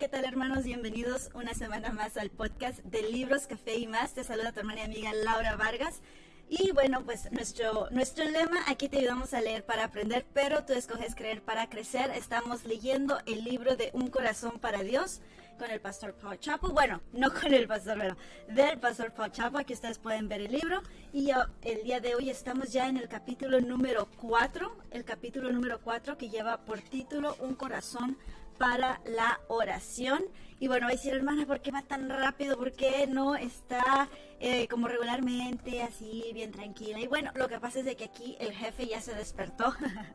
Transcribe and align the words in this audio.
¿qué 0.00 0.08
tal 0.08 0.24
hermanos? 0.24 0.64
Bienvenidos 0.64 1.28
una 1.34 1.52
semana 1.52 1.92
más 1.92 2.16
al 2.16 2.30
podcast 2.30 2.78
de 2.84 3.02
Libros, 3.02 3.46
Café 3.46 3.76
y 3.76 3.86
más. 3.86 4.14
Te 4.14 4.24
saluda 4.24 4.50
tu 4.50 4.60
hermana 4.60 4.80
y 4.80 4.84
amiga 4.84 5.12
Laura 5.12 5.56
Vargas. 5.56 6.00
Y 6.48 6.72
bueno, 6.72 7.04
pues 7.04 7.30
nuestro, 7.32 7.86
nuestro 7.90 8.24
lema, 8.24 8.60
aquí 8.66 8.88
te 8.88 8.96
ayudamos 8.96 9.34
a 9.34 9.42
leer 9.42 9.62
para 9.66 9.84
aprender, 9.84 10.24
pero 10.32 10.64
tú 10.64 10.72
escoges 10.72 11.14
creer 11.14 11.42
para 11.42 11.68
crecer. 11.68 12.10
Estamos 12.12 12.64
leyendo 12.64 13.18
el 13.26 13.44
libro 13.44 13.76
de 13.76 13.90
Un 13.92 14.08
corazón 14.08 14.58
para 14.58 14.82
Dios 14.82 15.20
con 15.58 15.70
el 15.70 15.82
pastor 15.82 16.14
Paul 16.14 16.40
Chapo. 16.40 16.70
Bueno, 16.70 17.02
no 17.12 17.30
con 17.34 17.52
el 17.52 17.68
pastor, 17.68 17.98
pero 17.98 18.16
del 18.48 18.78
pastor 18.78 19.12
Paul 19.12 19.32
Chapo. 19.32 19.58
Aquí 19.58 19.74
ustedes 19.74 19.98
pueden 19.98 20.30
ver 20.30 20.40
el 20.40 20.52
libro. 20.52 20.80
Y 21.12 21.30
el 21.60 21.82
día 21.84 22.00
de 22.00 22.14
hoy 22.14 22.30
estamos 22.30 22.72
ya 22.72 22.88
en 22.88 22.96
el 22.96 23.06
capítulo 23.06 23.60
número 23.60 24.08
4, 24.16 24.78
el 24.92 25.04
capítulo 25.04 25.52
número 25.52 25.78
4 25.82 26.16
que 26.16 26.30
lleva 26.30 26.64
por 26.64 26.80
título 26.80 27.36
Un 27.40 27.54
corazón 27.54 28.16
para 28.16 28.39
la 28.60 29.40
oración. 29.48 30.22
Y 30.58 30.68
bueno, 30.68 30.86
va 30.86 30.90
a 30.90 30.92
decir, 30.92 31.14
hermana, 31.14 31.46
¿por 31.46 31.62
qué 31.62 31.70
va 31.70 31.80
tan 31.80 32.10
rápido? 32.10 32.58
¿Por 32.58 32.72
qué 32.72 33.06
no 33.06 33.34
está 33.34 34.10
eh, 34.40 34.68
como 34.68 34.88
regularmente, 34.88 35.82
así, 35.82 36.30
bien 36.34 36.50
tranquila? 36.50 37.00
Y 37.00 37.06
bueno, 37.06 37.30
lo 37.34 37.48
que 37.48 37.58
pasa 37.58 37.78
es 37.78 37.86
de 37.86 37.96
que 37.96 38.04
aquí 38.04 38.36
el 38.38 38.52
jefe 38.52 38.86
ya 38.86 39.00
se 39.00 39.14
despertó. 39.14 39.74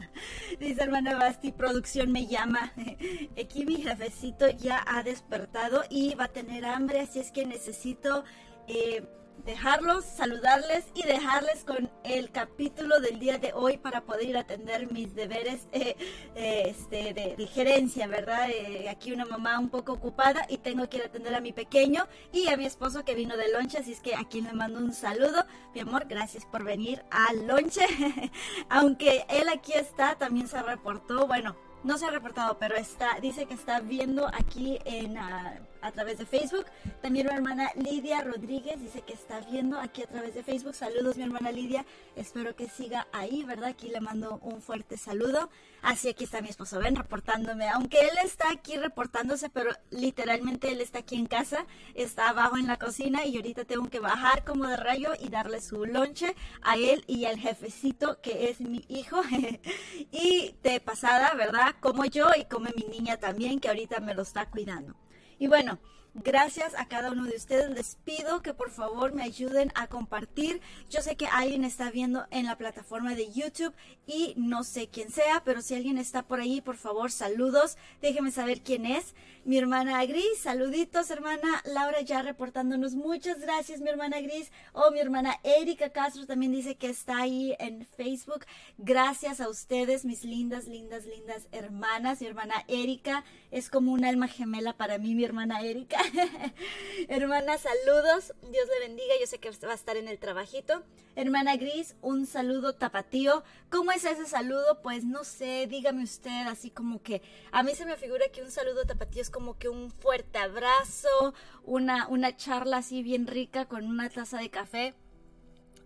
Dice 0.59 0.83
hermana 0.83 1.15
Basti, 1.15 1.51
producción 1.51 2.11
me 2.11 2.27
llama. 2.27 2.73
aquí 3.41 3.65
mi 3.65 3.77
jefecito 3.77 4.47
ya 4.49 4.85
ha 4.87 5.01
despertado 5.01 5.83
y 5.89 6.13
va 6.13 6.25
a 6.25 6.31
tener 6.31 6.65
hambre, 6.65 6.99
así 6.99 7.19
es 7.19 7.31
que 7.31 7.45
necesito... 7.45 8.23
Eh, 8.67 9.03
dejarlos, 9.43 10.05
saludarles 10.05 10.85
y 10.93 11.03
dejarles 11.03 11.63
con 11.63 11.91
el 12.03 12.31
capítulo 12.31 12.99
del 12.99 13.19
día 13.19 13.37
de 13.37 13.53
hoy 13.53 13.77
para 13.77 14.01
poder 14.01 14.29
ir 14.29 14.37
a 14.37 14.41
atender 14.41 14.91
mis 14.91 15.13
deberes 15.15 15.67
eh, 15.71 15.95
eh, 16.35 16.63
este, 16.67 17.13
de, 17.13 17.47
gerencia, 17.47 18.07
¿verdad? 18.07 18.49
Eh, 18.49 18.89
aquí 18.89 19.11
una 19.11 19.25
mamá 19.25 19.59
un 19.59 19.69
poco 19.69 19.93
ocupada 19.93 20.45
y 20.49 20.57
tengo 20.57 20.89
que 20.89 20.97
ir 20.97 21.03
a 21.03 21.07
atender 21.07 21.35
a 21.35 21.41
mi 21.41 21.53
pequeño 21.53 22.07
y 22.31 22.47
a 22.47 22.57
mi 22.57 22.65
esposo 22.65 23.05
que 23.05 23.15
vino 23.15 23.37
de 23.37 23.51
lonche, 23.51 23.77
así 23.77 23.91
es 23.91 23.99
que 23.99 24.15
aquí 24.15 24.41
le 24.41 24.53
mando 24.53 24.79
un 24.79 24.93
saludo. 24.93 25.45
Mi 25.73 25.81
amor, 25.81 26.05
gracias 26.07 26.45
por 26.45 26.63
venir 26.63 27.03
al 27.11 27.47
lonche. 27.47 27.85
Aunque 28.69 29.25
él 29.29 29.49
aquí 29.49 29.73
está, 29.73 30.15
también 30.15 30.47
se 30.47 30.61
reportó, 30.61 31.27
bueno, 31.27 31.55
no 31.85 31.97
se 31.97 32.05
ha 32.05 32.09
reportado, 32.09 32.57
pero 32.57 32.75
está, 32.75 33.19
dice 33.21 33.45
que 33.45 33.53
está 33.53 33.79
viendo 33.79 34.27
aquí 34.27 34.79
en... 34.85 35.17
Ah, 35.17 35.59
a 35.85 35.91
través 35.91 36.17
de 36.17 36.25
Facebook. 36.25 36.65
También 37.01 37.27
mi 37.27 37.33
hermana 37.33 37.71
Lidia 37.75 38.21
Rodríguez 38.21 38.81
dice 38.81 39.01
que 39.01 39.13
está 39.13 39.39
viendo 39.41 39.79
aquí 39.79 40.01
a 40.01 40.07
través 40.07 40.33
de 40.33 40.43
Facebook. 40.43 40.73
Saludos 40.73 41.15
mi 41.15 41.23
hermana 41.23 41.51
Lidia, 41.51 41.85
espero 42.15 42.55
que 42.55 42.67
siga 42.67 43.07
ahí, 43.13 43.43
¿verdad? 43.43 43.69
Aquí 43.69 43.89
le 43.89 44.01
mando 44.01 44.39
un 44.41 44.61
fuerte 44.61 44.97
saludo. 44.97 45.49
Así 45.85 46.09
aquí 46.09 46.23
está 46.23 46.41
mi 46.41 46.49
esposo 46.49 46.79
Ben 46.79 46.95
reportándome, 46.95 47.69
aunque 47.69 47.99
él 47.99 48.17
está 48.23 48.49
aquí 48.49 48.75
reportándose, 48.75 49.51
pero 49.51 49.69
literalmente 49.91 50.71
él 50.71 50.81
está 50.81 50.99
aquí 50.99 51.15
en 51.15 51.27
casa, 51.27 51.67
está 51.93 52.29
abajo 52.29 52.57
en 52.57 52.65
la 52.65 52.79
cocina 52.79 53.23
y 53.23 53.35
ahorita 53.35 53.65
tengo 53.65 53.87
que 53.87 53.99
bajar 53.99 54.43
como 54.43 54.65
de 54.65 54.77
rayo 54.77 55.11
y 55.19 55.29
darle 55.29 55.61
su 55.61 55.85
lonche 55.85 56.35
a 56.63 56.75
él 56.75 57.03
y 57.05 57.25
al 57.25 57.37
jefecito 57.37 58.19
que 58.19 58.49
es 58.49 58.61
mi 58.61 58.83
hijo. 58.89 59.21
y 60.11 60.55
de 60.63 60.79
pasada, 60.79 61.35
¿verdad? 61.35 61.75
Como 61.79 62.03
yo 62.05 62.29
y 62.35 62.45
como 62.45 62.67
mi 62.75 62.87
niña 62.89 63.17
también, 63.17 63.59
que 63.59 63.67
ahorita 63.67 63.99
me 63.99 64.15
lo 64.15 64.23
está 64.23 64.49
cuidando. 64.49 64.95
Y 65.37 65.45
bueno, 65.45 65.77
Gracias 66.23 66.73
a 66.77 66.87
cada 66.87 67.11
uno 67.11 67.25
de 67.25 67.35
ustedes. 67.35 67.69
Les 67.71 67.97
pido 68.05 68.41
que 68.41 68.53
por 68.53 68.71
favor 68.71 69.13
me 69.13 69.23
ayuden 69.23 69.73
a 69.75 69.87
compartir. 69.87 70.61
Yo 70.89 71.01
sé 71.01 71.17
que 71.17 71.27
alguien 71.27 71.65
está 71.65 71.91
viendo 71.91 72.25
en 72.31 72.45
la 72.45 72.57
plataforma 72.57 73.15
de 73.15 73.33
YouTube 73.33 73.73
y 74.07 74.33
no 74.37 74.63
sé 74.63 74.87
quién 74.87 75.11
sea, 75.11 75.43
pero 75.43 75.61
si 75.61 75.75
alguien 75.75 75.97
está 75.97 76.23
por 76.23 76.39
ahí, 76.39 76.61
por 76.61 76.77
favor, 76.77 77.11
saludos. 77.11 77.77
Déjenme 78.01 78.31
saber 78.31 78.61
quién 78.61 78.85
es. 78.85 79.13
Mi 79.43 79.59
hermana 79.59 80.03
Gris, 80.05 80.39
saluditos, 80.41 81.11
hermana 81.11 81.61
Laura 81.65 82.01
ya 82.01 82.21
reportándonos. 82.23 82.95
Muchas 82.95 83.39
gracias, 83.41 83.81
mi 83.81 83.89
hermana 83.89 84.19
Gris. 84.21 84.51
O 84.71 84.87
oh, 84.87 84.91
mi 84.91 84.99
hermana 84.99 85.37
Erika 85.43 85.89
Castro 85.89 86.25
también 86.25 86.51
dice 86.51 86.75
que 86.75 86.89
está 86.89 87.19
ahí 87.19 87.55
en 87.59 87.85
Facebook. 87.85 88.45
Gracias 88.77 89.41
a 89.41 89.49
ustedes, 89.49 90.05
mis 90.05 90.23
lindas, 90.23 90.65
lindas, 90.65 91.05
lindas 91.05 91.47
hermanas. 91.51 92.21
Mi 92.21 92.27
hermana 92.27 92.63
Erika 92.67 93.23
es 93.51 93.69
como 93.69 93.91
un 93.91 94.03
alma 94.03 94.27
gemela 94.27 94.73
para 94.73 94.97
mí, 94.97 95.13
mi 95.13 95.25
hermana 95.25 95.61
Erika. 95.61 95.99
Hermana, 97.09 97.57
saludos. 97.57 98.33
Dios 98.49 98.67
le 98.67 98.87
bendiga. 98.87 99.13
Yo 99.19 99.27
sé 99.27 99.39
que 99.39 99.49
va 99.49 99.71
a 99.71 99.75
estar 99.75 99.97
en 99.97 100.07
el 100.07 100.19
trabajito. 100.19 100.83
Hermana 101.15 101.55
Gris, 101.55 101.95
un 102.01 102.25
saludo 102.25 102.73
tapatío. 102.73 103.43
¿Cómo 103.69 103.91
es 103.91 104.03
ese 104.03 104.25
saludo? 104.25 104.81
Pues 104.81 105.05
no 105.05 105.23
sé, 105.23 105.65
dígame 105.67 106.03
usted, 106.03 106.47
así 106.47 106.69
como 106.69 107.01
que 107.01 107.21
a 107.51 107.63
mí 107.63 107.73
se 107.73 107.85
me 107.85 107.95
figura 107.95 108.25
que 108.33 108.41
un 108.41 108.51
saludo 108.51 108.85
tapatío 108.85 109.21
es 109.21 109.29
como 109.29 109.57
que 109.57 109.69
un 109.69 109.91
fuerte 109.91 110.39
abrazo, 110.39 111.33
una, 111.63 112.07
una 112.09 112.35
charla 112.35 112.77
así 112.77 113.01
bien 113.01 113.27
rica 113.27 113.65
con 113.65 113.85
una 113.85 114.09
taza 114.09 114.39
de 114.39 114.49
café. 114.49 114.93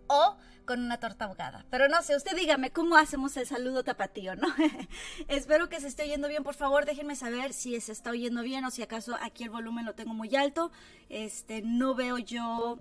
O 0.08 0.36
con 0.70 0.84
una 0.84 1.00
torta 1.00 1.24
ahogada. 1.24 1.66
Pero 1.68 1.88
no 1.88 2.00
sé, 2.00 2.14
usted 2.14 2.36
dígame 2.36 2.70
cómo 2.70 2.96
hacemos 2.96 3.36
el 3.36 3.44
saludo 3.44 3.82
tapatío, 3.82 4.36
¿no? 4.36 4.46
Espero 5.26 5.68
que 5.68 5.80
se 5.80 5.88
esté 5.88 6.04
oyendo 6.04 6.28
bien, 6.28 6.44
por 6.44 6.54
favor, 6.54 6.86
déjenme 6.86 7.16
saber 7.16 7.52
si 7.52 7.80
se 7.80 7.90
está 7.90 8.10
oyendo 8.10 8.42
bien 8.42 8.64
o 8.64 8.70
si 8.70 8.80
acaso 8.80 9.16
aquí 9.20 9.42
el 9.42 9.50
volumen 9.50 9.84
lo 9.84 9.96
tengo 9.96 10.14
muy 10.14 10.36
alto. 10.36 10.70
Este, 11.08 11.60
no 11.62 11.96
veo 11.96 12.18
yo... 12.18 12.78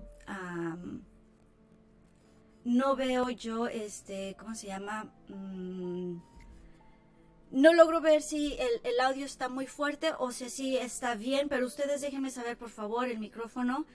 no 2.63 2.95
veo 2.95 3.31
yo, 3.31 3.65
este, 3.65 4.35
¿cómo 4.37 4.53
se 4.53 4.67
llama? 4.67 5.11
Mm, 5.29 6.17
no 7.49 7.73
logro 7.73 8.01
ver 8.01 8.21
si 8.21 8.55
el, 8.83 8.99
audio 8.99 9.25
está 9.25 9.49
muy 9.49 9.65
fuerte 9.65 10.11
o 10.19 10.31
si 10.31 10.77
está 10.77 11.15
bien, 11.15 11.49
pero 11.49 11.65
ustedes 11.65 12.01
déjenme 12.01 12.29
saber, 12.29 12.55
por 12.55 12.69
favor, 12.69 13.07
el 13.09 13.17
micrófono, 13.17 13.87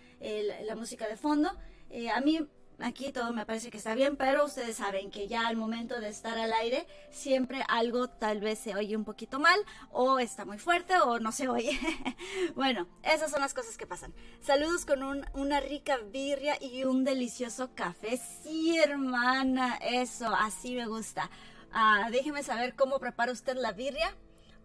la 0.64 0.74
música 0.74 1.06
de 1.06 1.16
fondo. 1.16 1.56
Eh, 1.90 2.10
a 2.10 2.20
mí 2.20 2.44
Aquí 2.80 3.12
todo 3.12 3.32
me 3.32 3.46
parece 3.46 3.70
que 3.70 3.78
está 3.78 3.94
bien, 3.94 4.16
pero 4.16 4.44
ustedes 4.44 4.76
saben 4.76 5.10
que 5.10 5.28
ya 5.28 5.46
al 5.46 5.56
momento 5.56 6.00
de 6.00 6.08
estar 6.08 6.36
al 6.36 6.52
aire 6.52 6.86
siempre 7.10 7.64
algo 7.68 8.08
tal 8.08 8.40
vez 8.40 8.58
se 8.58 8.74
oye 8.74 8.96
un 8.96 9.04
poquito 9.04 9.38
mal 9.38 9.58
o 9.92 10.18
está 10.18 10.44
muy 10.44 10.58
fuerte 10.58 10.98
o 10.98 11.20
no 11.20 11.30
se 11.30 11.48
oye. 11.48 11.78
bueno, 12.56 12.88
esas 13.02 13.30
son 13.30 13.40
las 13.40 13.54
cosas 13.54 13.76
que 13.76 13.86
pasan. 13.86 14.12
Saludos 14.40 14.84
con 14.84 15.24
una 15.34 15.60
rica 15.60 15.98
birria 15.98 16.56
y 16.60 16.84
un 16.84 17.04
delicioso 17.04 17.74
café. 17.74 18.16
Sí, 18.42 18.76
hermana, 18.78 19.76
eso, 19.76 20.34
así 20.34 20.74
me 20.74 20.86
gusta. 20.86 21.30
Ah, 21.72 22.08
déjeme 22.10 22.42
saber 22.42 22.74
cómo 22.74 22.98
prepara 22.98 23.32
usted 23.32 23.56
la 23.56 23.72
birria 23.72 24.16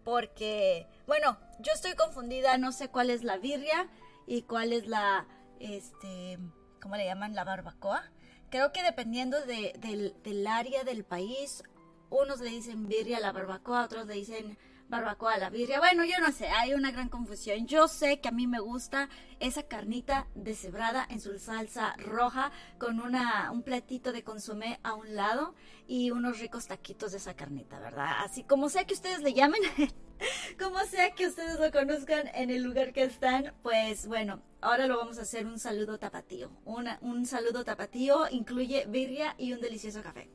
porque, 0.04 0.88
bueno, 1.06 1.38
yo 1.60 1.72
estoy 1.72 1.94
confundida, 1.94 2.58
no 2.58 2.72
sé 2.72 2.88
cuál 2.88 3.10
es 3.10 3.22
la 3.22 3.36
birria 3.36 3.88
y 4.26 4.42
cuál 4.42 4.72
es 4.72 4.86
la, 4.86 5.26
este 5.60 6.38
¿cómo 6.80 6.96
le 6.96 7.04
llaman? 7.04 7.34
La 7.34 7.44
barbacoa. 7.44 8.02
Creo 8.50 8.72
que 8.72 8.82
dependiendo 8.82 9.40
del, 9.44 10.14
del, 10.22 10.46
área 10.46 10.82
del 10.82 11.04
país, 11.04 11.62
unos 12.10 12.40
le 12.40 12.50
dicen 12.50 12.88
birria 12.88 13.18
a 13.18 13.20
la 13.20 13.32
barbacoa, 13.32 13.84
otros 13.84 14.06
le 14.06 14.14
dicen 14.14 14.58
barbacoa 14.90 15.38
la 15.38 15.50
birria. 15.50 15.78
Bueno, 15.78 16.04
yo 16.04 16.18
no 16.20 16.32
sé, 16.32 16.48
hay 16.48 16.74
una 16.74 16.90
gran 16.90 17.08
confusión. 17.08 17.66
Yo 17.66 17.86
sé 17.86 18.20
que 18.20 18.28
a 18.28 18.32
mí 18.32 18.46
me 18.48 18.58
gusta 18.58 19.08
esa 19.38 19.62
carnita 19.62 20.26
deshebrada 20.34 21.06
en 21.08 21.20
su 21.20 21.38
salsa 21.38 21.94
roja 21.96 22.50
con 22.78 23.00
una, 23.00 23.50
un 23.52 23.62
platito 23.62 24.12
de 24.12 24.24
consomé 24.24 24.80
a 24.82 24.94
un 24.94 25.14
lado 25.14 25.54
y 25.86 26.10
unos 26.10 26.40
ricos 26.40 26.66
taquitos 26.66 27.12
de 27.12 27.18
esa 27.18 27.34
carnita, 27.34 27.78
¿verdad? 27.78 28.16
Así 28.18 28.42
como 28.42 28.68
sea 28.68 28.84
que 28.84 28.94
ustedes 28.94 29.22
le 29.22 29.32
llamen, 29.32 29.62
como 30.58 30.80
sea 30.80 31.14
que 31.14 31.28
ustedes 31.28 31.60
lo 31.60 31.70
conozcan 31.70 32.28
en 32.34 32.50
el 32.50 32.62
lugar 32.62 32.92
que 32.92 33.04
están, 33.04 33.54
pues 33.62 34.08
bueno, 34.08 34.42
ahora 34.60 34.88
lo 34.88 34.98
vamos 34.98 35.18
a 35.18 35.22
hacer 35.22 35.46
un 35.46 35.60
saludo 35.60 35.98
tapatío. 35.98 36.50
un 36.64 37.26
saludo 37.26 37.64
tapatío 37.64 38.28
incluye 38.30 38.86
birria 38.86 39.36
y 39.38 39.52
un 39.52 39.60
delicioso 39.60 40.02
café. 40.02 40.28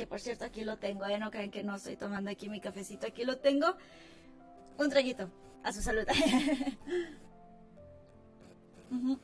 Que 0.00 0.06
por 0.06 0.18
cierto 0.18 0.46
aquí 0.46 0.64
lo 0.64 0.78
tengo, 0.78 1.04
¿eh? 1.04 1.18
No 1.18 1.30
creen 1.30 1.50
que 1.50 1.62
no 1.62 1.76
estoy 1.76 1.94
tomando 1.94 2.30
aquí 2.30 2.48
mi 2.48 2.58
cafecito, 2.58 3.06
aquí 3.06 3.26
lo 3.26 3.36
tengo. 3.36 3.66
Un 4.78 4.88
traguito, 4.88 5.28
a 5.62 5.74
su 5.74 5.82
salud. 5.82 6.06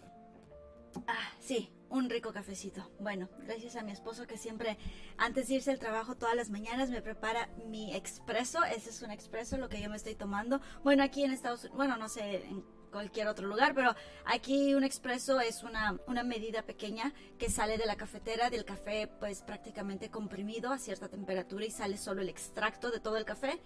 Ah, 1.06 1.30
sí, 1.40 1.71
un 1.90 2.09
rico 2.09 2.33
cafecito. 2.33 2.90
Bueno, 3.00 3.28
gracias 3.47 3.76
a 3.76 3.83
mi 3.83 3.92
esposo 3.92 4.26
que 4.26 4.38
siempre, 4.38 4.78
antes 5.18 5.49
de 5.49 5.56
irse 5.56 5.71
al 5.71 5.78
trabajo 5.78 6.14
todas 6.14 6.35
las 6.35 6.49
mañanas, 6.49 6.88
me 6.88 7.02
prepara 7.02 7.49
mi 7.68 7.95
expreso. 7.95 8.64
Ese 8.64 8.90
es 8.90 9.02
un 9.02 9.11
expreso, 9.11 9.59
lo 9.59 9.68
que 9.68 9.80
yo 9.80 9.90
me 9.90 9.97
estoy 9.97 10.14
tomando. 10.14 10.61
Bueno, 10.85 11.02
aquí 11.02 11.23
en 11.23 11.33
Estados 11.33 11.61
Unidos, 11.61 11.76
bueno, 11.76 11.97
no 11.97 12.09
sé 12.09 12.45
cualquier 12.96 13.28
otro 13.28 13.46
lugar, 13.46 13.74
pero 13.74 13.94
aquí 14.24 14.74
un 14.74 14.82
expreso 14.82 15.38
es 15.38 15.62
una, 15.62 16.00
una 16.06 16.22
medida 16.22 16.62
pequeña 16.62 17.12
que 17.38 17.50
sale 17.50 17.76
de 17.76 17.84
la 17.84 17.96
cafetera, 17.96 18.48
del 18.48 18.64
café 18.64 19.06
pues 19.20 19.42
prácticamente 19.42 20.08
comprimido 20.08 20.72
a 20.72 20.78
cierta 20.78 21.06
temperatura 21.06 21.66
y 21.66 21.70
sale 21.70 21.98
solo 21.98 22.22
el 22.22 22.30
extracto 22.30 22.90
de 22.90 23.00
todo 23.00 23.18
el 23.18 23.26
café 23.26 23.60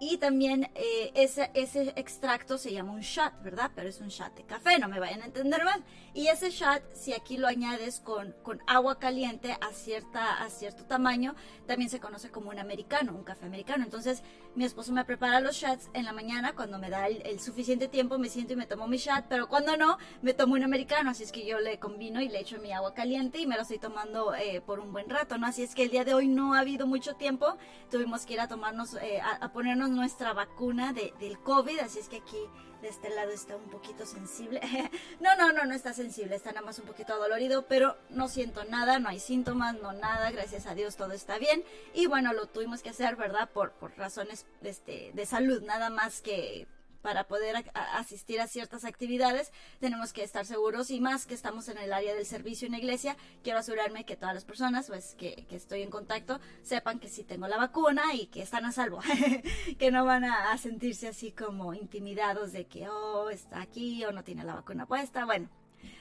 y 0.00 0.18
también 0.18 0.70
eh, 0.74 1.12
ese, 1.14 1.50
ese 1.54 1.92
extracto 1.96 2.58
se 2.58 2.72
llama 2.72 2.92
un 2.92 3.00
shot, 3.00 3.32
¿verdad? 3.42 3.70
Pero 3.74 3.88
es 3.88 4.00
un 4.00 4.08
shot 4.08 4.34
de 4.34 4.44
café, 4.44 4.78
no 4.78 4.88
me 4.88 4.98
vayan 4.98 5.22
a 5.22 5.26
entender 5.26 5.64
mal. 5.64 5.84
Y 6.12 6.26
ese 6.26 6.50
shot, 6.50 6.82
si 6.94 7.12
aquí 7.12 7.36
lo 7.36 7.46
añades 7.46 8.00
con, 8.00 8.34
con 8.42 8.60
agua 8.66 8.98
caliente 8.98 9.56
a, 9.60 9.72
cierta, 9.72 10.42
a 10.42 10.50
cierto 10.50 10.84
tamaño, 10.84 11.36
también 11.66 11.90
se 11.90 12.00
conoce 12.00 12.30
como 12.30 12.50
un 12.50 12.58
americano, 12.58 13.14
un 13.14 13.24
café 13.24 13.46
americano. 13.46 13.84
Entonces, 13.84 14.22
mi 14.54 14.64
esposo 14.64 14.92
me 14.92 15.04
prepara 15.04 15.40
los 15.40 15.56
shots 15.56 15.90
en 15.94 16.04
la 16.04 16.12
mañana, 16.12 16.54
cuando 16.54 16.78
me 16.78 16.90
da 16.90 17.08
el, 17.08 17.40
suficiente 17.40 17.88
tiempo, 17.88 18.18
me 18.18 18.28
siento 18.28 18.52
y 18.52 18.56
me 18.56 18.66
tomo 18.66 18.86
mi 18.86 18.98
shot, 18.98 19.24
pero 19.28 19.48
cuando 19.48 19.76
no, 19.76 19.98
me 20.22 20.34
tomo 20.34 20.54
un 20.54 20.62
americano. 20.62 21.10
Así 21.10 21.24
es 21.24 21.32
que 21.32 21.44
yo 21.46 21.58
le 21.60 21.78
combino 21.78 22.20
y 22.20 22.28
le 22.28 22.40
echo 22.40 22.58
mi 22.58 22.72
agua 22.72 22.94
caliente 22.94 23.38
y 23.38 23.46
me 23.46 23.56
lo 23.56 23.62
estoy 23.62 23.78
tomando 23.78 24.34
eh, 24.34 24.60
por 24.64 24.80
un 24.80 24.92
buen 24.92 25.08
rato, 25.08 25.38
¿no? 25.38 25.46
Así 25.46 25.62
es 25.62 25.74
que 25.74 25.84
el 25.84 25.90
día 25.90 26.04
de 26.04 26.14
hoy 26.14 26.28
no 26.28 26.54
ha 26.54 26.60
habido 26.60 26.86
mucho 26.86 27.14
tiempo, 27.14 27.56
tuvimos 27.90 28.26
que 28.26 28.34
ir 28.34 28.40
a 28.40 28.48
tomarnos, 28.48 28.94
eh, 28.94 29.20
a 29.20 29.52
ponernos 29.52 29.90
nuestra 29.90 30.32
vacuna 30.32 30.92
de, 30.92 31.12
del 31.18 31.38
COVID, 31.38 31.80
así 31.80 31.98
es 31.98 32.08
que 32.08 32.16
aquí 32.18 32.38
de 32.84 32.90
este 32.90 33.08
lado 33.08 33.30
está 33.30 33.56
un 33.56 33.70
poquito 33.70 34.04
sensible. 34.04 34.60
no, 35.20 35.34
no, 35.36 35.52
no, 35.52 35.64
no 35.64 35.74
está 35.74 35.94
sensible, 35.94 36.36
está 36.36 36.52
nada 36.52 36.66
más 36.66 36.78
un 36.78 36.84
poquito 36.84 37.14
adolorido, 37.14 37.66
pero 37.66 37.96
no 38.10 38.28
siento 38.28 38.62
nada, 38.64 38.98
no 38.98 39.08
hay 39.08 39.20
síntomas, 39.20 39.74
no 39.80 39.94
nada, 39.94 40.30
gracias 40.30 40.66
a 40.66 40.74
Dios 40.74 40.96
todo 40.96 41.12
está 41.12 41.38
bien. 41.38 41.64
Y 41.94 42.06
bueno, 42.06 42.34
lo 42.34 42.46
tuvimos 42.46 42.82
que 42.82 42.90
hacer, 42.90 43.16
¿verdad? 43.16 43.48
Por, 43.48 43.72
por 43.72 43.96
razones 43.96 44.44
este, 44.62 45.12
de 45.14 45.24
salud, 45.24 45.62
nada 45.62 45.88
más 45.88 46.20
que 46.20 46.66
para 47.04 47.28
poder 47.28 47.70
asistir 47.74 48.40
a 48.40 48.46
ciertas 48.46 48.86
actividades, 48.86 49.52
tenemos 49.78 50.14
que 50.14 50.22
estar 50.22 50.46
seguros 50.46 50.90
y 50.90 51.02
más 51.02 51.26
que 51.26 51.34
estamos 51.34 51.68
en 51.68 51.76
el 51.76 51.92
área 51.92 52.14
del 52.14 52.24
servicio 52.24 52.64
en 52.64 52.72
la 52.72 52.78
iglesia, 52.78 53.18
quiero 53.42 53.58
asegurarme 53.58 54.06
que 54.06 54.16
todas 54.16 54.34
las 54.34 54.46
personas 54.46 54.86
pues, 54.86 55.14
que, 55.14 55.46
estoy 55.50 55.82
en 55.82 55.90
contacto 55.90 56.40
sepan 56.62 57.00
que 57.00 57.10
sí 57.10 57.22
tengo 57.22 57.46
la 57.46 57.58
vacuna 57.58 58.14
y 58.14 58.28
que 58.28 58.40
están 58.40 58.64
a 58.64 58.72
salvo, 58.72 59.00
que 59.78 59.90
no 59.90 60.06
van 60.06 60.24
a, 60.24 60.56
sentirse 60.56 61.06
así 61.06 61.30
como 61.30 61.74
intimidados 61.74 62.52
de 62.52 62.64
que, 62.64 62.88
oh, 62.88 63.28
está 63.28 63.60
aquí 63.60 64.02
o 64.06 64.10
no 64.10 64.24
tiene 64.24 64.42
la 64.42 64.54
vacuna 64.54 64.86
puesta. 64.86 65.26
Bueno, 65.26 65.50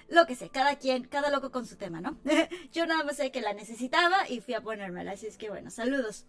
lo 0.07 0.25
que 0.25 0.36
sé, 0.36 0.48
cada 0.51 0.77
quien, 0.77 1.03
cada 1.03 1.29
loco 1.31 1.51
con 1.51 1.65
su 1.65 1.75
tema, 1.75 2.00
¿no? 2.00 2.17
yo 2.72 2.86
nada 2.86 3.03
más 3.03 3.17
sé 3.17 3.29
que 3.29 3.41
la 3.41 3.51
necesitaba 3.51 4.29
y 4.29 4.39
fui 4.39 4.53
a 4.53 4.62
ponérmela, 4.62 5.12
así 5.12 5.27
es 5.27 5.38
que 5.38 5.50
bueno, 5.50 5.69
saludos. 5.69 6.27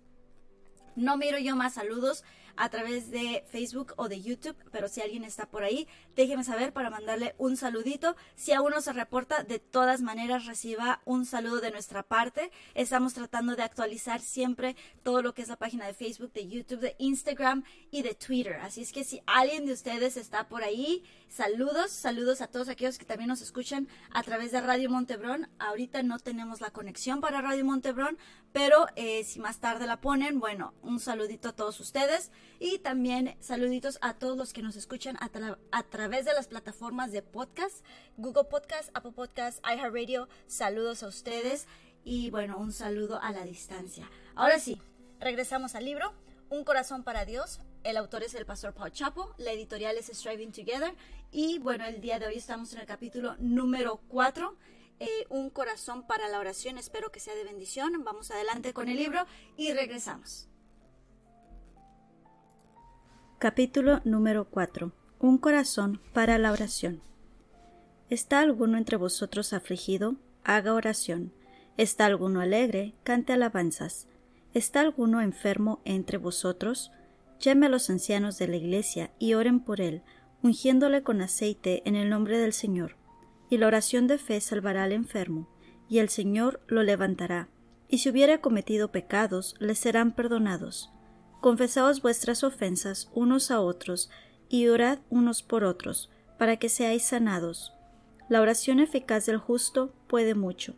No 0.97 1.17
miro 1.17 1.39
yo 1.39 1.55
más 1.55 1.75
saludos 1.75 2.25
a 2.57 2.69
través 2.69 3.11
de 3.11 3.45
Facebook 3.51 3.95
o 3.97 4.09
de 4.09 4.21
YouTube, 4.21 4.57
pero 4.71 4.89
si 4.89 5.01
alguien 5.01 5.25
está 5.25 5.47
por 5.47 5.65
ahí, 5.65 5.89
déjeme 6.17 6.45
saber 6.45 6.73
para 6.73 6.91
mandarle 6.91 7.35
un 7.39 7.57
saludito. 7.57 8.17
Si 8.37 8.53
aún 8.53 8.71
no 8.71 8.81
se 8.81 8.93
reporta, 8.93 9.43
de 9.43 9.59
todas 9.59 10.01
maneras 10.01 10.47
reciba 10.47 11.01
un 11.05 11.27
saludo 11.27 11.61
de 11.61 11.71
nuestra 11.71 12.03
parte. 12.03 12.51
Estamos 12.75 13.15
tratando 13.15 13.57
de 13.57 13.63
actualizar 13.63 14.21
siempre 14.21 14.77
todo 15.03 15.23
lo 15.23 15.35
que 15.35 15.43
es 15.43 15.49
la 15.49 15.57
página 15.57 15.87
de 15.87 15.95
Facebook, 15.95 16.33
de 16.33 16.49
YouTube, 16.49 16.81
de 16.81 16.97
Instagram 16.99 17.65
y 17.91 18.03
de 18.03 18.15
Twitter. 18.15 18.55
Así 18.63 18.83
es 18.83 18.93
que 18.93 19.05
si 19.05 19.23
alguien 19.27 19.67
de 19.67 19.73
ustedes 19.73 20.17
está 20.17 20.49
por 20.49 20.63
ahí, 20.63 21.03
saludos, 21.35 21.91
saludos 21.91 22.41
a 22.41 22.47
todos 22.47 22.69
aquellos 22.69 22.97
que 22.97 23.05
también 23.05 23.29
nos 23.29 23.41
escuchan 23.41 23.89
a 24.13 24.23
través 24.23 24.53
de 24.53 24.61
Radio 24.61 24.89
Montebrón. 24.89 25.49
Ahorita 25.59 26.03
no 26.05 26.21
tenemos 26.21 26.61
la 26.61 26.71
conexión 26.71 27.21
para 27.21 27.41
Radio 27.41 27.65
Montebrón, 27.65 28.19
pero 28.53 28.87
eh, 28.95 29.25
si 29.25 29.41
más 29.41 29.59
tarde 29.59 29.87
la 29.87 30.01
ponen, 30.01 30.39
bueno, 30.39 30.75
un 30.83 31.01
saludito 31.01 31.49
a 31.49 31.53
todos 31.53 31.81
ustedes. 31.81 32.31
Y 32.61 32.79
también 32.79 33.37
saluditos 33.41 33.99
a 34.01 34.15
todos 34.15 34.37
los 34.37 34.53
que 34.53 34.63
nos 34.63 34.77
escuchan 34.77 35.17
a, 35.17 35.29
a 35.73 35.83
través 35.83 36.25
de 36.25 36.35
las 36.35 36.47
plataformas 36.47 37.11
de 37.11 37.23
podcast, 37.23 37.85
Google 38.17 38.45
Podcast, 38.45 38.91
Apple 38.95 39.13
Podcast, 39.13 39.59
iHeartRadio. 39.67 40.29
Saludos 40.47 41.03
a 41.03 41.09
ustedes 41.09 41.67
y 42.05 42.31
bueno, 42.31 42.59
un 42.59 42.73
saludo 42.73 43.21
a 43.21 43.33
la 43.33 43.45
distancia. 43.45 44.09
Ahora 44.37 44.61
sí, 44.61 44.81
regresamos 45.19 45.75
al 45.75 45.85
libro. 45.85 46.13
Un 46.49 46.63
corazón 46.63 47.03
para 47.03 47.25
Dios. 47.25 47.59
El 47.85 47.99
autor 47.99 48.23
es 48.23 48.35
el 48.35 48.47
pastor 48.47 48.73
Paul 48.73 48.93
Chapo, 48.93 49.35
la 49.37 49.53
editorial 49.53 49.99
es 49.99 50.07
Striving 50.07 50.53
Together 50.53 50.95
y 51.31 51.59
bueno, 51.59 51.85
el 51.85 52.01
día 52.01 52.19
de 52.19 52.27
hoy 52.27 52.37
estamos 52.37 52.73
en 52.73 52.81
el 52.81 52.87
capítulo 52.87 53.37
número 53.39 54.01
4. 54.09 54.57
Eh, 55.01 55.27
un 55.29 55.51
corazón 55.51 56.07
para 56.07 56.29
la 56.29 56.39
oración, 56.39 56.79
espero 56.79 57.13
que 57.13 57.21
sea 57.21 57.35
de 57.35 57.45
bendición. 57.45 58.03
Vamos 58.03 58.31
adelante 58.31 58.73
con 58.73 58.89
el 58.89 58.97
libro 58.97 59.27
y 59.59 59.75
regresamos. 59.75 60.49
Capítulo 63.39 64.01
número 64.05 64.49
4. 64.49 64.91
Un 65.19 65.37
corazón 65.37 66.01
para 66.15 66.39
la 66.39 66.53
oración. 66.53 67.03
¿Está 68.09 68.41
alguno 68.41 68.79
entre 68.79 68.97
vosotros 68.97 69.53
afligido? 69.53 70.17
Haga 70.43 70.73
oración. 70.73 71.35
¿Está 71.77 72.07
alguno 72.07 72.41
alegre? 72.41 72.95
Cante 73.03 73.35
alabanzas. 73.35 74.07
¿Está 74.55 74.81
alguno 74.81 75.21
enfermo 75.21 75.83
entre 75.85 76.17
vosotros? 76.17 76.91
Llame 77.45 77.67
a 77.67 77.69
los 77.69 77.91
ancianos 77.91 78.39
de 78.39 78.49
la 78.49 78.57
iglesia 78.57 79.13
y 79.19 79.35
oren 79.35 79.61
por 79.61 79.81
él, 79.81 80.03
ungiéndole 80.43 81.03
con 81.03 81.21
aceite 81.21 81.83
en 81.85 81.95
el 81.95 82.09
nombre 82.09 82.39
del 82.39 82.53
Señor. 82.53 82.97
Y 83.51 83.59
la 83.59 83.67
oración 83.67 84.07
de 84.07 84.19
fe 84.19 84.41
salvará 84.41 84.85
al 84.85 84.93
enfermo, 84.93 85.49
y 85.89 85.99
el 85.99 86.09
Señor 86.09 86.63
lo 86.69 86.83
levantará. 86.83 87.49
Y 87.89 87.99
si 87.99 88.09
hubiera 88.09 88.41
cometido 88.41 88.91
pecados, 88.91 89.57
le 89.59 89.75
serán 89.75 90.13
perdonados 90.13 90.95
confesaos 91.45 92.01
vuestras 92.01 92.43
ofensas 92.43 93.11
unos 93.13 93.51
a 93.51 93.61
otros, 93.61 94.09
y 94.49 94.67
orad 94.69 95.01
unos 95.11 95.43
por 95.43 95.65
otros, 95.65 96.11
para 96.39 96.57
que 96.57 96.71
seáis 96.71 97.03
sanados. 97.03 97.75
La 98.31 98.41
oración 98.41 98.81
eficaz 98.81 99.27
del 99.27 99.37
justo 99.37 99.95
puede 100.09 100.35
mucho. 100.35 100.75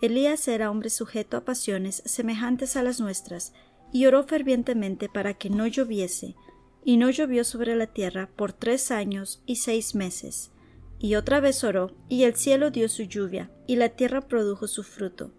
Elías 0.00 0.46
era 0.46 0.70
hombre 0.70 0.90
sujeto 0.90 1.36
a 1.36 1.44
pasiones 1.44 2.04
semejantes 2.06 2.76
a 2.76 2.84
las 2.84 3.00
nuestras, 3.00 3.52
y 3.92 4.06
oró 4.06 4.24
fervientemente 4.24 5.08
para 5.08 5.34
que 5.34 5.50
no 5.50 5.66
lloviese, 5.66 6.36
y 6.84 6.96
no 6.96 7.10
llovió 7.10 7.44
sobre 7.44 7.76
la 7.76 7.86
tierra 7.86 8.28
por 8.36 8.52
tres 8.52 8.90
años 8.90 9.42
y 9.46 9.56
seis 9.56 9.94
meses. 9.94 10.50
Y 10.98 11.14
otra 11.14 11.40
vez 11.40 11.64
oró, 11.64 11.92
y 12.08 12.24
el 12.24 12.36
cielo 12.36 12.70
dio 12.70 12.88
su 12.88 13.04
lluvia, 13.04 13.50
y 13.66 13.76
la 13.76 13.90
tierra 13.90 14.22
produjo 14.22 14.66
su 14.66 14.82
fruto. 14.82 15.32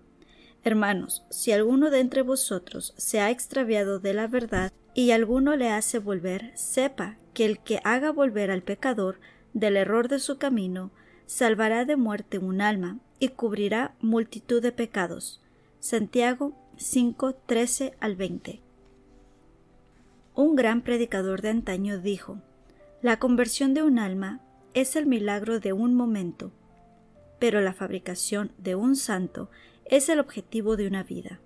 Hermanos, 0.63 1.25
si 1.29 1.51
alguno 1.51 1.89
de 1.89 1.99
entre 1.99 2.21
vosotros 2.21 2.93
se 2.97 3.19
ha 3.19 3.31
extraviado 3.31 3.99
de 3.99 4.13
la 4.13 4.27
verdad 4.27 4.71
y 4.93 5.11
alguno 5.11 5.55
le 5.55 5.69
hace 5.69 5.97
volver, 5.97 6.51
sepa 6.55 7.17
que 7.33 7.45
el 7.45 7.59
que 7.59 7.79
haga 7.83 8.11
volver 8.11 8.51
al 8.51 8.61
pecador 8.61 9.19
del 9.53 9.75
error 9.75 10.07
de 10.07 10.19
su 10.19 10.37
camino, 10.37 10.91
salvará 11.25 11.85
de 11.85 11.95
muerte 11.95 12.37
un 12.37 12.61
alma 12.61 12.99
y 13.19 13.29
cubrirá 13.29 13.95
multitud 14.01 14.61
de 14.61 14.71
pecados. 14.71 15.41
Santiago 15.79 16.53
5, 16.81 17.35
13 17.45 17.93
al 17.99 18.15
20. 18.15 18.59
Un 20.33 20.55
gran 20.55 20.81
predicador 20.81 21.43
de 21.43 21.49
antaño 21.49 21.99
dijo, 21.99 22.39
La 23.03 23.19
conversión 23.19 23.75
de 23.75 23.83
un 23.83 23.99
alma 23.99 24.41
es 24.73 24.95
el 24.95 25.05
milagro 25.05 25.59
de 25.59 25.73
un 25.73 25.93
momento, 25.93 26.51
pero 27.37 27.61
la 27.61 27.73
fabricación 27.73 28.51
de 28.57 28.73
un 28.73 28.95
santo 28.95 29.51
es 29.85 30.09
el 30.09 30.19
objetivo 30.19 30.75
de 30.75 30.87
una 30.87 31.03
vida. 31.03 31.39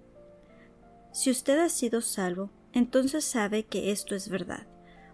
Si 1.11 1.29
usted 1.29 1.59
ha 1.59 1.67
sido 1.67 1.99
salvo, 1.99 2.49
entonces 2.71 3.25
sabe 3.25 3.63
que 3.63 3.91
esto 3.91 4.15
es 4.15 4.29
verdad. 4.29 4.65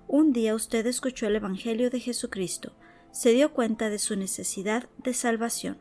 Un 0.08 0.34
día 0.34 0.54
usted 0.54 0.86
escuchó 0.86 1.26
el 1.26 1.36
Evangelio 1.36 1.90
de 1.90 2.00
Jesucristo, 2.00 2.74
se 3.12 3.32
dio 3.32 3.54
cuenta 3.54 3.90
de 3.90 3.98
su 3.98 4.16
necesidad 4.16 4.88
de 5.00 5.16
salvación 5.16 5.80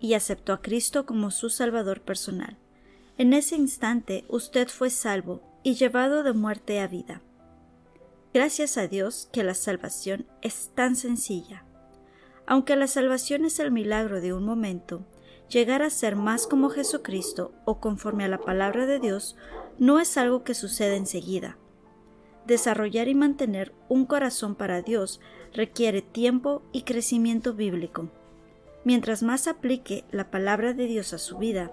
y 0.00 0.14
aceptó 0.14 0.54
a 0.54 0.62
Cristo 0.62 1.04
como 1.04 1.30
su 1.30 1.50
Salvador 1.50 2.00
personal. 2.00 2.56
En 3.16 3.32
ese 3.32 3.54
instante 3.54 4.24
usted 4.28 4.68
fue 4.68 4.90
salvo 4.90 5.40
y 5.62 5.74
llevado 5.74 6.24
de 6.24 6.32
muerte 6.32 6.80
a 6.80 6.88
vida. 6.88 7.22
Gracias 8.32 8.76
a 8.76 8.88
Dios 8.88 9.28
que 9.32 9.44
la 9.44 9.54
salvación 9.54 10.26
es 10.42 10.72
tan 10.74 10.96
sencilla. 10.96 11.64
Aunque 12.44 12.74
la 12.74 12.88
salvación 12.88 13.44
es 13.44 13.60
el 13.60 13.70
milagro 13.70 14.20
de 14.20 14.32
un 14.32 14.44
momento, 14.44 15.06
llegar 15.48 15.82
a 15.82 15.90
ser 15.90 16.16
más 16.16 16.48
como 16.48 16.70
Jesucristo 16.70 17.54
o 17.64 17.78
conforme 17.78 18.24
a 18.24 18.28
la 18.28 18.38
palabra 18.38 18.84
de 18.86 18.98
Dios 18.98 19.36
no 19.78 20.00
es 20.00 20.16
algo 20.16 20.42
que 20.42 20.54
sucede 20.54 20.96
enseguida. 20.96 21.56
Desarrollar 22.48 23.06
y 23.06 23.14
mantener 23.14 23.72
un 23.88 24.06
corazón 24.06 24.56
para 24.56 24.82
Dios 24.82 25.20
requiere 25.52 26.02
tiempo 26.02 26.62
y 26.72 26.82
crecimiento 26.82 27.54
bíblico. 27.54 28.10
Mientras 28.82 29.22
más 29.22 29.46
aplique 29.46 30.04
la 30.10 30.32
palabra 30.32 30.74
de 30.74 30.86
Dios 30.86 31.14
a 31.14 31.18
su 31.18 31.38
vida, 31.38 31.70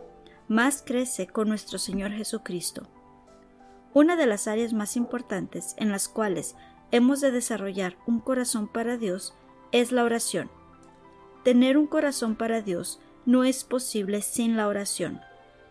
más 0.51 0.83
crece 0.85 1.27
con 1.27 1.47
nuestro 1.47 1.79
Señor 1.79 2.11
Jesucristo. 2.11 2.85
Una 3.93 4.17
de 4.17 4.25
las 4.25 4.49
áreas 4.49 4.73
más 4.73 4.97
importantes 4.97 5.75
en 5.77 5.93
las 5.93 6.09
cuales 6.09 6.55
hemos 6.91 7.21
de 7.21 7.31
desarrollar 7.31 7.95
un 8.05 8.19
corazón 8.19 8.67
para 8.67 8.97
Dios 8.97 9.33
es 9.71 9.93
la 9.93 10.03
oración. 10.03 10.51
Tener 11.45 11.77
un 11.77 11.87
corazón 11.87 12.35
para 12.35 12.61
Dios 12.61 12.99
no 13.25 13.45
es 13.45 13.63
posible 13.63 14.21
sin 14.21 14.57
la 14.57 14.67
oración. 14.67 15.21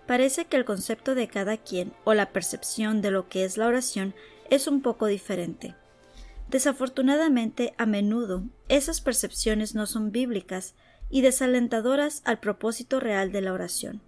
Parece 0.07 0.47
que 0.47 0.57
el 0.57 0.65
concepto 0.65 1.15
de 1.15 1.29
cada 1.29 1.59
quien 1.59 1.93
o 2.05 2.15
la 2.15 2.33
percepción 2.33 3.03
de 3.03 3.11
lo 3.11 3.29
que 3.29 3.45
es 3.45 3.59
la 3.59 3.67
oración 3.67 4.15
es 4.49 4.67
un 4.67 4.81
poco 4.81 5.05
diferente. 5.05 5.75
Desafortunadamente, 6.49 7.75
a 7.77 7.85
menudo, 7.85 8.45
esas 8.69 9.03
percepciones 9.03 9.75
no 9.75 9.85
son 9.85 10.11
bíblicas 10.11 10.75
y 11.11 11.21
desalentadoras 11.21 12.23
al 12.25 12.41
propósito 12.41 12.99
real 12.99 13.31
de 13.31 13.43
la 13.43 13.53
oración. 13.53 14.01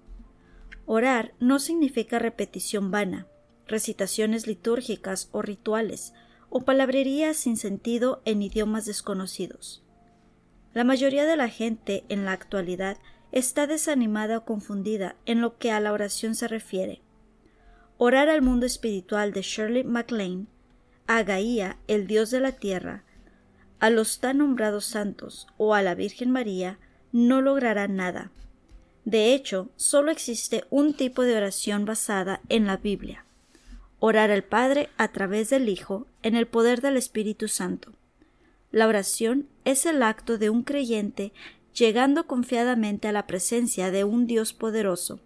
Orar 0.87 1.35
no 1.39 1.59
significa 1.59 2.19
repetición 2.19 2.91
vana, 2.91 3.27
recitaciones 3.67 4.47
litúrgicas 4.47 5.29
o 5.33 5.43
rituales, 5.43 6.13
o 6.51 6.61
palabrerías 6.61 7.37
sin 7.37 7.57
sentido 7.57 8.21
en 8.25 8.43
idiomas 8.43 8.85
desconocidos. 8.85 9.83
La 10.75 10.85
mayoría 10.85 11.25
de 11.25 11.37
la 11.37 11.49
gente 11.49 12.05
en 12.09 12.25
la 12.25 12.33
actualidad 12.33 12.99
está 13.31 13.67
desanimada 13.67 14.39
o 14.39 14.45
confundida 14.45 15.17
en 15.25 15.41
lo 15.41 15.57
que 15.57 15.71
a 15.71 15.81
la 15.81 15.93
oración 15.93 16.35
se 16.35 16.49
refiere. 16.49 17.01
Orar 17.97 18.29
al 18.29 18.43
mundo 18.43 18.67
espiritual 18.67 19.33
de 19.33 19.43
Shirley 19.43 19.85
MacLaine, 19.85 20.47
a 21.07 21.23
Gaía, 21.23 21.79
el 21.89 22.07
dios 22.07 22.31
de 22.31 22.41
la 22.41 22.53
tierra, 22.53 23.05
a 23.81 23.91
los 23.91 24.21
tan 24.21 24.39
nombrados 24.39 24.85
santos 24.85 25.47
o 25.57 25.75
a 25.75 25.83
la 25.83 25.95
Virgen 25.95 26.31
María, 26.31 26.79
no 27.13 27.41
logrará 27.41 27.89
nada. 27.89 28.31
De 29.05 29.35
hecho, 29.35 29.71
solo 29.77 30.11
existe 30.11 30.65
un 30.71 30.95
tipo 30.95 31.23
de 31.23 31.37
oración 31.37 31.85
basada 31.85 32.41
en 32.49 32.67
la 32.67 32.77
Biblia 32.77 33.25
orar 34.05 34.33
al 34.33 34.43
Padre 34.43 34.89
a 34.97 35.13
través 35.13 35.51
del 35.51 35.69
Hijo 35.69 36.09
en 36.25 36.35
el 36.35 36.49
poder 36.49 36.81
del 36.81 36.97
Espíritu 36.97 37.47
Santo. 37.47 37.93
La 38.73 38.89
oración 38.89 39.47
es 39.65 39.87
el 39.87 40.03
acto 40.03 40.39
de 40.39 40.51
un 40.51 40.65
creyente 40.65 41.33
llegando 41.73 42.27
confiadamente 42.27 43.07
a 43.07 43.13
la 43.13 43.29
presencia 43.29 43.93
de 43.93 44.03
un 44.03 44.27
Dios 44.27 44.55
poderoso, 44.55 45.21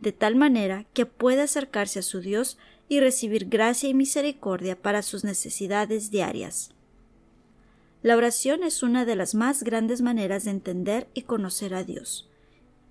de 0.00 0.12
tal 0.12 0.36
manera 0.36 0.86
que 0.94 1.04
pueda 1.04 1.42
acercarse 1.42 1.98
a 1.98 2.02
su 2.02 2.20
Dios 2.20 2.56
y 2.88 3.00
recibir 3.00 3.50
gracia 3.50 3.90
y 3.90 3.94
misericordia 3.94 4.74
para 4.74 5.02
sus 5.02 5.22
necesidades 5.22 6.10
diarias. 6.10 6.70
La 8.00 8.16
oración 8.16 8.62
es 8.62 8.82
una 8.82 9.04
de 9.04 9.16
las 9.16 9.34
más 9.34 9.62
grandes 9.62 10.00
maneras 10.00 10.44
de 10.44 10.52
entender 10.52 11.08
y 11.12 11.22
conocer 11.22 11.74
a 11.74 11.84
Dios. 11.84 12.26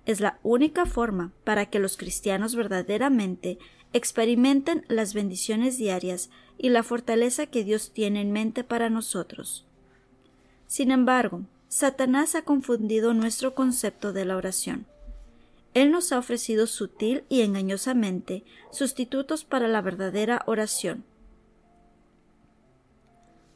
Es 0.08 0.20
la 0.20 0.38
única 0.42 0.86
forma 0.86 1.32
para 1.44 1.66
que 1.66 1.78
los 1.78 1.98
cristianos 1.98 2.54
verdaderamente 2.54 3.58
experimenten 3.92 4.86
las 4.88 5.12
bendiciones 5.12 5.76
diarias 5.76 6.30
y 6.56 6.70
la 6.70 6.82
fortaleza 6.82 7.44
que 7.44 7.62
Dios 7.62 7.92
tiene 7.92 8.22
en 8.22 8.32
mente 8.32 8.64
para 8.64 8.88
nosotros. 8.88 9.66
Sin 10.66 10.92
embargo, 10.92 11.42
Satanás 11.68 12.34
ha 12.36 12.40
confundido 12.40 13.12
nuestro 13.12 13.54
concepto 13.54 14.14
de 14.14 14.24
la 14.24 14.38
oración. 14.38 14.86
Él 15.74 15.90
nos 15.90 16.10
ha 16.10 16.18
ofrecido 16.18 16.66
sutil 16.66 17.24
y 17.28 17.42
engañosamente 17.42 18.44
sustitutos 18.70 19.44
para 19.44 19.68
la 19.68 19.82
verdadera 19.82 20.42
oración. 20.46 21.04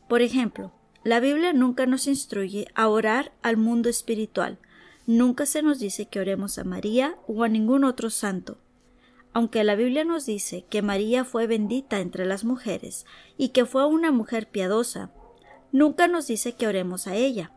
Por 0.07 0.21
ejemplo, 0.21 0.71
la 1.03 1.19
Biblia 1.19 1.55
nunca 1.55 1.87
nos 1.87 2.07
instruye 2.07 2.69
a 2.75 2.89
orar 2.89 3.33
al 3.41 3.57
mundo 3.57 3.89
espiritual, 3.89 4.59
nunca 5.07 5.47
se 5.47 5.63
nos 5.63 5.79
dice 5.79 6.07
que 6.07 6.21
oremos 6.21 6.59
a 6.59 6.65
María 6.65 7.17
o 7.27 7.43
a 7.45 7.49
ningún 7.49 7.85
otro 7.85 8.11
santo. 8.11 8.59
Aunque 9.33 9.65
la 9.65 9.75
Biblia 9.75 10.05
nos 10.05 10.27
dice 10.27 10.65
que 10.69 10.83
María 10.83 11.25
fue 11.25 11.47
bendita 11.47 12.01
entre 12.01 12.27
las 12.27 12.45
mujeres 12.45 13.07
y 13.39 13.49
que 13.49 13.65
fue 13.65 13.87
una 13.87 14.13
mujer 14.13 14.49
piadosa, 14.49 15.11
nunca 15.73 16.07
nos 16.07 16.27
dice 16.27 16.53
que 16.53 16.67
oremos 16.67 17.07
a 17.07 17.15
ella. 17.15 17.53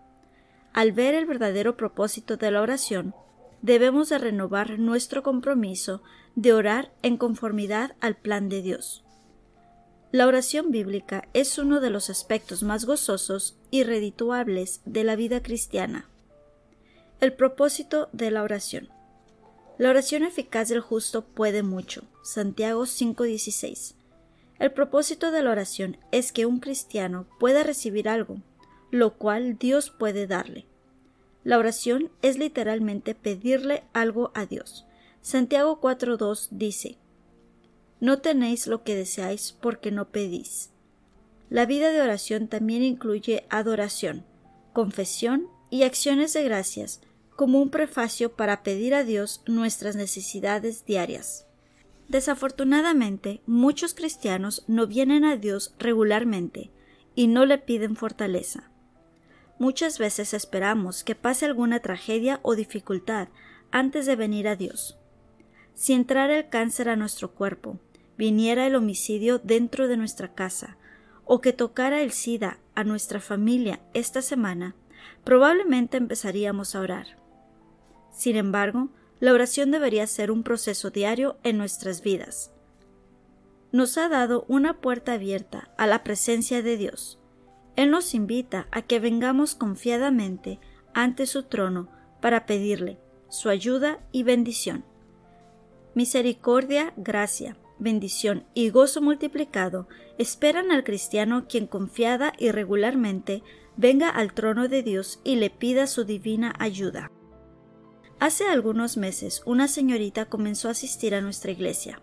Al 0.73 0.91
ver 0.91 1.15
el 1.15 1.25
verdadero 1.25 1.75
propósito 1.75 2.37
de 2.37 2.51
la 2.51 2.61
oración, 2.61 3.13
debemos 3.61 4.09
de 4.09 4.17
renovar 4.19 4.79
nuestro 4.79 5.23
compromiso 5.23 6.01
de 6.35 6.53
orar 6.53 6.91
en 7.01 7.17
conformidad 7.17 7.95
al 7.99 8.15
plan 8.15 8.47
de 8.49 8.61
Dios. 8.61 9.03
La 10.11 10.27
oración 10.27 10.71
bíblica 10.71 11.27
es 11.33 11.57
uno 11.57 11.81
de 11.81 11.89
los 11.89 12.09
aspectos 12.09 12.63
más 12.63 12.85
gozosos 12.85 13.57
y 13.69 13.83
redituables 13.83 14.81
de 14.85 15.03
la 15.03 15.17
vida 15.17 15.41
cristiana. 15.41 16.07
El 17.21 17.31
propósito 17.31 18.09
de 18.11 18.29
la 18.29 18.43
oración. 18.43 18.89
La 19.77 19.89
oración 19.89 20.23
eficaz 20.23 20.67
del 20.67 20.81
justo 20.81 21.23
puede 21.23 21.63
mucho. 21.63 22.03
Santiago 22.23 22.85
5:16. 22.85 23.95
El 24.59 24.73
propósito 24.73 25.31
de 25.31 25.41
la 25.41 25.51
oración 25.51 25.97
es 26.11 26.33
que 26.33 26.45
un 26.45 26.59
cristiano 26.59 27.25
pueda 27.39 27.63
recibir 27.63 28.09
algo, 28.09 28.41
lo 28.91 29.17
cual 29.17 29.57
Dios 29.57 29.91
puede 29.91 30.27
darle. 30.27 30.65
La 31.45 31.57
oración 31.57 32.11
es 32.21 32.37
literalmente 32.37 33.15
pedirle 33.15 33.83
algo 33.93 34.31
a 34.35 34.45
Dios. 34.45 34.85
Santiago 35.21 35.79
4:2 35.79 36.49
dice, 36.51 36.97
No 38.01 38.19
tenéis 38.19 38.67
lo 38.67 38.83
que 38.83 38.93
deseáis 38.93 39.53
porque 39.53 39.89
no 39.89 40.09
pedís. 40.09 40.71
La 41.49 41.65
vida 41.65 41.91
de 41.91 42.01
oración 42.01 42.49
también 42.49 42.83
incluye 42.83 43.45
adoración, 43.49 44.25
confesión 44.73 45.54
y 45.75 45.83
acciones 45.83 46.31
de 46.31 46.41
gracias, 46.41 47.01
como 47.35 47.61
un 47.61 47.69
prefacio 47.69 48.31
para 48.33 48.63
pedir 48.63 48.95
a 48.95 49.03
Dios 49.03 49.43
nuestras 49.45 49.97
necesidades 49.97 50.85
diarias. 50.85 51.47
Desafortunadamente, 52.07 53.41
muchos 53.45 53.93
cristianos 53.93 54.63
no 54.67 54.87
vienen 54.87 55.25
a 55.25 55.35
Dios 55.35 55.75
regularmente 55.77 56.71
y 57.13 57.27
no 57.27 57.45
le 57.45 57.57
piden 57.57 57.97
fortaleza. 57.97 58.71
Muchas 59.59 59.99
veces 59.99 60.33
esperamos 60.33 61.03
que 61.03 61.13
pase 61.13 61.45
alguna 61.45 61.81
tragedia 61.81 62.39
o 62.41 62.55
dificultad 62.55 63.27
antes 63.69 64.05
de 64.05 64.15
venir 64.15 64.47
a 64.47 64.55
Dios. 64.55 64.97
Si 65.73 65.91
entrara 65.91 66.37
el 66.37 66.47
cáncer 66.47 66.87
a 66.87 66.95
nuestro 66.95 67.33
cuerpo, 67.33 67.81
viniera 68.17 68.65
el 68.65 68.75
homicidio 68.75 69.39
dentro 69.39 69.89
de 69.89 69.97
nuestra 69.97 70.33
casa, 70.33 70.77
o 71.25 71.41
que 71.41 71.51
tocara 71.51 72.01
el 72.01 72.13
SIDA 72.13 72.59
a 72.75 72.85
nuestra 72.85 73.19
familia 73.19 73.81
esta 73.93 74.21
semana, 74.21 74.73
probablemente 75.23 75.97
empezaríamos 75.97 76.75
a 76.75 76.81
orar. 76.81 77.07
Sin 78.11 78.35
embargo, 78.35 78.89
la 79.19 79.33
oración 79.33 79.71
debería 79.71 80.07
ser 80.07 80.31
un 80.31 80.43
proceso 80.43 80.89
diario 80.89 81.37
en 81.43 81.57
nuestras 81.57 82.01
vidas. 82.01 82.51
Nos 83.71 83.97
ha 83.97 84.07
dado 84.07 84.45
una 84.47 84.79
puerta 84.79 85.13
abierta 85.13 85.69
a 85.77 85.87
la 85.87 86.03
presencia 86.03 86.61
de 86.61 86.77
Dios. 86.77 87.19
Él 87.75 87.91
nos 87.91 88.13
invita 88.13 88.67
a 88.71 88.81
que 88.81 88.99
vengamos 88.99 89.55
confiadamente 89.55 90.59
ante 90.93 91.25
su 91.25 91.43
trono 91.43 91.89
para 92.21 92.45
pedirle 92.45 92.99
su 93.29 93.49
ayuda 93.49 93.99
y 94.11 94.23
bendición. 94.23 94.85
Misericordia, 95.93 96.93
gracia, 96.95 97.57
bendición 97.79 98.45
y 98.53 98.69
gozo 98.69 99.01
multiplicado 99.01 99.87
esperan 100.17 100.71
al 100.71 100.83
cristiano 100.83 101.45
quien 101.47 101.67
confiada 101.67 102.33
y 102.37 102.51
regularmente 102.51 103.43
venga 103.77 104.09
al 104.09 104.33
trono 104.33 104.67
de 104.67 104.83
Dios 104.83 105.19
y 105.23 105.35
le 105.35 105.49
pida 105.49 105.87
su 105.87 106.03
divina 106.05 106.53
ayuda. 106.59 107.11
Hace 108.19 108.47
algunos 108.47 108.97
meses 108.97 109.41
una 109.45 109.67
señorita 109.67 110.25
comenzó 110.25 110.69
a 110.69 110.71
asistir 110.71 111.15
a 111.15 111.21
nuestra 111.21 111.51
iglesia. 111.51 112.01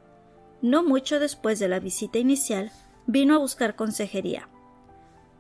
No 0.60 0.82
mucho 0.82 1.18
después 1.18 1.58
de 1.58 1.68
la 1.68 1.80
visita 1.80 2.18
inicial, 2.18 2.70
vino 3.06 3.34
a 3.34 3.38
buscar 3.38 3.76
consejería. 3.76 4.48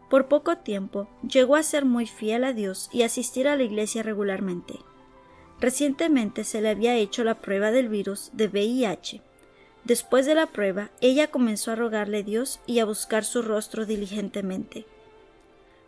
Por 0.08 0.28
poco 0.28 0.58
tiempo 0.58 1.08
llegó 1.26 1.56
a 1.56 1.62
ser 1.62 1.84
muy 1.84 2.06
fiel 2.06 2.44
a 2.44 2.52
Dios 2.52 2.90
y 2.92 3.02
asistir 3.02 3.48
a 3.48 3.56
la 3.56 3.62
iglesia 3.62 4.02
regularmente. 4.02 4.74
Recientemente 5.60 6.44
se 6.44 6.60
le 6.60 6.70
había 6.70 6.96
hecho 6.96 7.22
la 7.22 7.40
prueba 7.40 7.70
del 7.70 7.88
virus 7.88 8.30
de 8.32 8.48
VIH. 8.48 9.22
Después 9.84 10.26
de 10.26 10.34
la 10.34 10.46
prueba, 10.48 10.90
ella 11.00 11.30
comenzó 11.30 11.70
a 11.70 11.76
rogarle 11.76 12.18
a 12.18 12.22
Dios 12.22 12.60
y 12.66 12.80
a 12.80 12.84
buscar 12.84 13.24
su 13.24 13.42
rostro 13.42 13.86
diligentemente. 13.86 14.86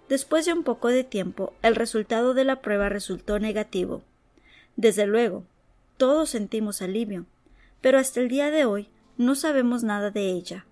Después 0.09 0.47
de 0.47 0.53
un 0.53 0.65
poco 0.65 0.89
de 0.89 1.05
tiempo, 1.05 1.53
el 1.63 1.75
resultado 1.75 2.35
de 2.35 2.45
la 2.45 2.61
prueba 2.61 2.89
resultó 2.89 3.39
negativo 3.39 4.03
desde 4.77 5.07
luego, 5.07 5.45
todos 5.97 6.31
sentimos 6.31 6.83
alivio, 6.83 7.27
pero 7.81 7.99
hasta 7.99 8.21
el 8.21 8.29
día 8.29 8.51
de 8.51 8.65
hoy 8.65 8.89
no 9.17 9.35
sabemos 9.35 9.85
nada 9.85 10.11
de 10.11 10.31
ella. 10.31 10.67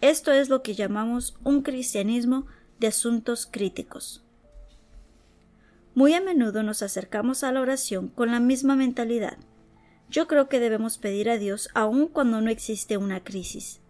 Esto 0.00 0.32
es 0.32 0.48
lo 0.48 0.62
que 0.62 0.74
llamamos 0.74 1.36
un 1.44 1.62
cristianismo 1.62 2.46
de 2.80 2.88
asuntos 2.88 3.46
críticos. 3.46 4.24
Muy 5.94 6.14
a 6.14 6.20
menudo 6.20 6.62
nos 6.62 6.82
acercamos 6.82 7.44
a 7.44 7.52
la 7.52 7.60
oración 7.60 8.08
con 8.08 8.30
la 8.30 8.40
misma 8.40 8.76
mentalidad. 8.76 9.38
Yo 10.10 10.26
creo 10.26 10.48
que 10.48 10.60
debemos 10.60 10.98
pedir 10.98 11.28
a 11.28 11.38
Dios 11.38 11.68
aun 11.74 12.08
cuando 12.08 12.40
no 12.40 12.50
existe 12.50 12.96
una 12.96 13.22
crisis. 13.22 13.80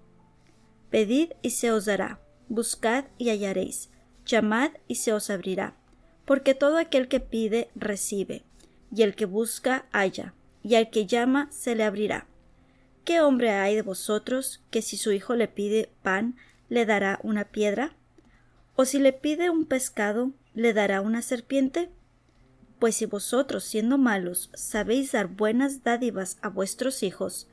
Pedid 0.90 1.32
y 1.42 1.50
se 1.50 1.70
os 1.70 1.84
dará, 1.84 2.20
buscad 2.48 3.04
y 3.18 3.28
hallaréis, 3.30 3.90
llamad 4.28 4.70
y 4.86 4.96
se 4.96 5.12
os 5.12 5.30
abrirá, 5.30 5.74
porque 6.24 6.54
todo 6.54 6.76
aquel 6.78 7.08
que 7.08 7.18
pide 7.18 7.70
recibe, 7.74 8.44
y 8.94 9.02
el 9.02 9.16
que 9.16 9.24
busca 9.24 9.86
halla, 9.90 10.34
y 10.62 10.76
al 10.76 10.90
que 10.90 11.06
llama 11.06 11.48
se 11.50 11.74
le 11.74 11.82
abrirá. 11.82 12.26
¿Qué 13.04 13.20
hombre 13.22 13.50
hay 13.50 13.74
de 13.74 13.82
vosotros 13.82 14.62
que 14.70 14.82
si 14.82 14.96
su 14.96 15.12
hijo 15.12 15.34
le 15.34 15.48
pide 15.48 15.90
pan 16.02 16.36
le 16.68 16.84
dará 16.84 17.18
una 17.22 17.44
piedra? 17.44 17.96
¿O 18.76 18.84
si 18.84 18.98
le 18.98 19.12
pide 19.12 19.50
un 19.50 19.64
pescado 19.64 20.32
le 20.54 20.74
dará 20.74 21.00
una 21.00 21.22
serpiente? 21.22 21.90
Pues 22.78 22.96
si 22.96 23.06
vosotros, 23.06 23.64
siendo 23.64 23.96
malos, 23.98 24.50
sabéis 24.54 25.12
dar 25.12 25.26
buenas 25.26 25.82
dádivas 25.82 26.38
a 26.42 26.48
vuestros 26.48 27.02
hijos, 27.02 27.48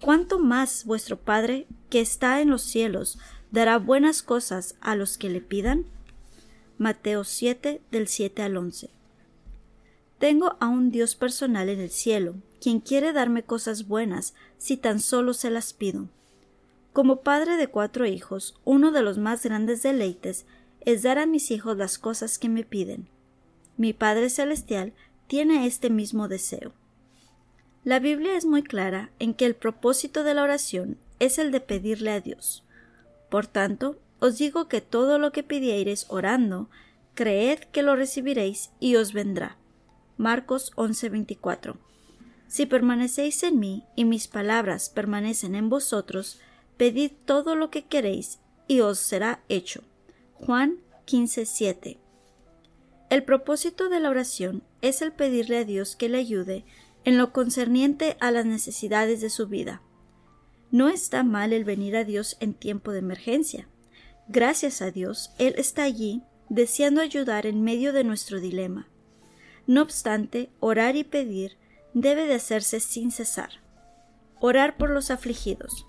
¿cuánto 0.00 0.38
más 0.38 0.84
vuestro 0.84 1.18
Padre, 1.20 1.66
que 1.90 2.00
está 2.00 2.40
en 2.40 2.50
los 2.50 2.62
cielos, 2.62 3.18
dará 3.52 3.78
buenas 3.78 4.22
cosas 4.22 4.74
a 4.80 4.96
los 4.96 5.18
que 5.18 5.28
le 5.28 5.40
pidan? 5.40 5.84
Mateo 6.78 7.22
7 7.22 7.80
del 7.92 8.08
7 8.08 8.42
al 8.42 8.56
11. 8.56 8.90
Tengo 10.18 10.56
a 10.58 10.66
un 10.66 10.90
Dios 10.90 11.14
personal 11.14 11.68
en 11.68 11.78
el 11.78 11.90
cielo, 11.90 12.34
quien 12.60 12.80
quiere 12.80 13.12
darme 13.12 13.44
cosas 13.44 13.86
buenas 13.86 14.34
si 14.58 14.76
tan 14.76 14.98
solo 14.98 15.34
se 15.34 15.50
las 15.50 15.72
pido. 15.72 16.08
Como 16.92 17.20
padre 17.20 17.56
de 17.56 17.68
cuatro 17.68 18.06
hijos, 18.06 18.58
uno 18.64 18.90
de 18.90 19.02
los 19.02 19.18
más 19.18 19.44
grandes 19.44 19.84
deleites 19.84 20.46
es 20.80 21.04
dar 21.04 21.18
a 21.18 21.26
mis 21.26 21.52
hijos 21.52 21.76
las 21.76 21.96
cosas 21.96 22.38
que 22.38 22.48
me 22.48 22.64
piden. 22.64 23.08
Mi 23.76 23.92
Padre 23.92 24.28
Celestial 24.28 24.92
tiene 25.28 25.66
este 25.66 25.90
mismo 25.90 26.26
deseo. 26.26 26.72
La 27.84 28.00
Biblia 28.00 28.36
es 28.36 28.46
muy 28.46 28.62
clara 28.64 29.10
en 29.20 29.34
que 29.34 29.46
el 29.46 29.54
propósito 29.54 30.24
de 30.24 30.34
la 30.34 30.42
oración 30.42 30.98
es 31.20 31.38
el 31.38 31.52
de 31.52 31.60
pedirle 31.60 32.10
a 32.10 32.20
Dios. 32.20 32.64
Por 33.30 33.46
tanto, 33.46 33.98
os 34.24 34.38
digo 34.38 34.68
que 34.68 34.80
todo 34.80 35.18
lo 35.18 35.32
que 35.32 35.42
pidiereis 35.42 36.06
orando, 36.08 36.70
creed 37.12 37.58
que 37.72 37.82
lo 37.82 37.94
recibiréis 37.94 38.70
y 38.80 38.96
os 38.96 39.12
vendrá. 39.12 39.58
Marcos 40.16 40.72
11:24. 40.76 41.76
Si 42.46 42.64
permanecéis 42.64 43.42
en 43.42 43.60
mí 43.60 43.84
y 43.94 44.06
mis 44.06 44.26
palabras 44.26 44.88
permanecen 44.88 45.54
en 45.54 45.68
vosotros, 45.68 46.40
pedid 46.78 47.12
todo 47.26 47.54
lo 47.54 47.68
que 47.70 47.84
queréis 47.84 48.38
y 48.66 48.80
os 48.80 48.98
será 48.98 49.44
hecho. 49.50 49.82
Juan 50.32 50.78
15:7. 51.04 51.98
El 53.10 53.24
propósito 53.24 53.90
de 53.90 54.00
la 54.00 54.08
oración 54.08 54.62
es 54.80 55.02
el 55.02 55.12
pedirle 55.12 55.58
a 55.58 55.64
Dios 55.64 55.96
que 55.96 56.08
le 56.08 56.16
ayude 56.16 56.64
en 57.04 57.18
lo 57.18 57.34
concerniente 57.34 58.16
a 58.20 58.30
las 58.30 58.46
necesidades 58.46 59.20
de 59.20 59.28
su 59.28 59.48
vida. 59.48 59.82
No 60.70 60.88
está 60.88 61.24
mal 61.24 61.52
el 61.52 61.64
venir 61.64 61.94
a 61.94 62.04
Dios 62.04 62.38
en 62.40 62.54
tiempo 62.54 62.90
de 62.90 63.00
emergencia. 63.00 63.68
Gracias 64.28 64.80
a 64.80 64.90
Dios, 64.90 65.32
Él 65.38 65.54
está 65.58 65.82
allí 65.82 66.22
deseando 66.48 67.00
ayudar 67.00 67.46
en 67.46 67.62
medio 67.62 67.92
de 67.92 68.04
nuestro 68.04 68.40
dilema. 68.40 68.88
No 69.66 69.82
obstante, 69.82 70.50
orar 70.60 70.96
y 70.96 71.04
pedir 71.04 71.56
debe 71.92 72.26
de 72.26 72.34
hacerse 72.34 72.80
sin 72.80 73.10
cesar. 73.10 73.50
Orar 74.40 74.76
por 74.76 74.90
los 74.90 75.10
afligidos. 75.10 75.86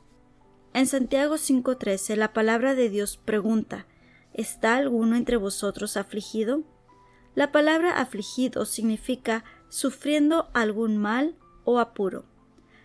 En 0.73 0.87
Santiago 0.87 1.35
5:13 1.35 2.15
la 2.15 2.33
palabra 2.33 2.75
de 2.75 2.89
Dios 2.89 3.17
pregunta 3.17 3.85
¿Está 4.33 4.75
alguno 4.75 5.15
entre 5.15 5.37
vosotros 5.37 5.95
afligido? 5.95 6.63
La 7.35 7.53
palabra 7.53 7.99
afligido 7.99 8.65
significa 8.65 9.45
sufriendo 9.69 10.49
algún 10.53 10.97
mal 10.97 11.37
o 11.63 11.79
apuro. 11.79 12.25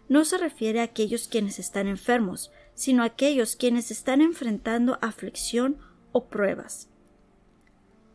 No 0.08 0.24
se 0.24 0.38
refiere 0.38 0.80
a 0.80 0.84
aquellos 0.84 1.26
quienes 1.26 1.58
están 1.58 1.88
enfermos, 1.88 2.52
sino 2.80 3.02
aquellos 3.02 3.56
quienes 3.56 3.90
están 3.90 4.22
enfrentando 4.22 4.98
aflicción 5.02 5.76
o 6.12 6.28
pruebas. 6.28 6.88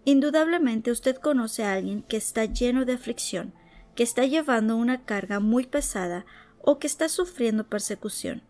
Indudablemente 0.06 0.90
usted 0.90 1.18
conoce 1.18 1.64
a 1.64 1.74
alguien 1.74 2.02
que 2.02 2.18
está 2.18 2.46
lleno 2.46 2.84
de 2.84 2.94
aflicción, 2.94 3.54
que 3.94 4.02
está 4.02 4.26
llevando 4.26 4.76
una 4.76 5.06
carga 5.06 5.40
muy 5.40 5.68
pesada 5.68 6.26
o 6.64 6.80
que 6.80 6.88
está 6.88 7.10
sufriendo 7.10 7.68
persecución. 7.68 8.42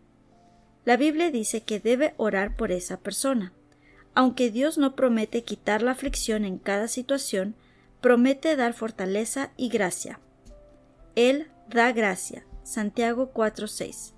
La 0.86 0.96
Biblia 0.96 1.30
dice 1.30 1.64
que 1.64 1.80
debe 1.80 2.14
orar 2.16 2.56
por 2.56 2.72
esa 2.72 2.98
persona. 2.98 3.52
Aunque 4.14 4.50
Dios 4.50 4.78
no 4.78 4.96
promete 4.96 5.44
quitar 5.44 5.82
la 5.82 5.90
aflicción 5.90 6.46
en 6.46 6.56
cada 6.56 6.88
situación, 6.88 7.56
promete 8.00 8.56
dar 8.56 8.72
fortaleza 8.72 9.50
y 9.58 9.68
gracia. 9.68 10.18
Él 11.14 11.50
da 11.68 11.92
gracia. 11.92 12.46
Santiago 12.62 13.34
4:6. 13.34 14.14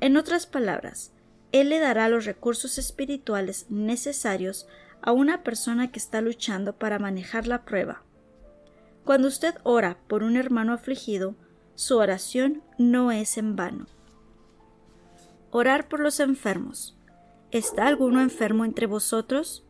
En 0.00 0.16
otras 0.16 0.46
palabras, 0.46 1.12
Él 1.54 1.68
le 1.68 1.78
dará 1.78 2.08
los 2.08 2.24
recursos 2.24 2.78
espirituales 2.78 3.66
necesarios 3.68 4.66
a 5.02 5.12
una 5.12 5.44
persona 5.44 5.92
que 5.92 6.00
está 6.00 6.20
luchando 6.20 6.72
para 6.72 6.98
manejar 6.98 7.46
la 7.46 7.64
prueba. 7.64 8.02
Cuando 9.04 9.28
usted 9.28 9.54
ora 9.62 9.96
por 10.08 10.24
un 10.24 10.36
hermano 10.36 10.72
afligido, 10.72 11.36
su 11.76 11.96
oración 11.96 12.64
no 12.76 13.12
es 13.12 13.38
en 13.38 13.54
vano. 13.54 13.86
Orar 15.52 15.88
por 15.88 16.00
los 16.00 16.18
enfermos. 16.18 16.98
¿Está 17.52 17.86
alguno 17.86 18.20
enfermo 18.20 18.64
entre 18.64 18.86
vosotros? 18.86 19.64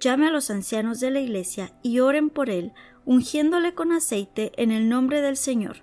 Llame 0.00 0.26
a 0.26 0.32
los 0.32 0.50
ancianos 0.50 1.00
de 1.00 1.12
la 1.12 1.20
iglesia 1.20 1.72
y 1.82 2.00
oren 2.00 2.28
por 2.28 2.50
él, 2.50 2.74
ungiéndole 3.06 3.72
con 3.72 3.92
aceite 3.92 4.52
en 4.58 4.70
el 4.70 4.86
nombre 4.90 5.22
del 5.22 5.38
Señor. 5.38 5.78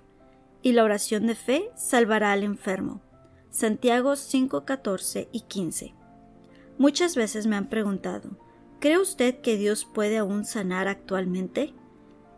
Y 0.62 0.74
la 0.74 0.84
oración 0.84 1.26
de 1.26 1.34
fe 1.34 1.72
salvará 1.74 2.30
al 2.30 2.44
enfermo. 2.44 3.02
Santiago 3.50 4.14
5, 4.14 4.64
14 4.64 5.28
y 5.32 5.40
15. 5.40 5.92
Muchas 6.78 7.16
veces 7.16 7.48
me 7.48 7.56
han 7.56 7.68
preguntado, 7.68 8.30
¿cree 8.78 8.98
usted 8.98 9.40
que 9.40 9.56
Dios 9.56 9.84
puede 9.84 10.18
aún 10.18 10.44
sanar 10.44 10.86
actualmente? 10.86 11.74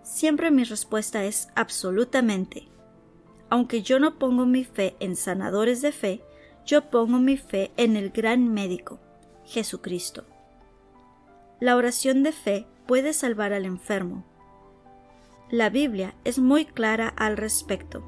Siempre 0.03 0.51
mi 0.51 0.65
respuesta 0.65 1.25
es 1.25 1.49
absolutamente. 1.55 2.69
Aunque 3.51 3.83
yo 3.83 4.01
no 4.01 4.19
pongo 4.19 4.47
mi 4.47 4.65
fe 4.65 4.97
en 5.01 5.15
sanadores 5.15 5.83
de 5.83 5.93
fe, 5.93 6.23
yo 6.65 6.89
pongo 6.89 7.19
mi 7.19 7.37
fe 7.37 7.73
en 7.77 7.97
el 7.97 8.09
gran 8.09 8.49
médico, 8.49 8.99
Jesucristo. 9.45 10.25
La 11.61 11.77
oración 11.77 12.23
de 12.23 12.33
fe 12.33 12.67
puede 12.87 13.13
salvar 13.13 13.53
al 13.53 13.67
enfermo. 13.67 14.25
La 15.51 15.69
Biblia 15.69 16.15
es 16.25 16.39
muy 16.39 16.65
clara 16.65 17.09
al 17.09 17.37
respecto. 17.37 18.03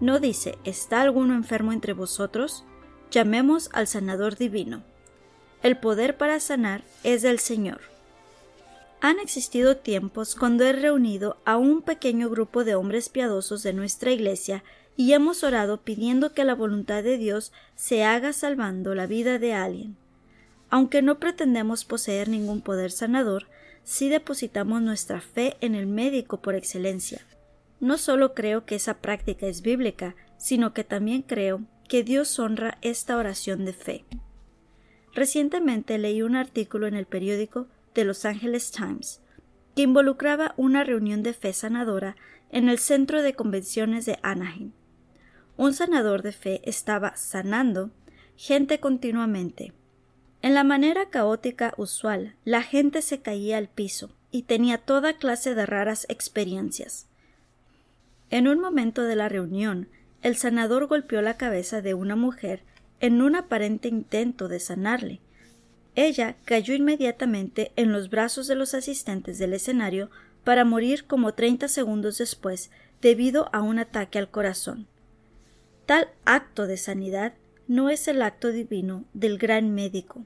No 0.00 0.20
dice, 0.20 0.58
¿está 0.64 1.00
alguno 1.00 1.34
enfermo 1.34 1.72
entre 1.72 1.92
vosotros? 1.92 2.64
Llamemos 3.10 3.68
al 3.72 3.86
sanador 3.88 4.36
divino. 4.36 4.82
El 5.62 5.76
poder 5.76 6.16
para 6.16 6.38
sanar 6.38 6.82
es 7.02 7.22
del 7.22 7.40
Señor. 7.40 7.80
Han 9.00 9.18
existido 9.18 9.76
tiempos 9.76 10.34
cuando 10.34 10.64
he 10.64 10.72
reunido 10.72 11.36
a 11.44 11.56
un 11.56 11.82
pequeño 11.82 12.30
grupo 12.30 12.64
de 12.64 12.74
hombres 12.74 13.08
piadosos 13.08 13.62
de 13.62 13.72
nuestra 13.72 14.12
iglesia 14.12 14.62
y 14.96 15.12
hemos 15.12 15.44
orado 15.44 15.80
pidiendo 15.82 16.32
que 16.32 16.44
la 16.44 16.54
voluntad 16.54 17.02
de 17.02 17.18
Dios 17.18 17.52
se 17.76 18.04
haga 18.04 18.32
salvando 18.32 18.94
la 18.94 19.06
vida 19.06 19.38
de 19.38 19.54
alguien. 19.54 19.96
Aunque 20.70 21.02
no 21.02 21.18
pretendemos 21.18 21.84
poseer 21.84 22.28
ningún 22.28 22.60
poder 22.60 22.90
sanador, 22.90 23.46
sí 23.84 24.08
depositamos 24.08 24.82
nuestra 24.82 25.20
fe 25.20 25.56
en 25.60 25.74
el 25.74 25.86
médico 25.86 26.42
por 26.42 26.54
excelencia. 26.54 27.20
No 27.80 27.98
solo 27.98 28.34
creo 28.34 28.64
que 28.64 28.74
esa 28.74 28.98
práctica 28.98 29.46
es 29.46 29.62
bíblica, 29.62 30.16
sino 30.36 30.72
que 30.72 30.84
también 30.84 31.22
creo 31.22 31.62
que 31.88 32.02
Dios 32.02 32.38
honra 32.38 32.78
esta 32.82 33.16
oración 33.16 33.64
de 33.64 33.72
fe. 33.72 34.04
Recientemente 35.14 35.98
leí 35.98 36.22
un 36.22 36.36
artículo 36.36 36.86
en 36.86 36.94
el 36.94 37.06
periódico 37.06 37.66
de 37.94 38.04
Los 38.04 38.24
Angeles 38.24 38.70
Times, 38.70 39.20
que 39.74 39.82
involucraba 39.82 40.54
una 40.56 40.84
reunión 40.84 41.22
de 41.22 41.32
fe 41.32 41.52
sanadora 41.52 42.16
en 42.50 42.68
el 42.68 42.78
centro 42.78 43.22
de 43.22 43.34
convenciones 43.34 44.06
de 44.06 44.18
Anaheim. 44.22 44.72
Un 45.56 45.74
sanador 45.74 46.22
de 46.22 46.32
fe 46.32 46.60
estaba 46.64 47.16
sanando 47.16 47.90
gente 48.36 48.78
continuamente. 48.78 49.72
En 50.40 50.54
la 50.54 50.62
manera 50.62 51.10
caótica 51.10 51.74
usual, 51.76 52.36
la 52.44 52.62
gente 52.62 53.02
se 53.02 53.20
caía 53.20 53.58
al 53.58 53.68
piso 53.68 54.10
y 54.30 54.42
tenía 54.42 54.78
toda 54.78 55.14
clase 55.14 55.56
de 55.56 55.66
raras 55.66 56.06
experiencias. 56.08 57.07
En 58.30 58.48
un 58.48 58.60
momento 58.60 59.02
de 59.02 59.16
la 59.16 59.28
reunión, 59.28 59.88
el 60.22 60.36
sanador 60.36 60.86
golpeó 60.86 61.22
la 61.22 61.36
cabeza 61.36 61.82
de 61.82 61.94
una 61.94 62.16
mujer 62.16 62.62
en 63.00 63.22
un 63.22 63.36
aparente 63.36 63.88
intento 63.88 64.48
de 64.48 64.60
sanarle, 64.60 65.20
ella 65.98 66.36
cayó 66.44 66.74
inmediatamente 66.74 67.72
en 67.74 67.90
los 67.90 68.08
brazos 68.08 68.46
de 68.46 68.54
los 68.54 68.72
asistentes 68.72 69.36
del 69.38 69.52
escenario 69.52 70.12
para 70.44 70.64
morir 70.64 71.06
como 71.06 71.34
treinta 71.34 71.66
segundos 71.66 72.18
después 72.18 72.70
debido 73.02 73.48
a 73.52 73.62
un 73.62 73.80
ataque 73.80 74.20
al 74.20 74.30
corazón. 74.30 74.86
Tal 75.86 76.06
acto 76.24 76.68
de 76.68 76.76
sanidad 76.76 77.34
no 77.66 77.90
es 77.90 78.06
el 78.06 78.22
acto 78.22 78.52
divino 78.52 79.06
del 79.12 79.38
gran 79.38 79.74
médico. 79.74 80.24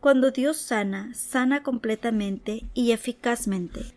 Cuando 0.00 0.30
Dios 0.30 0.56
sana, 0.56 1.12
sana 1.12 1.62
completamente 1.62 2.64
y 2.72 2.92
eficazmente. 2.92 3.92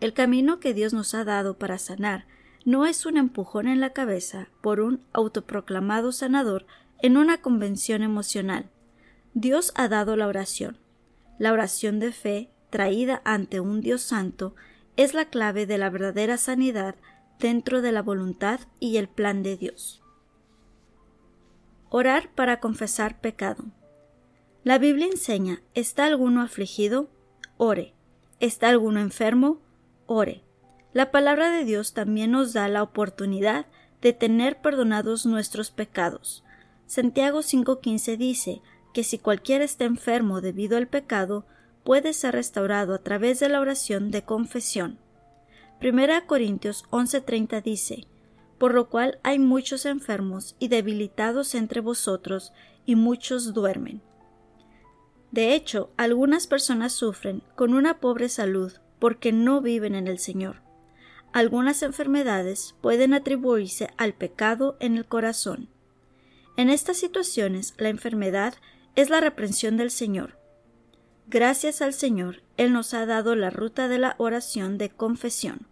El 0.00 0.14
camino 0.14 0.60
que 0.60 0.72
Dios 0.72 0.94
nos 0.94 1.12
ha 1.12 1.24
dado 1.24 1.58
para 1.58 1.76
sanar 1.76 2.24
no 2.64 2.86
es 2.86 3.06
un 3.06 3.16
empujón 3.16 3.68
en 3.68 3.80
la 3.80 3.90
cabeza 3.90 4.48
por 4.60 4.80
un 4.80 5.00
autoproclamado 5.12 6.12
sanador 6.12 6.66
en 7.00 7.16
una 7.16 7.40
convención 7.40 8.02
emocional, 8.02 8.70
Dios 9.34 9.72
ha 9.74 9.88
dado 9.88 10.14
la 10.16 10.28
oración. 10.28 10.78
La 11.38 11.52
oración 11.52 11.98
de 11.98 12.12
fe, 12.12 12.50
traída 12.70 13.20
ante 13.24 13.60
un 13.60 13.80
Dios 13.80 14.02
santo, 14.02 14.54
es 14.96 15.14
la 15.14 15.24
clave 15.24 15.66
de 15.66 15.78
la 15.78 15.90
verdadera 15.90 16.36
sanidad 16.36 16.94
dentro 17.38 17.82
de 17.82 17.92
la 17.92 18.02
voluntad 18.02 18.60
y 18.78 18.98
el 18.98 19.08
plan 19.08 19.42
de 19.42 19.56
Dios. 19.56 20.02
Orar 21.88 22.30
para 22.34 22.60
confesar 22.60 23.20
pecado. 23.20 23.64
La 24.64 24.78
Biblia 24.78 25.06
enseña, 25.06 25.60
¿está 25.74 26.06
alguno 26.06 26.40
afligido? 26.40 27.08
Ore. 27.56 27.94
¿Está 28.38 28.68
alguno 28.68 29.00
enfermo? 29.00 29.60
Ore. 30.06 30.44
La 30.92 31.10
palabra 31.10 31.50
de 31.50 31.64
Dios 31.64 31.92
también 31.94 32.32
nos 32.32 32.52
da 32.52 32.68
la 32.68 32.82
oportunidad 32.82 33.66
de 34.00 34.12
tener 34.12 34.60
perdonados 34.60 35.26
nuestros 35.26 35.70
pecados. 35.70 36.44
Santiago 36.86 37.40
5.15 37.40 38.16
dice, 38.16 38.62
que 38.92 39.04
si 39.04 39.18
cualquiera 39.18 39.64
está 39.64 39.84
enfermo 39.84 40.40
debido 40.40 40.76
al 40.76 40.86
pecado, 40.86 41.44
puede 41.84 42.12
ser 42.12 42.34
restaurado 42.34 42.94
a 42.94 42.98
través 42.98 43.40
de 43.40 43.48
la 43.48 43.60
oración 43.60 44.10
de 44.10 44.22
confesión. 44.22 44.98
Primera 45.80 46.26
Corintios 46.26 46.84
11:30 46.90 47.62
dice, 47.62 48.06
Por 48.58 48.74
lo 48.74 48.88
cual 48.88 49.18
hay 49.22 49.38
muchos 49.38 49.86
enfermos 49.86 50.54
y 50.58 50.68
debilitados 50.68 51.54
entre 51.54 51.80
vosotros, 51.80 52.52
y 52.84 52.96
muchos 52.96 53.54
duermen. 53.54 54.02
De 55.30 55.54
hecho, 55.54 55.90
algunas 55.96 56.46
personas 56.48 56.92
sufren 56.92 57.42
con 57.54 57.74
una 57.74 58.00
pobre 58.00 58.28
salud 58.28 58.72
porque 58.98 59.32
no 59.32 59.60
viven 59.60 59.94
en 59.94 60.08
el 60.08 60.18
Señor. 60.18 60.56
Algunas 61.32 61.82
enfermedades 61.82 62.74
pueden 62.82 63.14
atribuirse 63.14 63.90
al 63.96 64.12
pecado 64.12 64.76
en 64.80 64.98
el 64.98 65.06
corazón. 65.06 65.68
En 66.58 66.68
estas 66.68 66.98
situaciones, 66.98 67.74
la 67.78 67.88
enfermedad 67.88 68.54
es 68.96 69.08
la 69.08 69.20
reprensión 69.20 69.78
del 69.78 69.90
Señor. 69.90 70.38
Gracias 71.28 71.80
al 71.80 71.94
Señor, 71.94 72.42
Él 72.58 72.74
nos 72.74 72.92
ha 72.92 73.06
dado 73.06 73.34
la 73.34 73.48
ruta 73.48 73.88
de 73.88 73.98
la 73.98 74.14
oración 74.18 74.76
de 74.76 74.90
confesión. 74.90 75.66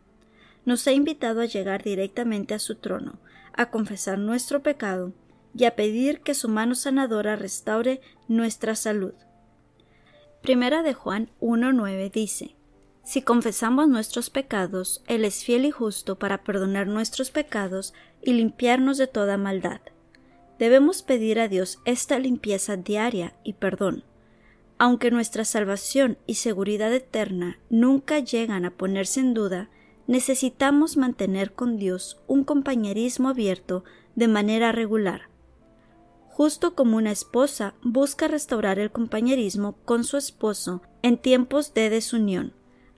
Nos 0.64 0.86
ha 0.86 0.92
invitado 0.92 1.42
a 1.42 1.46
llegar 1.46 1.82
directamente 1.82 2.54
a 2.54 2.58
su 2.58 2.76
trono, 2.76 3.18
a 3.52 3.70
confesar 3.70 4.18
nuestro 4.18 4.62
pecado 4.62 5.12
y 5.54 5.64
a 5.64 5.76
pedir 5.76 6.20
que 6.20 6.32
su 6.32 6.48
mano 6.48 6.74
sanadora 6.74 7.36
restaure 7.36 8.00
nuestra 8.28 8.74
salud. 8.74 9.12
Primera 10.40 10.82
de 10.82 10.94
Juan 10.94 11.28
1.9 11.40 12.10
dice, 12.10 12.56
Si 13.10 13.22
confesamos 13.22 13.88
nuestros 13.88 14.30
pecados, 14.30 15.02
Él 15.08 15.24
es 15.24 15.42
fiel 15.42 15.64
y 15.64 15.72
justo 15.72 16.16
para 16.16 16.44
perdonar 16.44 16.86
nuestros 16.86 17.32
pecados 17.32 17.92
y 18.22 18.34
limpiarnos 18.34 18.98
de 18.98 19.08
toda 19.08 19.36
maldad. 19.36 19.80
Debemos 20.60 21.02
pedir 21.02 21.40
a 21.40 21.48
Dios 21.48 21.80
esta 21.84 22.20
limpieza 22.20 22.76
diaria 22.76 23.34
y 23.42 23.54
perdón. 23.54 24.04
Aunque 24.78 25.10
nuestra 25.10 25.44
salvación 25.44 26.18
y 26.28 26.34
seguridad 26.36 26.92
eterna 26.92 27.58
nunca 27.68 28.20
llegan 28.20 28.64
a 28.64 28.70
ponerse 28.70 29.18
en 29.18 29.34
duda, 29.34 29.70
necesitamos 30.06 30.96
mantener 30.96 31.52
con 31.52 31.78
Dios 31.78 32.20
un 32.28 32.44
compañerismo 32.44 33.30
abierto 33.30 33.82
de 34.14 34.28
manera 34.28 34.70
regular. 34.70 35.22
Justo 36.28 36.76
como 36.76 36.96
una 36.96 37.10
esposa 37.10 37.74
busca 37.82 38.28
restaurar 38.28 38.78
el 38.78 38.92
compañerismo 38.92 39.78
con 39.84 40.04
su 40.04 40.16
esposo 40.16 40.80
en 41.02 41.18
tiempos 41.18 41.74
de 41.74 41.90
desunión, 41.90 42.54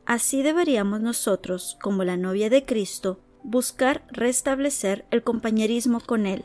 así 0.06 0.42
deberíamos 0.42 1.00
nosotros, 1.00 1.76
como 1.80 2.04
la 2.04 2.16
novia 2.16 2.50
de 2.50 2.64
Cristo, 2.64 3.20
buscar 3.42 4.04
restablecer 4.10 5.04
el 5.10 5.22
compañerismo 5.22 6.00
con 6.00 6.26
Él. 6.26 6.44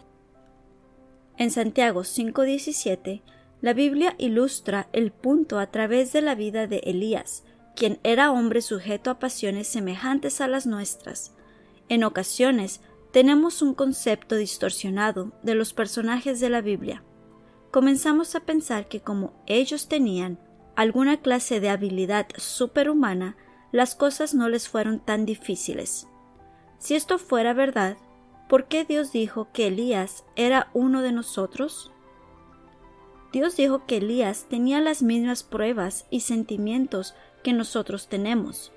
En 1.38 1.52
Santiago 1.52 2.04
5:17, 2.04 3.22
la 3.62 3.74
Biblia 3.74 4.16
ilustra 4.18 4.88
el 4.94 5.12
punto 5.12 5.60
a 5.60 5.68
través 5.68 6.14
de 6.14 6.22
la 6.22 6.36
vida 6.36 6.68
de 6.68 6.78
Elías, 6.80 7.44
quien 7.76 8.00
era 8.04 8.32
hombre 8.32 8.62
sujeto 8.62 9.10
a 9.12 9.20
pasiones 9.20 9.68
semejantes 9.68 10.42
a 10.42 10.48
las 10.48 10.66
nuestras. 10.66 11.34
En 11.90 12.04
ocasiones 12.04 12.82
tenemos 13.12 13.62
un 13.62 13.74
concepto 13.74 14.36
distorsionado 14.36 15.32
de 15.44 15.56
los 15.56 15.74
personajes 15.74 16.40
de 16.40 16.50
la 16.50 16.62
Biblia. 16.62 17.04
Comenzamos 17.72 18.36
a 18.36 18.42
pensar 18.42 18.88
que 18.88 19.02
como 19.02 19.34
ellos 19.46 19.88
tenían 19.88 20.40
alguna 20.76 21.22
clase 21.22 21.60
de 21.60 21.70
habilidad 21.70 22.28
superhumana, 22.38 23.38
las 23.78 23.94
cosas 23.94 24.34
no 24.34 24.50
les 24.50 24.68
fueron 24.68 24.98
tan 24.98 25.28
difíciles. 25.28 26.08
Si 26.80 26.96
esto 26.96 27.20
fuera 27.20 27.54
verdad, 27.54 27.96
¿por 28.50 28.66
qué 28.66 28.86
Dios 28.86 29.12
dijo 29.12 29.50
que 29.54 29.68
Elías 29.68 30.26
era 30.36 30.72
uno 30.74 31.04
de 31.04 31.12
nosotros? 31.12 31.92
Dios 33.32 33.56
dijo 33.56 33.86
que 33.86 33.98
Elías 33.98 34.48
tenía 34.50 34.82
las 34.82 35.04
mismas 35.04 35.44
pruebas 35.44 36.08
y 36.10 36.22
sentimientos 36.22 37.14
que 37.44 37.54
nosotros 37.54 38.08
tenemos. 38.08 38.72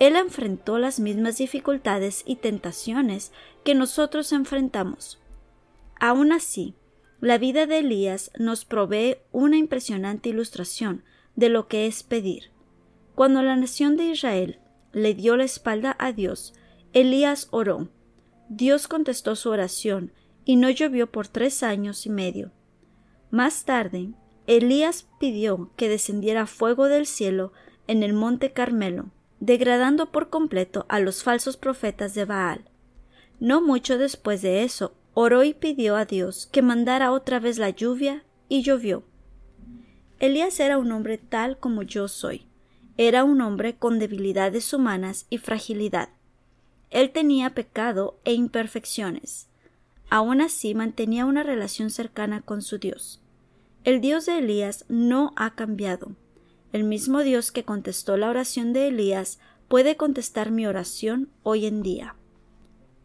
Él 0.00 0.16
enfrentó 0.16 0.78
las 0.78 0.98
mismas 0.98 1.38
dificultades 1.38 2.24
y 2.26 2.34
tentaciones 2.34 3.30
que 3.62 3.76
nosotros 3.76 4.32
enfrentamos. 4.32 5.20
Aún 6.00 6.32
así, 6.32 6.74
la 7.20 7.38
vida 7.38 7.66
de 7.66 7.78
Elías 7.78 8.32
nos 8.36 8.64
provee 8.64 9.18
una 9.30 9.58
impresionante 9.58 10.30
ilustración 10.30 11.04
de 11.36 11.50
lo 11.50 11.68
que 11.68 11.86
es 11.86 12.02
pedir. 12.02 12.49
Cuando 13.20 13.42
la 13.42 13.54
nación 13.54 13.98
de 13.98 14.06
Israel 14.06 14.60
le 14.94 15.12
dio 15.12 15.36
la 15.36 15.44
espalda 15.44 15.94
a 15.98 16.10
Dios, 16.10 16.54
Elías 16.94 17.48
oró, 17.50 17.90
Dios 18.48 18.88
contestó 18.88 19.36
su 19.36 19.50
oración 19.50 20.10
y 20.46 20.56
no 20.56 20.70
llovió 20.70 21.12
por 21.12 21.28
tres 21.28 21.62
años 21.62 22.06
y 22.06 22.08
medio. 22.08 22.50
Más 23.30 23.66
tarde, 23.66 24.14
Elías 24.46 25.06
pidió 25.18 25.70
que 25.76 25.90
descendiera 25.90 26.46
fuego 26.46 26.86
del 26.86 27.04
cielo 27.04 27.52
en 27.88 28.02
el 28.02 28.14
monte 28.14 28.54
Carmelo, 28.54 29.10
degradando 29.38 30.10
por 30.10 30.30
completo 30.30 30.86
a 30.88 30.98
los 30.98 31.22
falsos 31.22 31.58
profetas 31.58 32.14
de 32.14 32.24
Baal. 32.24 32.70
No 33.38 33.60
mucho 33.60 33.98
después 33.98 34.40
de 34.40 34.62
eso, 34.62 34.94
oró 35.12 35.44
y 35.44 35.52
pidió 35.52 35.96
a 35.96 36.06
Dios 36.06 36.48
que 36.50 36.62
mandara 36.62 37.12
otra 37.12 37.38
vez 37.38 37.58
la 37.58 37.68
lluvia, 37.68 38.24
y 38.48 38.62
llovió. 38.62 39.04
Elías 40.20 40.58
era 40.58 40.78
un 40.78 40.90
hombre 40.90 41.18
tal 41.18 41.58
como 41.58 41.82
yo 41.82 42.08
soy. 42.08 42.49
Era 43.02 43.24
un 43.24 43.40
hombre 43.40 43.76
con 43.76 43.98
debilidades 43.98 44.74
humanas 44.74 45.24
y 45.30 45.38
fragilidad. 45.38 46.10
Él 46.90 47.12
tenía 47.12 47.54
pecado 47.54 48.20
e 48.26 48.34
imperfecciones. 48.34 49.48
Aun 50.10 50.42
así 50.42 50.74
mantenía 50.74 51.24
una 51.24 51.42
relación 51.42 51.88
cercana 51.88 52.42
con 52.42 52.60
su 52.60 52.76
Dios. 52.76 53.22
El 53.84 54.02
Dios 54.02 54.26
de 54.26 54.36
Elías 54.36 54.84
no 54.90 55.32
ha 55.36 55.54
cambiado. 55.54 56.14
El 56.74 56.84
mismo 56.84 57.20
Dios 57.20 57.52
que 57.52 57.64
contestó 57.64 58.18
la 58.18 58.28
oración 58.28 58.74
de 58.74 58.88
Elías 58.88 59.40
puede 59.68 59.96
contestar 59.96 60.50
mi 60.50 60.66
oración 60.66 61.30
hoy 61.42 61.64
en 61.64 61.82
día. 61.82 62.16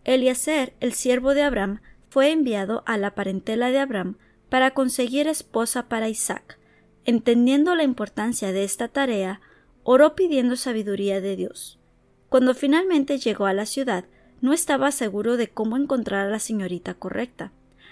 Eliezer, 0.04 0.74
el 0.82 0.92
siervo 0.92 1.34
de 1.34 1.44
Abraham, 1.44 1.80
fue 2.10 2.34
enviado 2.34 2.84
a 2.86 2.98
la 2.98 3.16
parentela 3.16 3.72
de 3.72 3.80
Abraham 3.80 4.18
para 4.50 4.72
conseguir 4.72 5.30
esposa 5.30 5.88
para 5.88 6.10
Isaac. 6.10 6.60
Entendiendo 7.06 7.76
la 7.76 7.84
importancia 7.84 8.52
de 8.52 8.66
esta 8.66 8.90
tarea, 8.90 9.40
oró 9.86 10.16
pidiendo 10.16 10.56
sabiduría 10.58 11.22
de 11.22 11.36
Dios. 11.36 11.80
Cuando 12.28 12.56
finalmente 12.56 13.20
llegó 13.20 13.46
a 13.46 13.54
la 13.54 13.68
ciudad, 13.68 14.06
no 14.42 14.52
estaba 14.52 14.92
seguro 14.92 15.38
de 15.38 15.48
cómo 15.48 15.78
encontrar 15.78 16.26
a 16.26 16.30
la 16.30 16.40
señorita 16.40 16.96
correcta. 16.96 17.52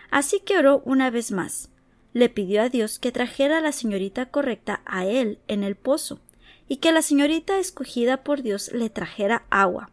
Así 0.09 0.39
que 0.39 0.57
oró 0.57 0.81
una 0.85 1.11
vez 1.11 1.31
más. 1.31 1.69
Le 2.11 2.29
pidió 2.29 2.63
a 2.63 2.69
Dios 2.69 2.97
que 2.97 3.11
trajera 3.11 3.59
a 3.59 3.61
la 3.61 3.71
señorita 3.71 4.25
correcta 4.25 4.81
a 4.85 5.05
él 5.05 5.39
en 5.47 5.63
el 5.63 5.75
pozo, 5.75 6.19
y 6.67 6.77
que 6.77 6.91
la 6.91 7.03
señorita 7.03 7.59
escogida 7.59 8.23
por 8.23 8.41
Dios 8.41 8.71
le 8.73 8.89
trajera 8.89 9.45
agua. 9.51 9.91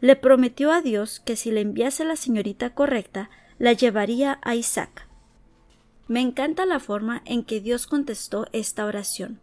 Le 0.00 0.16
prometió 0.16 0.72
a 0.72 0.82
Dios 0.82 1.20
que 1.20 1.36
si 1.36 1.52
le 1.52 1.60
enviase 1.60 2.04
la 2.04 2.16
señorita 2.16 2.74
correcta, 2.74 3.30
la 3.58 3.72
llevaría 3.72 4.40
a 4.42 4.56
Isaac. 4.56 5.06
Me 6.08 6.20
encanta 6.20 6.66
la 6.66 6.80
forma 6.80 7.22
en 7.24 7.44
que 7.44 7.60
Dios 7.60 7.86
contestó 7.86 8.46
esta 8.52 8.84
oración. 8.84 9.38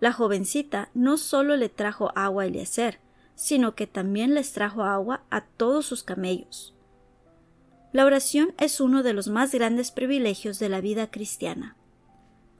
La 0.00 0.12
jovencita 0.12 0.90
no 0.94 1.16
solo 1.16 1.56
le 1.56 1.68
trajo 1.68 2.12
agua 2.14 2.44
a 2.44 2.46
Eliezer, 2.46 3.00
sino 3.34 3.74
que 3.74 3.86
también 3.86 4.34
les 4.34 4.52
trajo 4.52 4.82
agua 4.82 5.22
a 5.30 5.42
todos 5.42 5.86
sus 5.86 6.02
camellos. 6.02 6.74
La 7.92 8.04
oración 8.04 8.52
es 8.58 8.80
uno 8.80 9.02
de 9.02 9.12
los 9.12 9.28
más 9.28 9.52
grandes 9.52 9.90
privilegios 9.90 10.58
de 10.58 10.68
la 10.68 10.80
vida 10.80 11.10
cristiana. 11.10 11.76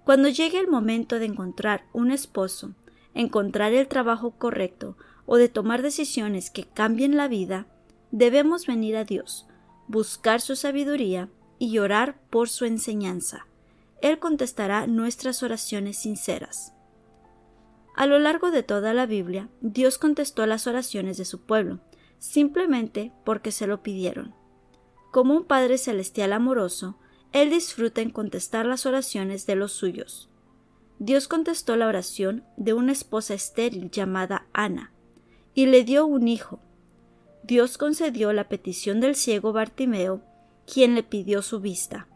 Cuando 0.04 0.28
llegue 0.28 0.58
el 0.58 0.68
momento 0.68 1.18
de 1.18 1.26
encontrar 1.26 1.84
un 1.92 2.10
esposo, 2.10 2.74
encontrar 3.14 3.72
el 3.72 3.88
trabajo 3.88 4.30
correcto 4.30 4.96
o 5.26 5.36
de 5.36 5.48
tomar 5.48 5.82
decisiones 5.82 6.50
que 6.50 6.64
cambien 6.64 7.16
la 7.16 7.28
vida, 7.28 7.66
debemos 8.10 8.66
venir 8.66 8.96
a 8.96 9.04
Dios, 9.04 9.46
buscar 9.86 10.40
su 10.40 10.56
sabiduría 10.56 11.28
y 11.58 11.78
orar 11.78 12.18
por 12.30 12.48
su 12.48 12.64
enseñanza. 12.64 13.46
Él 14.00 14.18
contestará 14.18 14.86
nuestras 14.86 15.42
oraciones 15.42 15.98
sinceras. 15.98 16.72
A 17.98 18.06
lo 18.06 18.20
largo 18.20 18.52
de 18.52 18.62
toda 18.62 18.94
la 18.94 19.06
Biblia, 19.06 19.48
Dios 19.60 19.98
contestó 19.98 20.46
las 20.46 20.68
oraciones 20.68 21.16
de 21.16 21.24
su 21.24 21.40
pueblo, 21.40 21.80
simplemente 22.18 23.10
porque 23.24 23.50
se 23.50 23.66
lo 23.66 23.82
pidieron. 23.82 24.36
Como 25.10 25.34
un 25.34 25.42
Padre 25.42 25.78
Celestial 25.78 26.32
amoroso, 26.32 26.96
Él 27.32 27.50
disfruta 27.50 28.00
en 28.00 28.10
contestar 28.10 28.66
las 28.66 28.86
oraciones 28.86 29.46
de 29.46 29.56
los 29.56 29.72
suyos. 29.72 30.30
Dios 31.00 31.26
contestó 31.26 31.74
la 31.74 31.88
oración 31.88 32.44
de 32.56 32.72
una 32.72 32.92
esposa 32.92 33.34
estéril 33.34 33.90
llamada 33.90 34.46
Ana, 34.52 34.92
y 35.52 35.66
le 35.66 35.82
dio 35.82 36.06
un 36.06 36.28
hijo. 36.28 36.60
Dios 37.42 37.78
concedió 37.78 38.32
la 38.32 38.48
petición 38.48 39.00
del 39.00 39.16
ciego 39.16 39.52
Bartimeo, 39.52 40.22
quien 40.72 40.94
le 40.94 41.02
pidió 41.02 41.42
su 41.42 41.58
vista. 41.58 42.06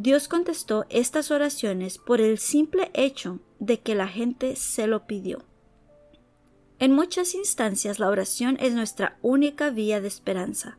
Dios 0.00 0.28
contestó 0.28 0.86
estas 0.90 1.32
oraciones 1.32 1.98
por 1.98 2.20
el 2.20 2.38
simple 2.38 2.92
hecho 2.94 3.40
de 3.58 3.80
que 3.80 3.96
la 3.96 4.06
gente 4.06 4.54
se 4.54 4.86
lo 4.86 5.08
pidió. 5.08 5.44
En 6.78 6.92
muchas 6.92 7.34
instancias 7.34 7.98
la 7.98 8.08
oración 8.08 8.56
es 8.60 8.74
nuestra 8.74 9.18
única 9.22 9.70
vía 9.70 10.00
de 10.00 10.06
esperanza. 10.06 10.78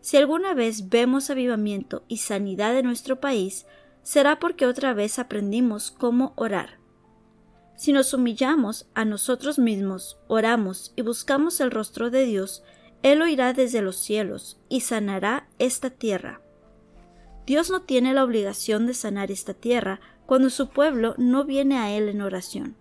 Si 0.00 0.18
alguna 0.18 0.54
vez 0.54 0.88
vemos 0.88 1.30
avivamiento 1.30 2.04
y 2.06 2.18
sanidad 2.18 2.78
en 2.78 2.86
nuestro 2.86 3.20
país, 3.20 3.66
será 4.04 4.38
porque 4.38 4.66
otra 4.66 4.94
vez 4.94 5.18
aprendimos 5.18 5.90
cómo 5.90 6.32
orar. 6.36 6.78
Si 7.74 7.92
nos 7.92 8.14
humillamos 8.14 8.86
a 8.94 9.04
nosotros 9.04 9.58
mismos, 9.58 10.16
oramos 10.28 10.92
y 10.94 11.02
buscamos 11.02 11.58
el 11.58 11.72
rostro 11.72 12.08
de 12.08 12.24
Dios, 12.24 12.62
Él 13.02 13.20
oirá 13.20 13.52
desde 13.52 13.82
los 13.82 13.96
cielos 13.96 14.60
y 14.68 14.82
sanará 14.82 15.48
esta 15.58 15.90
tierra. 15.90 16.43
Dios 17.46 17.70
no 17.70 17.82
tiene 17.82 18.14
la 18.14 18.24
obligación 18.24 18.86
de 18.86 18.94
sanar 18.94 19.30
esta 19.30 19.54
tierra 19.54 20.00
cuando 20.26 20.50
su 20.50 20.70
pueblo 20.70 21.14
no 21.18 21.44
viene 21.44 21.78
a 21.78 21.90
Él 21.90 22.08
en 22.08 22.22
oración. 22.22 22.76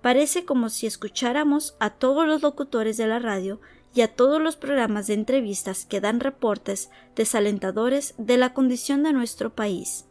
Parece 0.00 0.46
como 0.46 0.70
si 0.70 0.86
escucháramos 0.86 1.76
a 1.78 1.90
todos 1.90 2.26
los 2.26 2.40
locutores 2.40 2.96
de 2.96 3.06
la 3.06 3.18
radio 3.18 3.60
y 3.94 4.00
a 4.00 4.14
todos 4.14 4.40
los 4.40 4.56
programas 4.56 5.06
de 5.06 5.14
entrevistas 5.14 5.84
que 5.84 6.00
dan 6.00 6.20
reportes 6.20 6.90
desalentadores 7.16 8.14
de 8.16 8.38
la 8.38 8.54
condición 8.54 9.02
de 9.02 9.12
nuestro 9.12 9.54
país, 9.54 10.06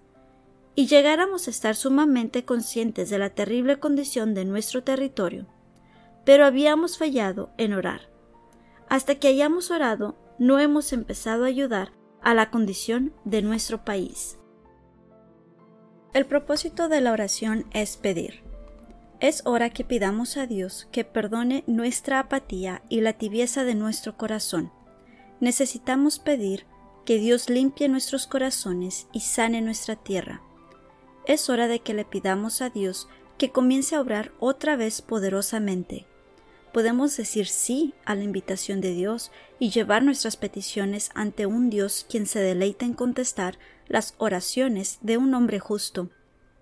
y 0.76 0.86
llegáramos 0.86 1.48
a 1.48 1.52
estar 1.52 1.76
sumamente 1.76 2.46
conscientes 2.46 3.10
de 3.10 3.18
la 3.18 3.32
terrible 3.32 3.80
condición 3.80 4.34
de 4.34 4.46
nuestro 4.46 4.84
territorio, 4.84 5.48
pero 6.24 6.46
habíamos 6.46 6.98
fallado 6.98 7.52
en 7.58 7.74
orar. 7.74 8.10
Hasta 8.90 9.16
que 9.16 9.30
hayamos 9.30 9.72
orado, 9.72 10.16
no 10.38 10.60
hemos 10.60 10.94
empezado 10.94 11.46
a 11.46 11.48
ayudar 11.48 11.92
a 12.22 12.34
la 12.34 12.50
condición 12.50 13.14
de 13.26 13.42
nuestro 13.42 13.84
país. 13.86 14.38
El 16.14 16.26
propósito 16.26 16.90
de 16.90 17.02
la 17.02 17.12
oración 17.12 17.66
es 17.72 17.96
pedir. 17.96 18.42
Es 19.20 19.42
hora 19.46 19.70
que 19.70 19.84
pidamos 19.84 20.38
a 20.38 20.48
Dios 20.48 20.88
que 20.92 21.04
perdone 21.04 21.64
nuestra 21.68 22.20
apatía 22.20 22.82
y 22.90 23.02
la 23.02 23.14
tibieza 23.14 23.64
de 23.64 23.76
nuestro 23.76 24.18
corazón. 24.18 24.72
Necesitamos 25.40 26.20
pedir 26.20 26.66
que 27.06 27.18
Dios 27.18 27.50
limpie 27.50 27.90
nuestros 27.90 28.28
corazones 28.28 29.08
y 29.12 29.22
sane 29.22 29.62
nuestra 29.62 29.96
tierra. 29.96 30.42
Es 31.26 31.50
hora 31.50 31.68
de 31.68 31.80
que 31.80 31.94
le 31.94 32.06
pidamos 32.06 32.62
a 32.62 32.70
Dios 32.70 33.08
que 33.38 33.52
comience 33.52 33.96
a 33.96 34.02
obrar 34.02 34.32
otra 34.40 34.76
vez 34.76 35.02
poderosamente. 35.02 36.09
Podemos 36.80 37.18
decir 37.18 37.48
sí 37.48 37.94
a 38.06 38.16
la 38.16 38.24
invitación 38.24 38.80
de 38.80 38.94
Dios 38.94 39.34
y 39.60 39.70
llevar 39.70 40.02
nuestras 40.02 40.38
peticiones 40.38 41.10
ante 41.14 41.46
un 41.46 41.70
Dios 41.70 42.06
quien 42.10 42.26
se 42.26 42.40
deleita 42.40 42.86
en 42.86 42.94
contestar 42.94 43.60
las 43.90 44.14
oraciones 44.18 44.98
de 45.02 45.18
un 45.18 45.34
hombre 45.34 45.60
justo 45.60 46.10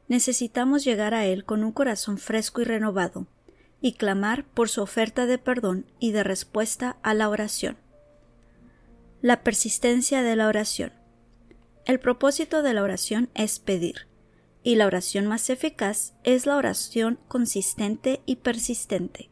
necesitamos 0.07 0.83
llegar 0.83 1.13
a 1.13 1.27
Él 1.27 1.45
con 1.45 1.63
un 1.63 1.71
corazón 1.71 2.17
fresco 2.17 2.61
y 2.61 2.63
renovado, 2.63 3.27
y 3.79 3.93
clamar 3.93 4.43
por 4.43 4.69
su 4.69 4.81
oferta 4.81 5.27
de 5.27 5.37
perdón 5.37 5.85
y 5.99 6.13
de 6.13 6.23
respuesta 6.23 6.97
a 7.03 7.13
la 7.13 7.29
oración. 7.29 7.77
La 9.21 9.43
persistencia 9.43 10.23
de 10.23 10.35
la 10.35 10.47
oración. 10.47 10.93
El 11.85 11.99
propósito 11.99 12.63
de 12.63 12.73
la 12.73 12.81
oración 12.81 13.29
es 13.35 13.59
pedir, 13.59 14.07
y 14.63 14.77
la 14.77 14.87
oración 14.87 15.27
más 15.27 15.51
eficaz 15.51 16.15
es 16.23 16.47
la 16.47 16.57
oración 16.57 17.19
consistente 17.27 18.23
y 18.25 18.37
persistente. 18.37 19.29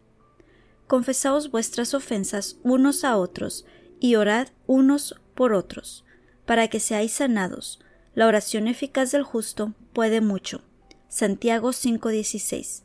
Confesaos 0.87 1.51
vuestras 1.51 1.93
ofensas 1.93 2.57
unos 2.63 3.03
a 3.03 3.17
otros, 3.17 3.65
y 3.99 4.15
orad 4.15 4.49
unos 4.67 5.15
por 5.33 5.53
otros, 5.53 6.05
para 6.45 6.67
que 6.67 6.79
seáis 6.79 7.13
sanados. 7.13 7.79
La 8.13 8.27
oración 8.27 8.67
eficaz 8.67 9.11
del 9.11 9.23
justo 9.23 9.73
puede 9.93 10.21
mucho. 10.21 10.61
Santiago 11.07 11.71
5:16. 11.73 12.83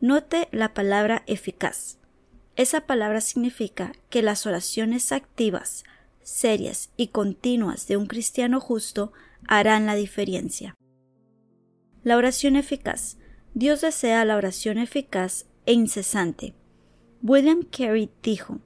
Note 0.00 0.48
la 0.52 0.74
palabra 0.74 1.22
eficaz. 1.26 1.98
Esa 2.56 2.82
palabra 2.82 3.20
significa 3.20 3.92
que 4.10 4.22
las 4.22 4.46
oraciones 4.46 5.12
activas, 5.12 5.84
serias 6.22 6.90
y 6.96 7.08
continuas 7.08 7.86
de 7.88 7.96
un 7.96 8.06
cristiano 8.06 8.60
justo 8.60 9.12
harán 9.48 9.86
la 9.86 9.94
diferencia. 9.94 10.76
La 12.02 12.16
oración 12.16 12.56
eficaz. 12.56 13.18
Dios 13.54 13.80
desea 13.80 14.24
la 14.24 14.36
oración 14.36 14.78
eficaz 14.78 15.46
e 15.66 15.72
incesante. 15.72 16.54
William 17.26 17.62
Carey 17.62 18.10
dijo, 18.22 18.60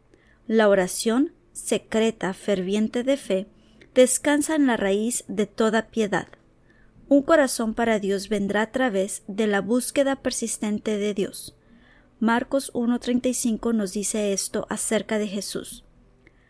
la 0.48 0.68
oración 0.68 1.32
secreta 1.52 2.34
ferviente 2.34 3.04
de 3.04 3.16
fe 3.16 3.46
descansa 3.94 4.56
en 4.56 4.66
la 4.66 4.76
raíz 4.76 5.24
de 5.28 5.46
toda 5.46 5.90
piedad. 5.90 6.26
Un 7.08 7.22
corazón 7.22 7.72
para 7.72 8.00
Dios 8.00 8.28
vendrá 8.28 8.62
a 8.62 8.72
través 8.72 9.22
de 9.28 9.46
la 9.46 9.60
búsqueda 9.60 10.16
persistente 10.16 10.98
de 10.98 11.14
Dios. 11.14 11.54
Marcos 12.18 12.72
1.35 12.72 13.72
nos 13.72 13.92
dice 13.92 14.32
esto 14.32 14.66
acerca 14.68 15.18
de 15.18 15.28
Jesús. 15.28 15.84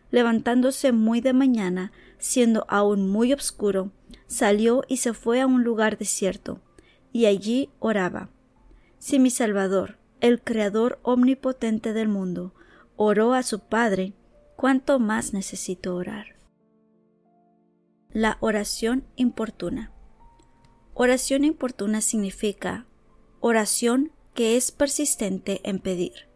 Levantándose 0.09 0.91
muy 0.91 1.21
de 1.21 1.33
mañana, 1.33 1.91
siendo 2.17 2.65
aún 2.69 3.07
muy 3.07 3.33
oscuro, 3.33 3.91
salió 4.25 4.81
y 4.87 4.97
se 4.97 5.13
fue 5.13 5.41
a 5.41 5.45
un 5.45 5.63
lugar 5.63 5.99
desierto, 5.99 6.59
y 7.13 7.27
allí 7.27 7.69
oraba. 7.77 8.31
Si 8.97 9.19
mi 9.19 9.29
Salvador, 9.29 9.98
el 10.21 10.41
Creador 10.41 10.99
omnipotente 11.03 11.93
del 11.93 12.07
mundo, 12.07 12.53
oró 12.95 13.33
a 13.33 13.43
su 13.43 13.59
Padre, 13.59 14.13
¿cuánto 14.55 14.99
más 14.99 15.33
necesito 15.33 15.95
orar? 15.95 16.35
La 18.11 18.37
oración 18.41 19.05
importuna. 19.15 19.91
Oración 20.93 21.45
importuna 21.45 22.01
significa 22.01 22.85
oración 23.39 24.11
que 24.33 24.57
es 24.57 24.71
persistente 24.71 25.61
en 25.63 25.79
pedir. 25.79 26.27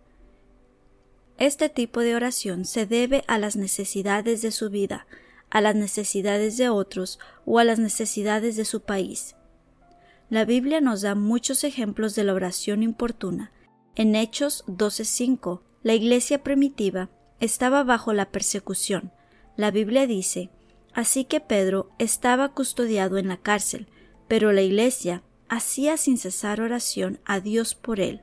Este 1.38 1.68
tipo 1.68 2.02
de 2.02 2.16
oración 2.16 2.66
se 2.66 2.86
debe 2.86 3.24
a 3.28 3.38
las 3.38 3.56
necesidades 3.56 4.42
de 4.42 4.52
su 4.52 4.70
vida, 4.70 5.08
a 5.50 5.62
las 5.62 5.76
necesidades 5.76 6.58
de 6.58 6.70
otros 6.70 7.20
o 7.46 7.60
a 7.60 7.64
las 7.64 7.80
necesidades 7.80 8.56
de 8.56 8.66
su 8.66 8.82
país. 8.82 9.36
La 10.30 10.46
Biblia 10.46 10.80
nos 10.80 11.02
da 11.02 11.16
muchos 11.16 11.64
ejemplos 11.64 12.16
de 12.16 12.24
la 12.24 12.34
oración 12.34 12.84
importuna. 12.84 13.52
En 13.96 14.16
Hechos 14.16 14.64
12:5, 14.68 15.62
la 15.84 15.94
iglesia 15.94 16.44
primitiva 16.44 17.10
estaba 17.40 17.84
bajo 17.84 18.14
la 18.14 18.32
persecución. 18.32 19.12
La 19.56 19.70
Biblia 19.70 20.08
dice, 20.08 20.50
Así 20.94 21.26
que 21.26 21.40
Pedro 21.40 21.90
estaba 21.98 22.50
custodiado 22.50 23.18
en 23.18 23.28
la 23.28 23.38
cárcel, 23.38 23.88
pero 24.28 24.52
la 24.52 24.62
Iglesia 24.62 25.24
hacía 25.50 25.98
sin 25.98 26.18
cesar 26.18 26.62
oración 26.62 27.20
a 27.26 27.40
Dios 27.40 27.74
por 27.76 28.00
él. 28.00 28.22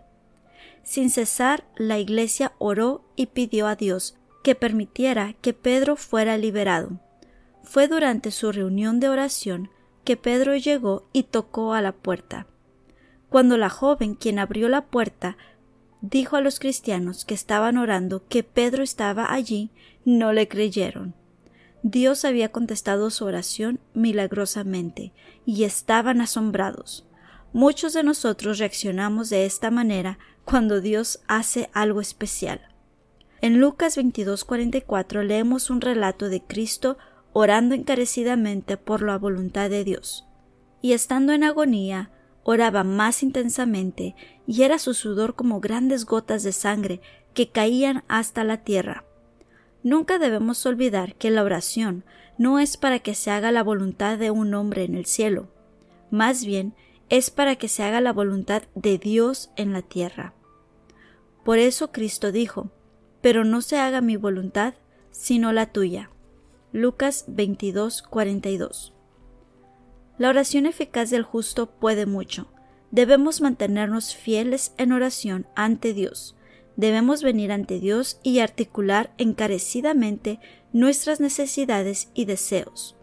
Sin 0.82 1.10
cesar, 1.10 1.64
la 1.76 1.98
Iglesia 1.98 2.52
oró 2.58 3.04
y 3.16 3.26
pidió 3.26 3.66
a 3.66 3.76
Dios 3.76 4.16
que 4.42 4.54
permitiera 4.54 5.34
que 5.40 5.52
Pedro 5.52 5.96
fuera 5.96 6.38
liberado. 6.38 7.00
Fue 7.62 7.88
durante 7.88 8.30
su 8.30 8.52
reunión 8.52 9.00
de 9.00 9.08
oración 9.08 9.70
que 10.04 10.16
Pedro 10.16 10.56
llegó 10.56 11.08
y 11.12 11.24
tocó 11.24 11.74
a 11.74 11.82
la 11.82 11.92
puerta. 11.92 12.46
Cuando 13.28 13.58
la 13.58 13.68
joven 13.68 14.14
quien 14.14 14.38
abrió 14.38 14.68
la 14.68 14.86
puerta 14.86 15.36
dijo 16.02 16.36
a 16.36 16.40
los 16.40 16.58
cristianos 16.60 17.24
que 17.24 17.34
estaban 17.34 17.76
orando 17.76 18.26
que 18.28 18.42
Pedro 18.42 18.82
estaba 18.82 19.32
allí, 19.32 19.70
no 20.04 20.32
le 20.32 20.48
creyeron. 20.48 21.14
Dios 21.82 22.24
había 22.24 22.50
contestado 22.50 23.10
su 23.10 23.24
oración 23.24 23.80
milagrosamente 23.94 25.12
y 25.46 25.64
estaban 25.64 26.20
asombrados. 26.20 27.06
Muchos 27.52 27.94
de 27.94 28.02
nosotros 28.02 28.58
reaccionamos 28.58 29.30
de 29.30 29.46
esta 29.46 29.70
manera 29.70 30.18
cuando 30.44 30.80
Dios 30.80 31.20
hace 31.26 31.70
algo 31.72 32.00
especial. 32.00 32.60
En 33.40 33.58
Lucas 33.58 33.96
22:44 33.96 35.22
leemos 35.22 35.70
un 35.70 35.80
relato 35.80 36.28
de 36.28 36.42
Cristo 36.42 36.98
orando 37.32 37.74
encarecidamente 37.74 38.76
por 38.76 39.02
la 39.02 39.16
voluntad 39.16 39.70
de 39.70 39.84
Dios. 39.84 40.26
Y 40.82 40.92
estando 40.92 41.32
en 41.32 41.44
agonía, 41.44 42.10
oraba 42.42 42.84
más 42.84 43.22
intensamente, 43.22 44.14
y 44.46 44.62
era 44.62 44.78
su 44.78 44.94
sudor 44.94 45.34
como 45.34 45.60
grandes 45.60 46.06
gotas 46.06 46.42
de 46.42 46.52
sangre 46.52 47.00
que 47.34 47.50
caían 47.50 48.04
hasta 48.08 48.44
la 48.44 48.58
tierra. 48.58 49.04
Nunca 49.82 50.18
debemos 50.18 50.64
olvidar 50.66 51.14
que 51.14 51.30
la 51.30 51.42
oración 51.42 52.04
no 52.38 52.58
es 52.58 52.76
para 52.76 52.98
que 52.98 53.14
se 53.14 53.30
haga 53.30 53.52
la 53.52 53.62
voluntad 53.62 54.18
de 54.18 54.30
un 54.30 54.54
hombre 54.54 54.84
en 54.84 54.94
el 54.94 55.06
cielo, 55.06 55.48
más 56.10 56.44
bien 56.44 56.74
es 57.08 57.30
para 57.30 57.56
que 57.56 57.68
se 57.68 57.82
haga 57.82 58.00
la 58.00 58.12
voluntad 58.12 58.62
de 58.74 58.98
Dios 58.98 59.50
en 59.56 59.72
la 59.72 59.82
tierra. 59.82 60.32
Por 61.44 61.58
eso 61.58 61.90
Cristo 61.92 62.30
dijo, 62.32 62.70
pero 63.20 63.44
no 63.44 63.62
se 63.62 63.78
haga 63.78 64.00
mi 64.00 64.16
voluntad, 64.16 64.74
sino 65.10 65.52
la 65.52 65.66
tuya. 65.66 66.10
Lucas 66.72 67.24
22, 67.28 68.02
42. 68.02 68.94
La 70.20 70.28
oración 70.28 70.66
eficaz 70.66 71.08
del 71.08 71.22
justo 71.22 71.70
puede 71.70 72.04
mucho. 72.04 72.46
Debemos 72.90 73.40
mantenernos 73.40 74.14
fieles 74.14 74.74
en 74.76 74.92
oración 74.92 75.46
ante 75.56 75.94
Dios, 75.94 76.36
debemos 76.76 77.22
venir 77.22 77.50
ante 77.52 77.80
Dios 77.80 78.20
y 78.22 78.40
articular 78.40 79.14
encarecidamente 79.16 80.38
nuestras 80.74 81.20
necesidades 81.20 82.10
y 82.12 82.26
deseos. 82.26 82.98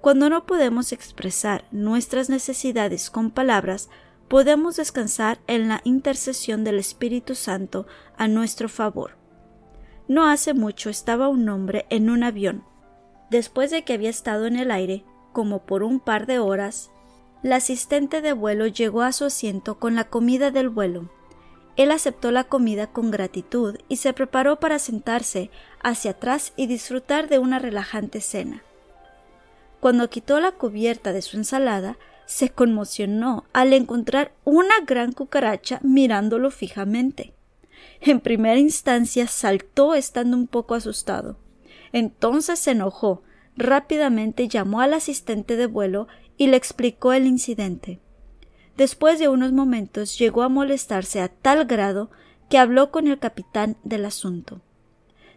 Cuando 0.00 0.30
no 0.30 0.46
podemos 0.46 0.92
expresar 0.92 1.64
nuestras 1.72 2.30
necesidades 2.30 3.10
con 3.10 3.32
palabras, 3.32 3.88
podemos 4.28 4.76
descansar 4.76 5.40
en 5.48 5.66
la 5.66 5.80
intercesión 5.82 6.62
del 6.62 6.78
Espíritu 6.78 7.34
Santo 7.34 7.88
a 8.16 8.28
nuestro 8.28 8.68
favor. 8.68 9.16
No 10.06 10.28
hace 10.28 10.54
mucho 10.54 10.88
estaba 10.88 11.26
un 11.26 11.48
hombre 11.48 11.84
en 11.90 12.10
un 12.10 12.22
avión. 12.22 12.62
Después 13.28 13.72
de 13.72 13.82
que 13.82 13.94
había 13.94 14.10
estado 14.10 14.46
en 14.46 14.54
el 14.54 14.70
aire, 14.70 15.04
como 15.34 15.66
por 15.66 15.82
un 15.82 16.00
par 16.00 16.24
de 16.24 16.38
horas, 16.38 16.90
la 17.42 17.56
asistente 17.56 18.22
de 18.22 18.32
vuelo 18.32 18.66
llegó 18.66 19.02
a 19.02 19.12
su 19.12 19.26
asiento 19.26 19.78
con 19.78 19.94
la 19.94 20.04
comida 20.04 20.50
del 20.50 20.70
vuelo 20.70 21.10
él 21.76 21.90
aceptó 21.90 22.30
la 22.30 22.44
comida 22.44 22.86
con 22.86 23.10
gratitud 23.10 23.78
y 23.88 23.96
se 23.96 24.12
preparó 24.12 24.60
para 24.60 24.78
sentarse 24.78 25.50
hacia 25.82 26.12
atrás 26.12 26.52
y 26.56 26.66
disfrutar 26.66 27.28
de 27.28 27.38
una 27.38 27.58
relajante 27.58 28.20
cena. 28.20 28.62
cuando 29.80 30.08
quitó 30.08 30.40
la 30.40 30.52
cubierta 30.52 31.12
de 31.12 31.20
su 31.20 31.36
ensalada, 31.36 31.98
se 32.24 32.48
conmocionó 32.48 33.44
al 33.52 33.74
encontrar 33.74 34.32
una 34.44 34.80
gran 34.86 35.12
cucaracha 35.12 35.78
mirándolo 35.82 36.50
fijamente. 36.50 37.34
En 38.00 38.20
primera 38.20 38.58
instancia 38.58 39.26
saltó 39.26 39.94
estando 39.94 40.38
un 40.38 40.46
poco 40.46 40.74
asustado. 40.74 41.36
Entonces 41.92 42.60
se 42.60 42.70
enojó, 42.70 43.24
rápidamente 43.56 44.48
llamó 44.48 44.80
al 44.80 44.94
asistente 44.94 45.56
de 45.56 45.66
vuelo 45.66 46.08
y 46.36 46.48
le 46.48 46.56
explicó 46.56 47.12
el 47.12 47.26
incidente. 47.26 48.00
Después 48.76 49.18
de 49.18 49.28
unos 49.28 49.52
momentos 49.52 50.18
llegó 50.18 50.42
a 50.42 50.48
molestarse 50.48 51.20
a 51.20 51.28
tal 51.28 51.64
grado 51.64 52.10
que 52.50 52.58
habló 52.58 52.90
con 52.90 53.06
el 53.06 53.18
capitán 53.18 53.76
del 53.84 54.04
asunto. 54.04 54.60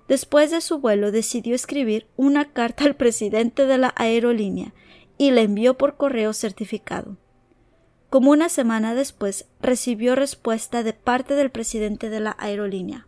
Después 0.08 0.52
de 0.52 0.62
su 0.62 0.80
vuelo 0.80 1.12
decidió 1.12 1.54
escribir 1.54 2.08
una 2.16 2.52
carta 2.52 2.86
al 2.86 2.96
presidente 2.96 3.66
de 3.66 3.78
la 3.78 3.94
aerolínea 3.96 4.74
y 5.18 5.32
la 5.32 5.42
envió 5.42 5.78
por 5.78 5.98
correo 5.98 6.34
certificado. 6.34 7.18
Como 8.10 8.32
una 8.32 8.48
semana 8.48 8.96
después 8.96 9.48
recibió 9.60 10.16
respuesta 10.16 10.82
de 10.82 10.94
parte 10.94 11.36
del 11.36 11.52
presidente 11.52 12.10
de 12.10 12.22
la 12.22 12.36
aerolínea. 12.40 13.06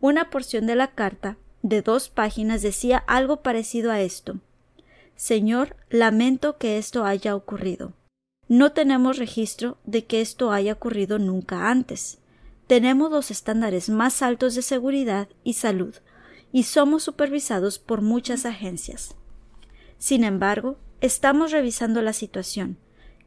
Una 0.00 0.28
porción 0.28 0.66
de 0.66 0.76
la 0.76 0.88
carta, 0.88 1.38
de 1.62 1.82
dos 1.82 2.08
páginas, 2.08 2.62
decía 2.62 2.98
algo 3.06 3.42
parecido 3.42 3.90
a 3.90 4.00
esto. 4.00 4.38
Señor, 5.16 5.76
lamento 5.90 6.58
que 6.58 6.78
esto 6.78 7.04
haya 7.04 7.34
ocurrido. 7.34 7.92
No 8.48 8.72
tenemos 8.72 9.18
registro 9.18 9.76
de 9.84 10.04
que 10.06 10.20
esto 10.20 10.52
haya 10.52 10.72
ocurrido 10.72 11.18
nunca 11.18 11.70
antes. 11.70 12.18
Tenemos 12.66 13.10
los 13.10 13.30
estándares 13.30 13.88
más 13.88 14.22
altos 14.22 14.54
de 14.54 14.62
seguridad 14.62 15.28
y 15.42 15.54
salud, 15.54 15.94
y 16.52 16.62
somos 16.62 17.02
supervisados 17.02 17.78
por 17.78 18.00
muchas 18.00 18.46
agencias. 18.46 19.16
Sin 19.98 20.24
embargo, 20.24 20.76
estamos 21.00 21.50
revisando 21.50 22.00
la 22.00 22.12
situación. 22.12 22.78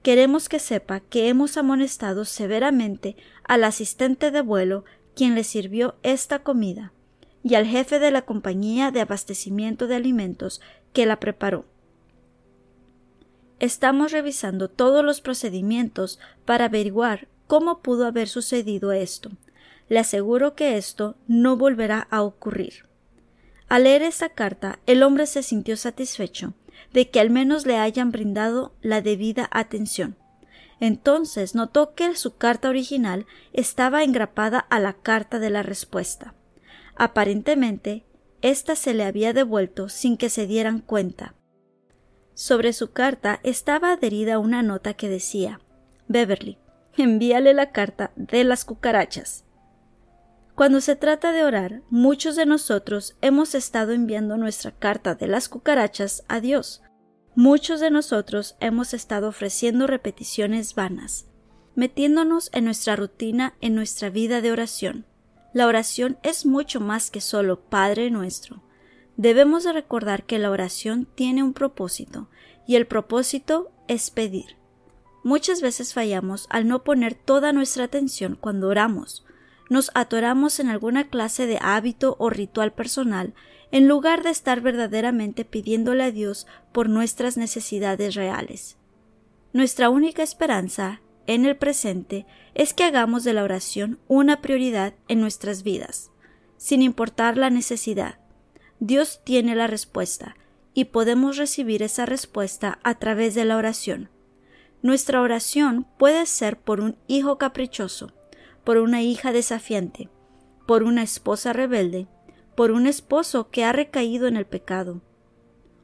Queremos 0.02 0.50
que 0.50 0.58
sepa 0.58 1.02
que 1.02 1.28
hemos 1.28 1.58
amonestado 1.58 2.26
severamente 2.26 3.16
al 3.44 3.64
asistente 3.64 4.32
de 4.32 4.42
vuelo 4.42 4.86
quien 5.14 5.36
le 5.36 5.44
sirvió 5.44 5.96
esta 6.02 6.40
comida 6.40 6.94
y 7.44 7.56
al 7.56 7.66
jefe 7.66 8.00
de 8.00 8.12
la 8.12 8.24
compañía 8.24 8.92
de 8.92 9.02
abastecimiento 9.02 9.88
de 9.88 9.96
alimentos 9.96 10.62
que 10.94 11.06
la 11.06 11.20
preparó. 11.20 11.66
Estamos 13.60 14.12
revisando 14.12 14.70
todos 14.70 15.06
los 15.06 15.22
procedimientos 15.22 16.20
para 16.46 16.66
averiguar 16.66 17.28
cómo 17.48 17.82
pudo 17.82 18.08
haber 18.08 18.28
sucedido 18.28 18.92
esto. 18.92 19.30
Le 19.88 20.00
aseguro 20.00 20.56
que 20.56 20.78
esto 20.78 21.16
no 21.28 21.58
volverá 21.58 22.08
a 22.10 22.24
ocurrir. 22.24 22.86
Al 23.68 23.84
leer 23.84 24.02
esta 24.02 24.30
carta, 24.30 24.80
el 24.86 25.04
hombre 25.04 25.28
se 25.28 25.44
sintió 25.44 25.78
satisfecho 25.78 26.54
de 26.94 27.10
que 27.10 27.20
al 27.20 27.30
menos 27.30 27.66
le 27.66 27.78
hayan 27.78 28.12
brindado 28.12 28.74
la 28.82 29.02
debida 29.02 29.48
atención. 29.52 30.16
Entonces 30.80 31.54
notó 31.54 31.94
que 31.94 32.16
su 32.16 32.36
carta 32.38 32.70
original 32.70 33.28
estaba 33.54 34.04
engrapada 34.04 34.60
a 34.60 34.80
la 34.80 34.94
carta 34.94 35.38
de 35.38 35.52
la 35.52 35.62
respuesta. 35.62 36.34
Aparentemente, 36.96 38.06
ésta 38.42 38.76
se 38.76 38.94
le 38.94 39.04
había 39.04 39.34
devuelto 39.34 39.90
sin 39.90 40.18
que 40.18 40.30
se 40.30 40.48
dieran 40.48 40.80
cuenta. 40.80 41.36
Sobre 42.34 42.74
su 42.74 42.92
carta 42.92 43.40
estaba 43.44 43.92
adherida 43.92 44.40
una 44.40 44.64
nota 44.64 44.94
que 44.94 45.10
decía 45.10 45.60
Beverly, 46.08 46.58
envíale 46.98 47.54
la 47.54 47.72
carta 47.72 48.12
de 48.16 48.44
las 48.44 48.66
cucarachas. 48.66 49.46
Cuando 50.56 50.82
se 50.82 50.96
trata 50.96 51.32
de 51.32 51.44
orar, 51.44 51.82
muchos 51.90 52.36
de 52.36 52.46
nosotros 52.46 53.16
hemos 53.22 53.56
estado 53.56 53.94
enviando 53.94 54.38
nuestra 54.38 54.72
carta 54.72 55.16
de 55.16 55.28
las 55.28 55.50
cucarachas 55.50 56.24
a 56.28 56.40
Dios. 56.40 56.84
Muchos 57.36 57.80
de 57.80 57.90
nosotros 57.90 58.58
hemos 58.60 58.94
estado 58.94 59.30
ofreciendo 59.30 59.88
repeticiones 59.88 60.76
vanas, 60.76 61.28
metiéndonos 61.76 62.50
en 62.54 62.66
nuestra 62.66 62.96
rutina 62.96 63.56
en 63.62 63.76
nuestra 63.76 64.10
vida 64.10 64.42
de 64.42 64.52
oración. 64.52 65.06
La 65.54 65.68
oración 65.68 66.18
es 66.24 66.46
mucho 66.46 66.80
más 66.80 67.12
que 67.12 67.22
solo 67.22 67.60
Padre 67.60 68.10
nuestro. 68.10 68.62
Debemos 69.18 69.64
de 69.64 69.74
recordar 69.74 70.26
que 70.26 70.40
la 70.40 70.50
oración 70.50 71.08
tiene 71.16 71.44
un 71.44 71.54
propósito, 71.54 72.30
y 72.68 72.76
el 72.76 72.88
propósito 72.88 73.72
es 73.88 74.12
pedir. 74.12 74.56
Muchas 75.24 75.62
veces 75.62 75.94
fallamos 75.94 76.48
al 76.50 76.68
no 76.68 76.84
poner 76.84 77.14
toda 77.14 77.54
nuestra 77.54 77.84
atención 77.84 78.38
cuando 78.40 78.70
oramos. 78.70 79.26
Nos 79.70 79.92
atoramos 79.94 80.60
en 80.60 80.70
alguna 80.70 81.10
clase 81.10 81.46
de 81.46 81.60
hábito 81.62 82.16
o 82.18 82.30
ritual 82.30 82.74
personal 82.74 83.34
en 83.72 83.88
lugar 83.88 84.24
de 84.24 84.30
estar 84.30 84.62
verdaderamente 84.62 85.46
pidiéndole 85.46 86.04
a 86.04 86.12
Dios 86.12 86.48
por 86.72 86.90
nuestras 86.90 87.38
necesidades 87.38 88.16
reales. 88.16 88.78
Nuestra 89.54 89.90
única 89.90 90.24
esperanza 90.24 91.02
en 91.28 91.46
el 91.46 91.56
presente 91.56 92.26
es 92.54 92.74
que 92.74 92.84
hagamos 92.84 93.24
de 93.24 93.34
la 93.34 93.44
oración 93.44 94.00
una 94.08 94.42
prioridad 94.42 94.94
en 95.08 95.22
nuestras 95.22 95.64
vidas, 95.64 96.12
sin 96.58 96.82
importar 96.82 97.38
la 97.38 97.50
necesidad. 97.50 98.20
Dios 98.80 99.22
tiene 99.24 99.56
la 99.56 99.68
respuesta 99.68 100.36
y 100.74 100.86
podemos 100.86 101.38
recibir 101.38 101.84
esa 101.84 102.06
respuesta 102.06 102.80
a 102.84 102.96
través 102.96 103.36
de 103.36 103.46
la 103.46 103.58
oración. 103.58 104.10
Nuestra 104.82 105.22
oración 105.22 105.86
puede 105.98 106.26
ser 106.26 106.58
por 106.58 106.82
un 106.82 106.96
hijo 107.08 107.38
caprichoso, 107.38 108.14
por 108.64 108.78
una 108.78 109.02
hija 109.02 109.32
desafiante, 109.32 110.10
por 110.66 110.84
una 110.84 111.04
esposa 111.04 111.54
rebelde, 111.54 112.08
por 112.56 112.72
un 112.72 112.88
esposo 112.88 113.50
que 113.50 113.64
ha 113.64 113.74
recaído 113.74 114.28
en 114.28 114.38
el 114.38 114.46
pecado, 114.46 115.02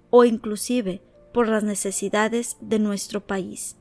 o 0.09 0.25
inclusive 0.25 1.01
por 1.33 1.47
las 1.47 1.63
necesidades 1.63 2.57
de 2.61 2.79
nuestro 2.79 3.25
país. 3.25 3.77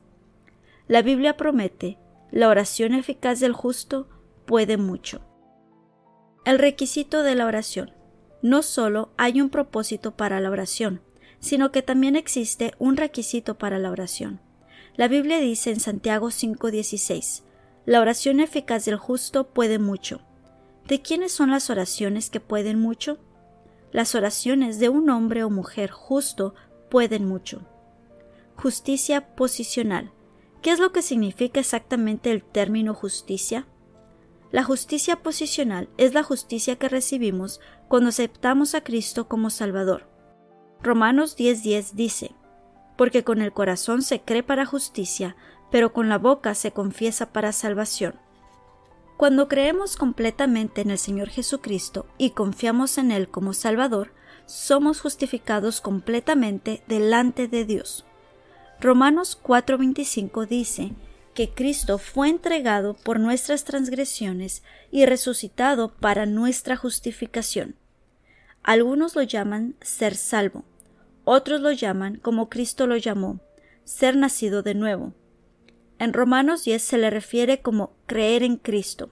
La 0.87 1.01
Biblia 1.01 1.35
promete, 1.35 1.97
la 2.31 2.47
oración 2.47 2.93
eficaz 2.93 3.41
del 3.41 3.51
justo 3.51 4.07
puede 4.45 4.77
mucho. 4.77 5.21
El 6.45 6.59
requisito 6.59 7.23
de 7.23 7.35
la 7.35 7.45
oración. 7.45 7.91
No 8.41 8.61
solo 8.63 9.11
hay 9.17 9.41
un 9.41 9.49
propósito 9.49 10.15
para 10.15 10.39
la 10.39 10.49
oración, 10.49 11.01
sino 11.39 11.73
que 11.73 11.81
también 11.81 12.15
existe 12.15 12.73
un 12.79 12.95
requisito 12.95 13.57
para 13.57 13.79
la 13.79 13.91
oración. 13.91 14.39
La 14.95 15.09
Biblia 15.09 15.39
dice 15.39 15.71
en 15.71 15.81
Santiago 15.81 16.31
5:16, 16.31 17.43
la 17.85 17.99
oración 17.99 18.39
eficaz 18.39 18.85
del 18.85 18.95
justo 18.95 19.49
puede 19.49 19.79
mucho. 19.79 20.21
¿De 20.87 21.01
quiénes 21.01 21.33
son 21.33 21.51
las 21.51 21.69
oraciones 21.69 22.29
que 22.29 22.39
pueden 22.39 22.79
mucho? 22.79 23.17
Las 23.91 24.15
oraciones 24.15 24.79
de 24.79 24.87
un 24.87 25.09
hombre 25.09 25.43
o 25.43 25.49
mujer 25.49 25.91
justo 25.91 26.55
pueden 26.89 27.25
mucho. 27.25 27.67
Justicia 28.55 29.35
posicional. 29.35 30.13
¿Qué 30.67 30.73
es 30.73 30.79
lo 30.79 30.91
que 30.91 31.01
significa 31.01 31.61
exactamente 31.61 32.29
el 32.29 32.43
término 32.43 32.93
justicia? 32.93 33.65
La 34.51 34.65
justicia 34.65 35.23
posicional 35.23 35.87
es 35.97 36.13
la 36.13 36.23
justicia 36.23 36.75
que 36.75 36.89
recibimos 36.89 37.61
cuando 37.87 38.09
aceptamos 38.09 38.75
a 38.75 38.83
Cristo 38.83 39.29
como 39.29 39.49
Salvador. 39.49 40.09
Romanos 40.83 41.37
10:10 41.37 41.93
dice, 41.93 42.35
porque 42.97 43.23
con 43.23 43.41
el 43.41 43.53
corazón 43.53 44.01
se 44.01 44.19
cree 44.19 44.43
para 44.43 44.65
justicia, 44.65 45.37
pero 45.71 45.93
con 45.93 46.09
la 46.09 46.17
boca 46.17 46.53
se 46.53 46.73
confiesa 46.73 47.31
para 47.31 47.53
salvación. 47.53 48.19
Cuando 49.15 49.47
creemos 49.47 49.95
completamente 49.95 50.81
en 50.81 50.91
el 50.91 50.97
Señor 50.97 51.29
Jesucristo 51.29 52.07
y 52.17 52.31
confiamos 52.31 52.97
en 52.97 53.13
Él 53.13 53.29
como 53.29 53.53
Salvador, 53.53 54.11
somos 54.47 54.99
justificados 54.99 55.79
completamente 55.79 56.83
delante 56.89 57.47
de 57.47 57.63
Dios. 57.63 58.06
Romanos 58.79 59.39
4:25 59.41 60.45
dice 60.45 60.91
que 61.33 61.49
Cristo 61.49 61.97
fue 61.97 62.29
entregado 62.29 62.93
por 62.93 63.19
nuestras 63.19 63.63
transgresiones 63.63 64.61
y 64.91 65.07
resucitado 65.07 65.95
para 65.95 66.27
nuestra 66.27 66.77
justificación. 66.77 67.75
Algunos 68.61 69.15
lo 69.15 69.23
llaman 69.23 69.75
ser 69.81 70.15
salvo, 70.15 70.63
otros 71.23 71.59
lo 71.59 71.71
llaman, 71.71 72.17
como 72.17 72.49
Cristo 72.49 72.85
lo 72.85 72.97
llamó, 72.97 73.39
ser 73.83 74.15
nacido 74.15 74.61
de 74.61 74.75
nuevo. 74.75 75.15
En 75.97 76.13
Romanos 76.13 76.63
10 76.63 76.79
se 76.79 76.97
le 76.99 77.09
refiere 77.09 77.61
como 77.61 77.95
creer 78.05 78.43
en 78.43 78.57
Cristo. 78.57 79.09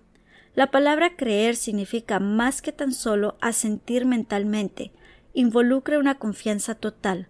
La 0.53 0.69
palabra 0.69 1.15
creer 1.15 1.55
significa 1.55 2.19
más 2.19 2.61
que 2.61 2.71
tan 2.71 2.93
solo 2.93 3.35
asentir 3.41 4.05
mentalmente, 4.05 4.91
involucra 5.33 5.97
una 5.97 6.19
confianza 6.19 6.75
total. 6.75 7.29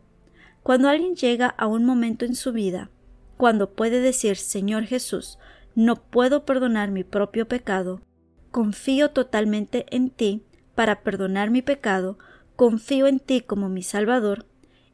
Cuando 0.66 0.90
alguien 0.90 1.16
llega 1.16 1.46
a 1.46 1.68
un 1.68 1.86
momento 1.86 2.26
en 2.26 2.36
su 2.36 2.52
vida, 2.52 2.90
cuando 3.38 3.70
puede 3.70 4.00
decir 4.00 4.36
Señor 4.36 4.86
Jesús, 4.86 5.38
no 5.76 5.96
puedo 5.96 6.44
perdonar 6.44 6.90
mi 6.90 7.04
propio 7.04 7.48
pecado, 7.48 8.02
confío 8.50 9.12
totalmente 9.12 9.86
en 9.92 10.10
ti 10.10 10.42
para 10.74 11.02
perdonar 11.02 11.52
mi 11.52 11.62
pecado, 11.62 12.18
confío 12.56 13.06
en 13.06 13.20
ti 13.20 13.42
como 13.42 13.70
mi 13.70 13.84
Salvador, 13.84 14.48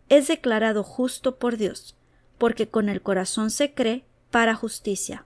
es 0.09 0.27
declarado 0.27 0.83
justo 0.83 1.37
por 1.37 1.55
Dios, 1.55 1.95
porque 2.37 2.67
con 2.67 2.89
el 2.89 3.01
corazón 3.01 3.49
se 3.49 3.73
cree 3.73 4.03
para 4.29 4.55
justicia. 4.55 5.23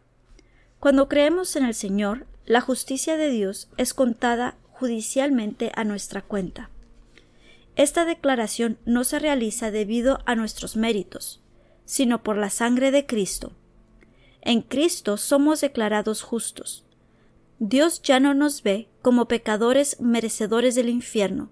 Cuando 0.79 1.09
creemos 1.09 1.55
en 1.55 1.65
el 1.65 1.73
Señor, 1.73 2.27
la 2.45 2.61
justicia 2.61 3.17
de 3.17 3.31
Dios 3.31 3.67
es 3.77 3.95
contada 3.95 4.57
judicialmente 4.73 5.71
a 5.73 5.85
nuestra 5.85 6.21
cuenta. 6.21 6.69
Esta 7.75 8.05
declaración 8.05 8.77
no 8.85 9.03
se 9.03 9.19
realiza 9.19 9.69
debido 9.69 10.19
a 10.25 10.35
nuestros 10.35 10.77
méritos, 10.77 11.41
sino 11.83 12.23
por 12.23 12.37
la 12.37 12.49
sangre 12.49 12.91
de 12.91 13.05
Cristo. 13.05 13.51
En 14.41 14.61
Cristo 14.61 15.17
somos 15.17 15.61
declarados 15.61 16.21
justos. 16.21 16.85
Dios 17.59 18.01
ya 18.01 18.19
no 18.19 18.33
nos 18.33 18.63
ve 18.63 18.89
como 19.01 19.27
pecadores 19.27 19.99
merecedores 19.99 20.75
del 20.75 20.89
infierno. 20.89 21.49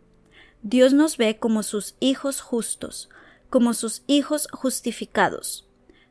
Dios 0.62 0.94
nos 0.94 1.18
ve 1.18 1.38
como 1.38 1.64
sus 1.64 1.96
hijos 2.00 2.40
justos, 2.40 3.10
como 3.50 3.74
sus 3.74 4.04
hijos 4.08 4.48
justificados. 4.52 5.68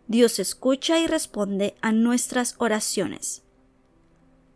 Dios 0.08 0.38
escucha 0.38 0.98
y 0.98 1.06
responde 1.06 1.74
a 1.80 1.92
nuestras 1.92 2.54
oraciones. 2.58 3.42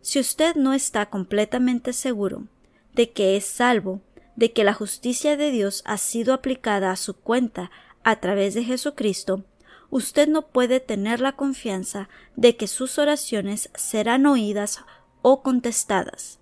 Si 0.02 0.20
usted 0.20 0.54
no 0.54 0.74
está 0.74 1.06
completamente 1.06 1.92
seguro 1.92 2.46
de 2.94 3.10
que 3.10 3.36
es 3.36 3.44
salvo, 3.44 4.02
de 4.36 4.52
que 4.52 4.64
la 4.64 4.74
justicia 4.74 5.36
de 5.36 5.50
Dios 5.50 5.82
ha 5.86 5.98
sido 5.98 6.32
aplicada 6.34 6.90
a 6.90 6.96
su 6.96 7.14
cuenta 7.14 7.70
a 8.04 8.20
través 8.20 8.54
de 8.54 8.64
Jesucristo, 8.64 9.44
usted 9.90 10.28
no 10.28 10.48
puede 10.48 10.78
tener 10.80 11.20
la 11.20 11.32
confianza 11.32 12.08
de 12.36 12.56
que 12.56 12.68
sus 12.68 12.98
oraciones 12.98 13.70
serán 13.74 14.26
oídas 14.26 14.80
o 15.22 15.42
contestadas. 15.42 16.38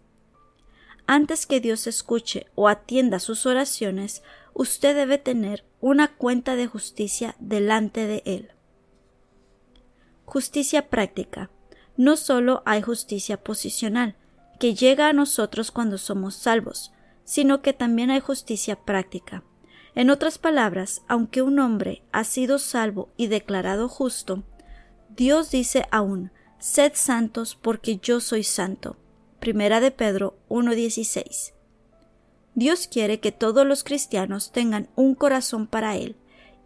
Antes 1.07 1.47
que 1.47 1.61
Dios 1.61 1.87
escuche 1.87 2.47
o 2.55 2.69
atienda 2.69 3.19
sus 3.19 3.47
oraciones, 3.47 4.23
usted 4.55 4.97
debe 4.97 5.19
tener 5.19 5.65
una 5.81 6.09
cuenta 6.09 6.57
de 6.57 6.67
justicia 6.67 7.37
delante 7.39 8.07
de 8.07 8.23
Él. 8.25 8.51
Justicia 10.25 10.89
práctica. 10.89 11.51
No 11.97 12.17
solo 12.17 12.63
hay 12.65 12.81
justicia 12.81 13.37
posicional, 13.45 14.17
que 14.59 14.75
llega 14.75 15.09
a 15.09 15.13
nosotros 15.13 15.71
cuando 15.71 15.99
somos 15.99 16.35
salvos, 16.35 16.94
sino 17.25 17.63
que 17.63 17.73
también 17.73 18.11
hay 18.11 18.21
justicia 18.21 18.77
práctica. 18.77 19.43
En 19.95 20.11
otras 20.11 20.39
palabras, 20.39 21.03
aunque 21.09 21.43
un 21.43 21.59
hombre 21.59 22.03
ha 22.13 22.25
sido 22.25 22.59
salvo 22.59 23.11
y 23.17 23.29
declarado 23.29 23.89
justo, 23.89 24.43
Dios 25.09 25.51
dice 25.51 25.87
aún, 25.91 26.33
sed 26.59 26.93
santos 26.95 27.57
porque 27.61 27.99
yo 27.99 28.21
soy 28.21 28.43
santo. 28.43 28.97
Primera 29.39 29.81
de 29.81 29.91
Pedro 29.91 30.37
1.16. 30.49 31.53
Dios 32.55 32.89
quiere 32.89 33.21
que 33.21 33.33
todos 33.33 33.67
los 33.67 33.85
cristianos 33.85 34.53
tengan 34.53 34.89
un 34.97 35.15
corazón 35.15 35.67
para 35.67 35.97
Él 35.97 36.17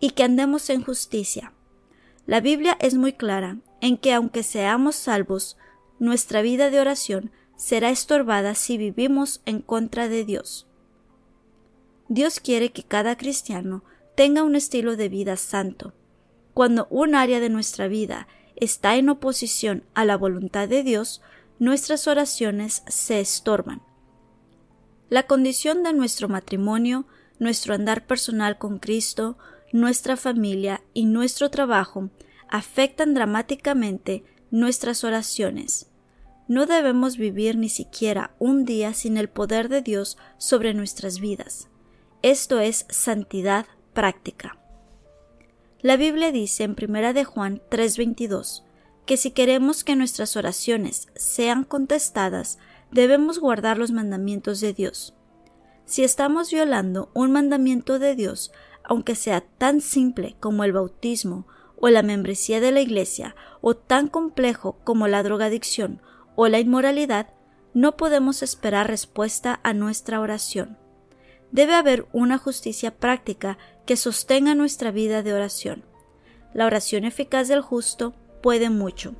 y 0.00 0.10
que 0.10 0.22
andemos 0.22 0.70
en 0.70 0.82
justicia. 0.82 1.52
La 2.26 2.40
Biblia 2.40 2.76
es 2.80 2.94
muy 2.94 3.12
clara 3.12 3.58
en 3.80 3.96
que 3.96 4.12
aunque 4.12 4.42
seamos 4.42 4.96
salvos, 4.96 5.56
nuestra 5.98 6.42
vida 6.42 6.70
de 6.70 6.80
oración 6.80 7.32
será 7.58 7.90
estorbada 7.90 8.54
si 8.54 8.78
vivimos 8.78 9.42
en 9.44 9.60
contra 9.60 10.08
de 10.08 10.24
Dios. 10.24 10.66
Dios 12.08 12.40
quiere 12.40 12.70
que 12.70 12.84
cada 12.84 13.18
cristiano 13.18 13.82
tenga 14.14 14.44
un 14.44 14.54
estilo 14.54 14.96
de 14.96 15.08
vida 15.08 15.36
santo. 15.36 15.92
Cuando 16.54 16.86
un 16.88 17.14
área 17.14 17.40
de 17.40 17.50
nuestra 17.50 17.88
vida 17.88 18.28
está 18.56 18.96
en 18.96 19.08
oposición 19.10 19.84
a 19.94 20.04
la 20.04 20.16
voluntad 20.16 20.68
de 20.68 20.84
Dios, 20.84 21.20
nuestras 21.58 22.06
oraciones 22.06 22.84
se 22.86 23.20
estorban. 23.20 23.82
La 25.10 25.24
condición 25.24 25.82
de 25.82 25.92
nuestro 25.92 26.28
matrimonio, 26.28 27.06
nuestro 27.40 27.74
andar 27.74 28.06
personal 28.06 28.56
con 28.56 28.78
Cristo, 28.78 29.36
nuestra 29.72 30.16
familia 30.16 30.82
y 30.94 31.06
nuestro 31.06 31.50
trabajo 31.50 32.10
afectan 32.48 33.14
dramáticamente 33.14 34.24
nuestras 34.50 35.02
oraciones. 35.02 35.90
No 36.48 36.64
debemos 36.64 37.18
vivir 37.18 37.58
ni 37.58 37.68
siquiera 37.68 38.34
un 38.38 38.64
día 38.64 38.94
sin 38.94 39.18
el 39.18 39.28
poder 39.28 39.68
de 39.68 39.82
Dios 39.82 40.16
sobre 40.38 40.72
nuestras 40.72 41.20
vidas. 41.20 41.68
Esto 42.22 42.58
es 42.58 42.86
santidad 42.88 43.66
práctica. 43.92 44.58
La 45.82 45.98
Biblia 45.98 46.32
dice 46.32 46.64
en 46.64 46.74
1 46.74 47.12
de 47.12 47.24
Juan 47.24 47.60
3:22 47.70 48.64
que 49.04 49.18
si 49.18 49.30
queremos 49.30 49.84
que 49.84 49.94
nuestras 49.94 50.36
oraciones 50.36 51.08
sean 51.16 51.64
contestadas, 51.64 52.58
debemos 52.90 53.38
guardar 53.38 53.76
los 53.76 53.92
mandamientos 53.92 54.60
de 54.60 54.72
Dios. 54.72 55.14
Si 55.84 56.02
estamos 56.02 56.50
violando 56.50 57.10
un 57.12 57.30
mandamiento 57.30 57.98
de 57.98 58.14
Dios, 58.14 58.52
aunque 58.84 59.16
sea 59.16 59.42
tan 59.42 59.82
simple 59.82 60.36
como 60.40 60.64
el 60.64 60.72
bautismo 60.72 61.46
o 61.76 61.90
la 61.90 62.02
membresía 62.02 62.58
de 62.60 62.72
la 62.72 62.80
iglesia, 62.80 63.36
o 63.60 63.76
tan 63.76 64.08
complejo 64.08 64.78
como 64.84 65.08
la 65.08 65.22
drogadicción 65.22 66.00
o 66.40 66.46
la 66.46 66.60
inmoralidad, 66.60 67.30
no 67.74 67.96
podemos 67.96 68.44
esperar 68.44 68.86
respuesta 68.86 69.58
a 69.64 69.72
nuestra 69.74 70.20
oración. 70.20 70.78
Debe 71.50 71.74
haber 71.74 72.06
una 72.12 72.38
justicia 72.38 72.96
práctica 72.96 73.58
que 73.86 73.96
sostenga 73.96 74.54
nuestra 74.54 74.92
vida 74.92 75.24
de 75.24 75.32
oración. 75.32 75.84
La 76.54 76.66
oración 76.66 77.04
eficaz 77.04 77.48
del 77.48 77.60
justo 77.60 78.14
puede 78.40 78.70
mucho. 78.70 79.16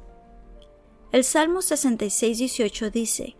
El 1.11 1.25
Salmo 1.25 1.61
66, 1.61 2.93
dice, 2.93 3.35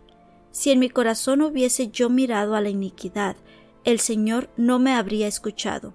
Si 0.51 0.71
en 0.71 0.79
mi 0.79 0.89
corazón 0.89 1.41
hubiese 1.41 1.87
yo 1.87 2.09
mirado 2.09 2.57
a 2.57 2.61
la 2.61 2.67
iniquidad, 2.67 3.37
el 3.85 4.01
Señor 4.01 4.49
no 4.57 4.79
me 4.79 4.93
habría 4.93 5.25
escuchado. 5.25 5.93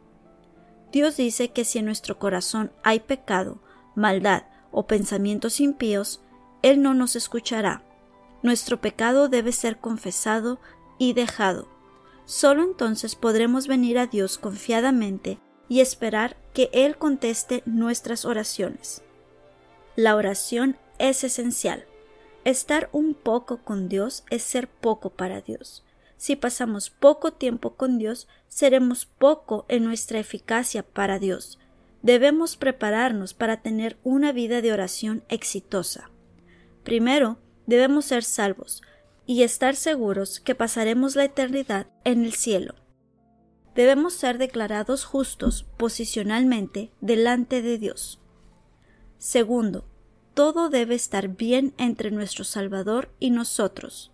Dios 0.90 1.18
dice 1.18 1.50
que 1.50 1.66
si 1.66 1.80
en 1.80 1.84
nuestro 1.84 2.18
corazón 2.18 2.72
hay 2.82 3.00
pecado, 3.00 3.60
maldad 3.94 4.44
o 4.70 4.86
pensamientos 4.86 5.60
impíos, 5.60 6.23
él 6.64 6.80
no 6.80 6.94
nos 6.94 7.14
escuchará. 7.14 7.82
Nuestro 8.42 8.80
pecado 8.80 9.28
debe 9.28 9.52
ser 9.52 9.76
confesado 9.80 10.58
y 10.98 11.12
dejado. 11.12 11.68
Solo 12.24 12.62
entonces 12.62 13.16
podremos 13.16 13.66
venir 13.66 13.98
a 13.98 14.06
Dios 14.06 14.38
confiadamente 14.38 15.38
y 15.68 15.80
esperar 15.80 16.38
que 16.54 16.70
Él 16.72 16.96
conteste 16.96 17.62
nuestras 17.66 18.24
oraciones. 18.24 19.02
La 19.94 20.16
oración 20.16 20.78
es 20.98 21.22
esencial. 21.22 21.84
Estar 22.44 22.88
un 22.92 23.12
poco 23.12 23.58
con 23.58 23.90
Dios 23.90 24.24
es 24.30 24.42
ser 24.42 24.66
poco 24.68 25.10
para 25.10 25.42
Dios. 25.42 25.84
Si 26.16 26.34
pasamos 26.34 26.88
poco 26.88 27.34
tiempo 27.34 27.74
con 27.74 27.98
Dios, 27.98 28.26
seremos 28.48 29.04
poco 29.04 29.66
en 29.68 29.84
nuestra 29.84 30.18
eficacia 30.18 30.82
para 30.82 31.18
Dios. 31.18 31.58
Debemos 32.00 32.56
prepararnos 32.56 33.34
para 33.34 33.60
tener 33.60 33.98
una 34.02 34.32
vida 34.32 34.62
de 34.62 34.72
oración 34.72 35.24
exitosa. 35.28 36.10
Primero, 36.84 37.38
debemos 37.66 38.04
ser 38.04 38.22
salvos 38.22 38.82
y 39.26 39.42
estar 39.42 39.74
seguros 39.74 40.38
que 40.38 40.54
pasaremos 40.54 41.16
la 41.16 41.24
eternidad 41.24 41.86
en 42.04 42.24
el 42.24 42.34
cielo. 42.34 42.74
Debemos 43.74 44.14
ser 44.14 44.38
declarados 44.38 45.04
justos 45.04 45.66
posicionalmente 45.76 46.92
delante 47.00 47.62
de 47.62 47.78
Dios. 47.78 48.20
Segundo, 49.18 49.86
todo 50.34 50.68
debe 50.68 50.94
estar 50.94 51.28
bien 51.28 51.74
entre 51.78 52.10
nuestro 52.10 52.44
Salvador 52.44 53.10
y 53.18 53.30
nosotros. 53.30 54.12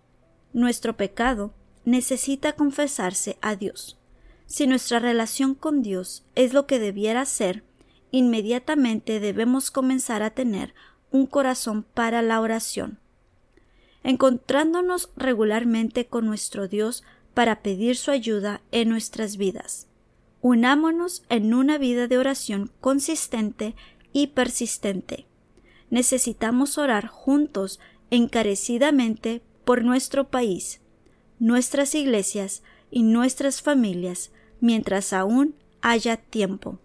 Nuestro 0.53 0.95
pecado 0.95 1.53
necesita 1.83 2.53
confesarse 2.53 3.37
a 3.41 3.55
Dios. 3.55 3.99
Si 4.45 4.67
nuestra 4.67 4.99
relación 4.99 5.55
con 5.55 5.81
Dios 5.81 6.25
es 6.35 6.53
lo 6.53 6.67
que 6.67 6.79
debiera 6.79 7.25
ser, 7.25 7.63
inmediatamente 8.11 9.19
debemos 9.19 9.71
comenzar 9.71 10.23
a 10.23 10.31
tener 10.31 10.73
un 11.11 11.25
corazón 11.25 11.83
para 11.83 12.21
la 12.21 12.41
oración. 12.41 12.99
Encontrándonos 14.03 15.09
regularmente 15.15 16.07
con 16.07 16.25
nuestro 16.25 16.67
Dios 16.67 17.03
para 17.33 17.61
pedir 17.61 17.95
su 17.95 18.11
ayuda 18.11 18.61
en 18.71 18.89
nuestras 18.89 19.37
vidas. 19.37 19.87
Unámonos 20.41 21.23
en 21.29 21.53
una 21.53 21.77
vida 21.77 22.07
de 22.07 22.17
oración 22.17 22.71
consistente 22.81 23.75
y 24.11 24.27
persistente. 24.27 25.27
Necesitamos 25.89 26.77
orar 26.77 27.07
juntos 27.07 27.79
encarecidamente 28.09 29.41
por 29.65 29.83
nuestro 29.83 30.29
país, 30.29 30.81
nuestras 31.39 31.93
iglesias 31.95 32.63
y 32.89 33.03
nuestras 33.03 33.61
familias 33.61 34.31
mientras 34.59 35.13
aún 35.13 35.55
haya 35.81 36.17
tiempo. 36.17 36.79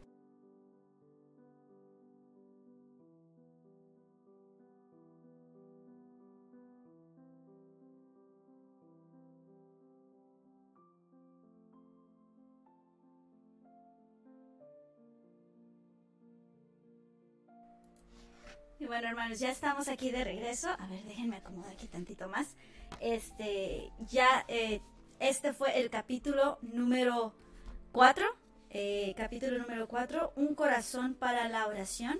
Bueno, 18.96 19.10
hermanos, 19.10 19.40
ya 19.40 19.50
estamos 19.50 19.88
aquí 19.88 20.10
de 20.10 20.24
regreso. 20.24 20.70
A 20.70 20.86
ver, 20.86 21.04
déjenme 21.04 21.36
acomodar 21.36 21.70
aquí 21.70 21.86
tantito 21.86 22.28
más. 22.28 22.56
Este, 23.00 23.92
ya, 24.08 24.46
eh, 24.48 24.80
este 25.20 25.52
fue 25.52 25.78
el 25.78 25.90
capítulo 25.90 26.56
número 26.62 27.34
4. 27.92 28.24
Eh, 28.70 29.12
capítulo 29.14 29.58
número 29.58 29.86
4, 29.86 30.32
Un 30.36 30.54
corazón 30.54 31.12
para 31.12 31.46
la 31.50 31.66
oración. 31.66 32.18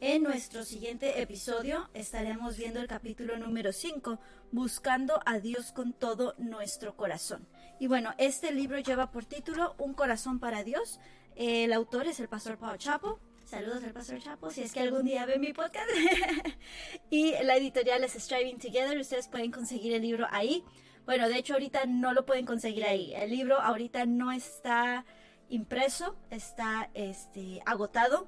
En 0.00 0.22
nuestro 0.22 0.62
siguiente 0.62 1.20
episodio 1.20 1.90
estaremos 1.92 2.56
viendo 2.56 2.80
el 2.80 2.86
capítulo 2.86 3.36
número 3.36 3.72
5, 3.72 4.20
Buscando 4.52 5.20
a 5.26 5.40
Dios 5.40 5.72
con 5.72 5.92
todo 5.92 6.36
nuestro 6.38 6.96
corazón. 6.96 7.48
Y 7.80 7.88
bueno, 7.88 8.14
este 8.18 8.52
libro 8.52 8.78
lleva 8.78 9.10
por 9.10 9.24
título 9.24 9.74
Un 9.76 9.92
corazón 9.92 10.38
para 10.38 10.62
Dios. 10.62 11.00
El 11.34 11.72
autor 11.72 12.06
es 12.06 12.20
el 12.20 12.28
pastor 12.28 12.58
Pau 12.58 12.76
Chapo. 12.76 13.18
Saludos 13.52 13.84
al 13.84 13.92
pastor 13.92 14.18
Chapo, 14.18 14.50
si 14.50 14.62
es 14.62 14.72
que 14.72 14.80
algún 14.80 15.04
día 15.04 15.26
ve 15.26 15.38
mi 15.38 15.52
podcast. 15.52 15.86
y 17.10 17.32
la 17.42 17.54
editorial 17.56 18.02
es 18.02 18.14
Striving 18.14 18.58
Together. 18.58 18.96
Ustedes 18.96 19.28
pueden 19.28 19.50
conseguir 19.50 19.92
el 19.92 20.00
libro 20.00 20.26
ahí. 20.30 20.64
Bueno, 21.04 21.28
de 21.28 21.36
hecho 21.36 21.52
ahorita 21.52 21.84
no 21.84 22.14
lo 22.14 22.24
pueden 22.24 22.46
conseguir 22.46 22.82
ahí. 22.84 23.12
El 23.14 23.28
libro 23.28 23.60
ahorita 23.60 24.06
no 24.06 24.32
está 24.32 25.04
impreso, 25.50 26.16
está 26.30 26.88
este, 26.94 27.60
agotado. 27.66 28.26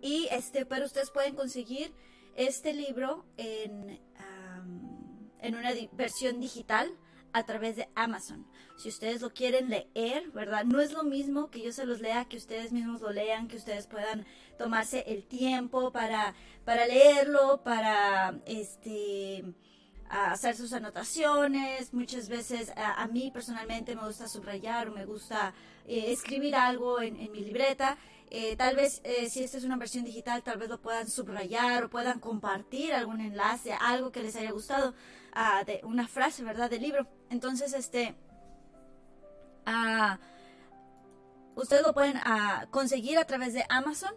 Y 0.00 0.28
este, 0.30 0.66
pero 0.66 0.84
ustedes 0.84 1.10
pueden 1.10 1.34
conseguir 1.34 1.92
este 2.36 2.74
libro 2.74 3.26
en, 3.38 4.00
en 5.40 5.54
una 5.56 5.70
versión 5.94 6.38
digital 6.38 6.96
a 7.32 7.44
través 7.44 7.76
de 7.76 7.88
Amazon. 7.94 8.46
Si 8.76 8.88
ustedes 8.88 9.20
lo 9.20 9.30
quieren 9.30 9.70
leer, 9.70 10.30
¿verdad? 10.32 10.64
No 10.64 10.80
es 10.80 10.92
lo 10.92 11.04
mismo 11.04 11.50
que 11.50 11.62
yo 11.62 11.72
se 11.72 11.86
los 11.86 12.00
lea, 12.00 12.24
que 12.24 12.36
ustedes 12.36 12.72
mismos 12.72 13.00
lo 13.00 13.10
lean, 13.10 13.48
que 13.48 13.56
ustedes 13.56 13.86
puedan 13.86 14.26
tomarse 14.58 15.04
el 15.06 15.24
tiempo 15.24 15.92
para, 15.92 16.34
para 16.64 16.86
leerlo, 16.86 17.62
para 17.62 18.34
este 18.46 19.44
hacer 20.12 20.54
sus 20.56 20.72
anotaciones. 20.72 21.94
Muchas 21.94 22.28
veces 22.28 22.72
a, 22.76 23.06
mí 23.06 23.30
personalmente 23.32 23.96
me 23.96 24.06
gusta 24.06 24.28
subrayar 24.28 24.88
o 24.88 24.92
me 24.92 25.06
gusta 25.06 25.54
eh, 25.86 26.12
escribir 26.12 26.54
algo 26.54 27.00
en, 27.00 27.16
mi 27.32 27.40
libreta. 27.40 27.96
Eh, 28.34 28.56
tal 28.56 28.76
vez 28.76 29.02
eh, 29.04 29.28
si 29.28 29.44
esta 29.44 29.58
es 29.58 29.64
una 29.64 29.76
versión 29.76 30.04
digital, 30.04 30.42
tal 30.42 30.56
vez 30.56 30.70
lo 30.70 30.80
puedan 30.80 31.06
subrayar 31.06 31.84
o 31.84 31.90
puedan 31.90 32.18
compartir 32.18 32.94
algún 32.94 33.20
enlace, 33.20 33.74
algo 33.74 34.10
que 34.10 34.22
les 34.22 34.34
haya 34.36 34.52
gustado 34.52 34.94
de 35.66 35.80
una 35.84 36.08
frase, 36.08 36.42
¿verdad? 36.42 36.70
Del 36.70 36.80
libro. 36.80 37.06
Entonces, 37.28 37.74
este, 37.74 38.14
ustedes 41.54 41.82
lo 41.86 41.92
pueden 41.92 42.18
conseguir 42.70 43.18
a 43.18 43.26
través 43.26 43.52
de 43.52 43.66
Amazon. 43.68 44.14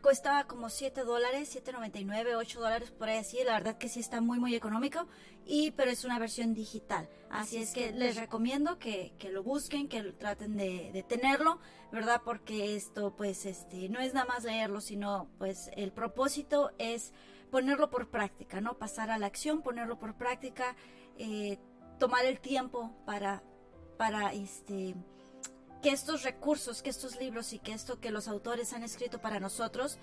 Cuesta 0.00 0.44
como 0.46 0.68
7 0.68 1.02
dólares, 1.02 1.54
7.99, 1.54 2.36
8 2.36 2.60
dólares 2.60 2.90
por 2.92 3.08
ahí 3.08 3.18
así. 3.18 3.38
La 3.44 3.54
verdad 3.54 3.76
que 3.76 3.88
sí 3.88 4.00
está 4.00 4.20
muy, 4.20 4.38
muy 4.38 4.54
económico. 4.54 5.08
Y, 5.46 5.72
pero 5.72 5.90
es 5.90 6.04
una 6.04 6.18
versión 6.18 6.54
digital. 6.54 7.08
Así 7.28 7.58
es 7.58 7.72
que 7.72 7.92
les 7.92 8.16
recomiendo 8.16 8.78
que, 8.78 9.12
que 9.18 9.30
lo 9.30 9.42
busquen, 9.42 9.88
que 9.88 10.02
traten 10.12 10.56
de, 10.56 10.90
de, 10.92 11.02
tenerlo, 11.02 11.58
¿verdad? 11.90 12.22
Porque 12.24 12.76
esto, 12.76 13.14
pues, 13.16 13.44
este, 13.44 13.88
no 13.88 13.98
es 14.00 14.14
nada 14.14 14.26
más 14.26 14.44
leerlo, 14.44 14.80
sino, 14.80 15.28
pues, 15.38 15.70
el 15.76 15.92
propósito 15.92 16.70
es 16.78 17.12
ponerlo 17.50 17.90
por 17.90 18.08
práctica, 18.10 18.60
¿no? 18.60 18.78
Pasar 18.78 19.10
a 19.10 19.18
la 19.18 19.26
acción, 19.26 19.62
ponerlo 19.62 19.98
por 19.98 20.16
práctica, 20.16 20.76
eh, 21.18 21.58
tomar 21.98 22.24
el 22.24 22.40
tiempo 22.40 22.94
para, 23.04 23.42
para 23.98 24.32
este, 24.32 24.94
que 25.84 25.90
estos 25.90 26.22
recursos, 26.22 26.80
que 26.80 26.88
estos 26.88 27.20
libros 27.20 27.52
y 27.52 27.58
que 27.58 27.74
esto 27.74 28.00
que 28.00 28.10
los 28.10 28.26
autores 28.26 28.72
han 28.72 28.82
escrito 28.82 29.18
para 29.18 29.38
nosotros 29.38 29.98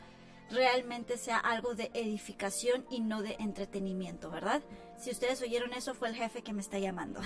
realmente 0.51 1.17
sea 1.17 1.39
algo 1.39 1.73
de 1.73 1.89
edificación 1.95 2.85
y 2.91 2.99
no 2.99 3.23
de 3.23 3.35
entretenimiento, 3.39 4.29
¿verdad? 4.29 4.61
Si 4.99 5.09
ustedes 5.09 5.41
oyeron 5.41 5.73
eso, 5.73 5.95
fue 5.95 6.09
el 6.09 6.15
jefe 6.15 6.43
que 6.43 6.53
me 6.53 6.61
está 6.61 6.77
llamando. 6.77 7.19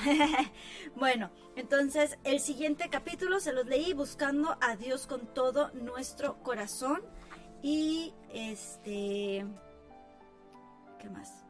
bueno, 0.95 1.31
entonces 1.57 2.17
el 2.23 2.39
siguiente 2.39 2.87
capítulo 2.89 3.41
se 3.41 3.51
los 3.51 3.65
leí 3.65 3.91
buscando 3.91 4.57
a 4.61 4.77
Dios 4.77 5.05
con 5.05 5.27
todo 5.33 5.71
nuestro 5.73 6.41
corazón 6.41 7.01
y 7.61 8.13
este 8.33 9.45
¿Qué 10.97 11.09
más? 11.09 11.43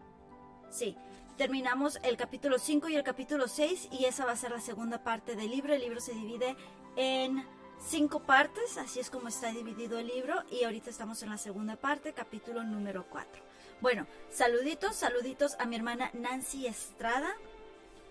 Sí, 0.71 0.97
terminamos 1.37 1.99
el 2.01 2.17
capítulo 2.17 2.57
5 2.57 2.89
y 2.89 2.95
el 2.95 3.03
capítulo 3.03 3.47
6 3.47 3.89
y 3.91 4.05
esa 4.05 4.25
va 4.25 4.31
a 4.31 4.35
ser 4.35 4.49
la 4.49 4.59
segunda 4.59 5.03
parte 5.03 5.35
del 5.35 5.51
libro. 5.51 5.71
El 5.71 5.81
libro 5.81 6.01
se 6.01 6.15
divide 6.15 6.55
en 6.95 7.45
cinco 7.79 8.21
partes, 8.21 8.77
así 8.77 8.99
es 8.99 9.09
como 9.09 9.27
está 9.27 9.51
dividido 9.51 9.99
el 9.99 10.07
libro 10.07 10.43
y 10.49 10.63
ahorita 10.63 10.89
estamos 10.89 11.21
en 11.23 11.29
la 11.29 11.37
segunda 11.37 11.75
parte, 11.75 12.13
capítulo 12.13 12.63
número 12.63 13.05
4. 13.09 13.43
Bueno, 13.81 14.07
saluditos, 14.31 14.95
saluditos 14.95 15.55
a 15.59 15.65
mi 15.65 15.75
hermana 15.75 16.09
Nancy 16.13 16.67
Estrada 16.67 17.35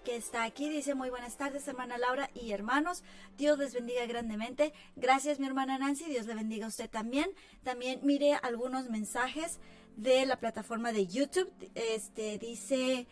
que 0.05 0.17
está 0.17 0.45
aquí. 0.45 0.69
Dice 0.69 0.95
muy 0.95 1.11
buenas 1.11 1.37
tardes, 1.37 1.67
hermana 1.67 1.99
Laura 1.99 2.31
y 2.35 2.53
hermanos. 2.53 3.03
Dios 3.37 3.59
les 3.59 3.73
bendiga 3.73 4.07
grandemente. 4.07 4.73
Gracias, 4.97 5.41
mi 5.41 5.47
hermana 5.47 5.79
Nancy. 5.79 6.05
Dios 6.05 6.27
le 6.27 6.35
bendiga 6.35 6.67
a 6.67 6.69
usted 6.69 6.91
también. 6.91 7.31
También 7.63 8.01
mire 8.03 8.35
algunos 8.35 8.91
mensajes 8.91 9.59
de 9.97 10.27
la 10.27 10.37
plataforma 10.37 10.93
de 10.93 11.07
YouTube. 11.07 11.51
Este 11.75 12.39
dice, 12.39 13.07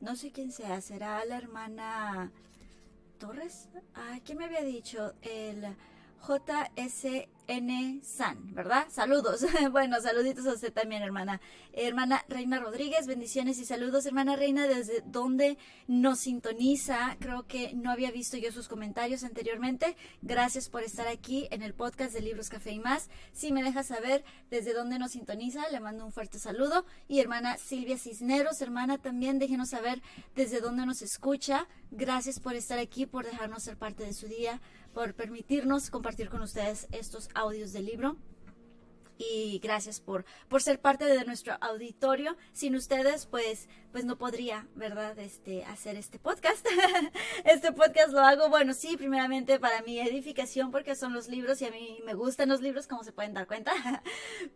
no 0.00 0.16
sé 0.16 0.32
quién 0.32 0.50
sea, 0.50 0.80
será 0.80 1.24
la 1.26 1.36
hermana 1.36 2.32
Torres. 3.18 3.68
Ay, 3.94 4.20
¿Quién 4.24 4.38
me 4.38 4.44
había 4.44 4.62
dicho? 4.62 5.14
El 5.22 5.64
JS 6.26 7.28
N. 7.48 8.00
San, 8.02 8.54
¿verdad? 8.54 8.86
Saludos. 8.90 9.44
bueno, 9.72 9.98
saluditos 10.02 10.46
a 10.46 10.52
usted 10.52 10.70
también, 10.72 11.02
hermana. 11.02 11.40
Hermana 11.72 12.22
Reina 12.28 12.58
Rodríguez, 12.58 13.06
bendiciones 13.06 13.58
y 13.58 13.64
saludos, 13.64 14.04
hermana 14.04 14.36
Reina, 14.36 14.66
desde 14.66 15.02
donde 15.06 15.56
nos 15.86 16.18
sintoniza. 16.18 17.16
Creo 17.20 17.46
que 17.46 17.72
no 17.72 17.90
había 17.90 18.10
visto 18.10 18.36
yo 18.36 18.52
sus 18.52 18.68
comentarios 18.68 19.24
anteriormente. 19.24 19.96
Gracias 20.20 20.68
por 20.68 20.82
estar 20.82 21.08
aquí 21.08 21.48
en 21.50 21.62
el 21.62 21.72
podcast 21.72 22.12
de 22.12 22.20
Libros 22.20 22.50
Café 22.50 22.72
y 22.72 22.80
más. 22.80 23.08
Si 23.32 23.50
me 23.50 23.62
deja 23.62 23.82
saber 23.82 24.24
desde 24.50 24.74
dónde 24.74 24.98
nos 24.98 25.12
sintoniza, 25.12 25.70
le 25.70 25.80
mando 25.80 26.04
un 26.04 26.12
fuerte 26.12 26.38
saludo. 26.38 26.84
Y 27.08 27.20
hermana 27.20 27.56
Silvia 27.56 27.96
Cisneros, 27.96 28.60
hermana, 28.60 28.98
también 28.98 29.38
déjenos 29.38 29.70
saber 29.70 30.02
desde 30.36 30.60
dónde 30.60 30.84
nos 30.84 31.00
escucha. 31.00 31.66
Gracias 31.90 32.40
por 32.40 32.54
estar 32.54 32.78
aquí, 32.78 33.06
por 33.06 33.24
dejarnos 33.24 33.62
ser 33.62 33.78
parte 33.78 34.04
de 34.04 34.12
su 34.12 34.28
día, 34.28 34.60
por 34.98 35.14
permitirnos 35.14 35.90
compartir 35.90 36.28
con 36.28 36.42
ustedes 36.42 36.88
estos 36.90 37.28
audios 37.32 37.72
del 37.72 37.86
libro 37.86 38.16
y 39.16 39.60
gracias 39.62 40.00
por, 40.00 40.24
por 40.48 40.60
ser 40.60 40.80
parte 40.80 41.04
de 41.04 41.24
nuestro 41.24 41.56
auditorio. 41.60 42.36
Sin 42.52 42.74
ustedes, 42.74 43.26
pues, 43.26 43.68
pues 43.92 44.04
no 44.04 44.18
podría, 44.18 44.66
¿verdad? 44.74 45.16
Este, 45.20 45.64
hacer 45.66 45.94
este 45.94 46.18
podcast. 46.18 46.66
este 47.44 47.70
podcast 47.70 48.10
lo 48.10 48.22
hago, 48.22 48.48
bueno, 48.48 48.74
sí, 48.74 48.96
primeramente 48.96 49.60
para 49.60 49.82
mi 49.82 50.00
edificación, 50.00 50.72
porque 50.72 50.96
son 50.96 51.12
los 51.12 51.28
libros 51.28 51.62
y 51.62 51.66
a 51.66 51.70
mí 51.70 52.00
me 52.04 52.14
gustan 52.14 52.48
los 52.48 52.60
libros, 52.60 52.88
como 52.88 53.04
se 53.04 53.12
pueden 53.12 53.34
dar 53.34 53.46
cuenta. 53.46 53.72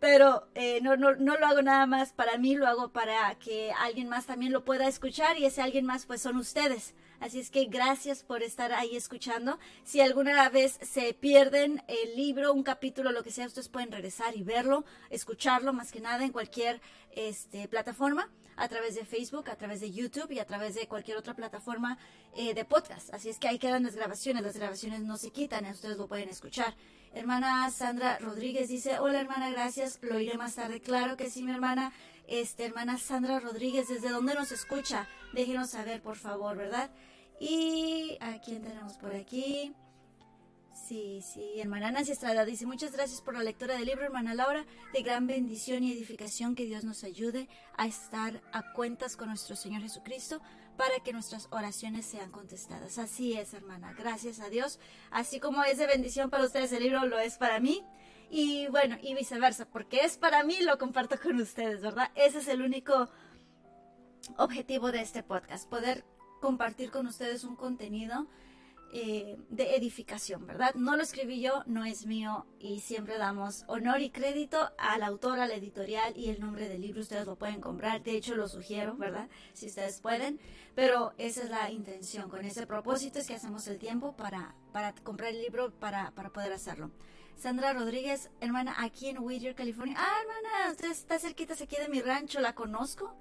Pero 0.00 0.48
eh, 0.56 0.80
no, 0.82 0.96
no, 0.96 1.14
no 1.14 1.36
lo 1.36 1.46
hago 1.46 1.62
nada 1.62 1.86
más 1.86 2.12
para 2.12 2.36
mí, 2.36 2.56
lo 2.56 2.66
hago 2.66 2.90
para 2.90 3.32
que 3.38 3.70
alguien 3.78 4.08
más 4.08 4.26
también 4.26 4.52
lo 4.52 4.64
pueda 4.64 4.88
escuchar 4.88 5.38
y 5.38 5.44
ese 5.44 5.62
alguien 5.62 5.86
más, 5.86 6.04
pues, 6.04 6.20
son 6.20 6.36
ustedes. 6.36 6.96
Así 7.22 7.38
es 7.38 7.50
que 7.50 7.66
gracias 7.66 8.24
por 8.24 8.42
estar 8.42 8.72
ahí 8.72 8.96
escuchando. 8.96 9.60
Si 9.84 10.00
alguna 10.00 10.48
vez 10.48 10.76
se 10.82 11.14
pierden 11.14 11.80
el 11.86 12.16
libro, 12.16 12.52
un 12.52 12.64
capítulo, 12.64 13.12
lo 13.12 13.22
que 13.22 13.30
sea, 13.30 13.46
ustedes 13.46 13.68
pueden 13.68 13.92
regresar 13.92 14.36
y 14.36 14.42
verlo, 14.42 14.84
escucharlo 15.08 15.72
más 15.72 15.92
que 15.92 16.00
nada 16.00 16.24
en 16.24 16.32
cualquier 16.32 16.80
este, 17.12 17.68
plataforma, 17.68 18.28
a 18.56 18.66
través 18.66 18.96
de 18.96 19.04
Facebook, 19.04 19.48
a 19.50 19.54
través 19.54 19.80
de 19.80 19.92
YouTube 19.92 20.32
y 20.32 20.40
a 20.40 20.46
través 20.46 20.74
de 20.74 20.88
cualquier 20.88 21.16
otra 21.16 21.34
plataforma 21.34 21.96
eh, 22.34 22.54
de 22.54 22.64
podcast. 22.64 23.14
Así 23.14 23.28
es 23.28 23.38
que 23.38 23.46
ahí 23.46 23.60
quedan 23.60 23.84
las 23.84 23.94
grabaciones, 23.94 24.42
las 24.42 24.56
grabaciones 24.56 25.02
no 25.02 25.16
se 25.16 25.30
quitan, 25.30 25.64
ustedes 25.66 25.98
lo 25.98 26.08
pueden 26.08 26.28
escuchar. 26.28 26.74
Hermana 27.14 27.70
Sandra 27.70 28.18
Rodríguez 28.18 28.68
dice, 28.68 28.98
hola 28.98 29.20
hermana, 29.20 29.48
gracias, 29.50 30.00
lo 30.02 30.18
iré 30.18 30.36
más 30.36 30.56
tarde. 30.56 30.80
Claro 30.80 31.16
que 31.16 31.30
sí, 31.30 31.44
mi 31.44 31.52
hermana. 31.52 31.92
Este, 32.26 32.64
hermana 32.64 32.98
Sandra 32.98 33.38
Rodríguez, 33.38 33.88
¿desde 33.88 34.08
dónde 34.08 34.34
nos 34.34 34.50
escucha? 34.50 35.06
Déjenos 35.32 35.70
saber, 35.70 36.02
por 36.02 36.16
favor, 36.16 36.56
¿verdad? 36.56 36.90
Y 37.42 38.18
a 38.20 38.40
quién 38.40 38.62
tenemos 38.62 38.96
por 38.98 39.16
aquí. 39.16 39.74
Sí, 40.72 41.20
sí, 41.22 41.58
hermana 41.58 41.90
Nancy 41.90 42.12
Estrada 42.12 42.44
dice, 42.44 42.66
muchas 42.66 42.92
gracias 42.92 43.20
por 43.20 43.34
la 43.34 43.42
lectura 43.42 43.74
del 43.74 43.86
libro, 43.86 44.04
hermana 44.04 44.32
Laura, 44.32 44.64
de 44.92 45.02
gran 45.02 45.26
bendición 45.26 45.82
y 45.82 45.90
edificación, 45.90 46.54
que 46.54 46.66
Dios 46.66 46.84
nos 46.84 47.02
ayude 47.02 47.48
a 47.76 47.88
estar 47.88 48.40
a 48.52 48.72
cuentas 48.74 49.16
con 49.16 49.26
nuestro 49.26 49.56
Señor 49.56 49.82
Jesucristo 49.82 50.40
para 50.76 51.00
que 51.00 51.12
nuestras 51.12 51.48
oraciones 51.50 52.06
sean 52.06 52.30
contestadas. 52.30 52.98
Así 52.98 53.32
es, 53.32 53.54
hermana, 53.54 53.92
gracias 53.92 54.38
a 54.38 54.48
Dios. 54.48 54.78
Así 55.10 55.40
como 55.40 55.64
es 55.64 55.78
de 55.78 55.88
bendición 55.88 56.30
para 56.30 56.44
ustedes 56.44 56.70
el 56.70 56.84
libro, 56.84 57.06
lo 57.06 57.18
es 57.18 57.38
para 57.38 57.58
mí. 57.58 57.84
Y 58.30 58.68
bueno, 58.68 58.98
y 59.02 59.14
viceversa, 59.14 59.68
porque 59.68 60.02
es 60.04 60.16
para 60.16 60.44
mí, 60.44 60.58
lo 60.60 60.78
comparto 60.78 61.18
con 61.20 61.40
ustedes, 61.40 61.80
¿verdad? 61.80 62.12
Ese 62.14 62.38
es 62.38 62.46
el 62.46 62.62
único 62.62 63.10
objetivo 64.38 64.92
de 64.92 65.00
este 65.00 65.24
podcast, 65.24 65.68
poder 65.68 66.04
compartir 66.42 66.90
con 66.90 67.06
ustedes 67.06 67.44
un 67.44 67.54
contenido 67.54 68.26
eh, 68.92 69.38
de 69.48 69.76
edificación, 69.76 70.44
¿verdad? 70.44 70.74
No 70.74 70.96
lo 70.96 71.02
escribí 71.02 71.40
yo, 71.40 71.62
no 71.66 71.84
es 71.84 72.04
mío 72.04 72.44
y 72.58 72.80
siempre 72.80 73.16
damos 73.16 73.64
honor 73.68 74.02
y 74.02 74.10
crédito 74.10 74.70
al 74.76 75.04
autor, 75.04 75.38
al 75.38 75.52
editorial 75.52 76.14
y 76.16 76.28
el 76.30 76.40
nombre 76.40 76.68
del 76.68 76.82
libro. 76.82 77.00
Ustedes 77.00 77.24
lo 77.24 77.36
pueden 77.36 77.60
comprar, 77.60 78.02
de 78.02 78.16
hecho 78.16 78.34
lo 78.34 78.48
sugiero, 78.48 78.96
¿verdad? 78.96 79.28
Si 79.54 79.66
ustedes 79.66 80.00
pueden, 80.00 80.40
pero 80.74 81.14
esa 81.16 81.44
es 81.44 81.48
la 81.48 81.70
intención. 81.70 82.28
Con 82.28 82.44
ese 82.44 82.66
propósito 82.66 83.20
es 83.20 83.28
que 83.28 83.34
hacemos 83.34 83.66
el 83.68 83.78
tiempo 83.78 84.14
para, 84.14 84.54
para 84.72 84.92
comprar 84.96 85.30
el 85.30 85.40
libro, 85.40 85.70
para, 85.70 86.10
para 86.10 86.30
poder 86.30 86.52
hacerlo. 86.52 86.90
Sandra 87.36 87.72
Rodríguez, 87.72 88.30
hermana, 88.40 88.74
aquí 88.78 89.08
en 89.08 89.20
Whittier, 89.20 89.54
California. 89.54 89.96
Ah, 89.96 90.18
hermana, 90.20 90.72
usted 90.72 90.90
está 90.90 91.18
cerquita 91.20 91.54
aquí 91.54 91.76
de 91.76 91.88
mi 91.88 92.02
rancho, 92.02 92.40
¿la 92.40 92.54
conozco? 92.54 93.14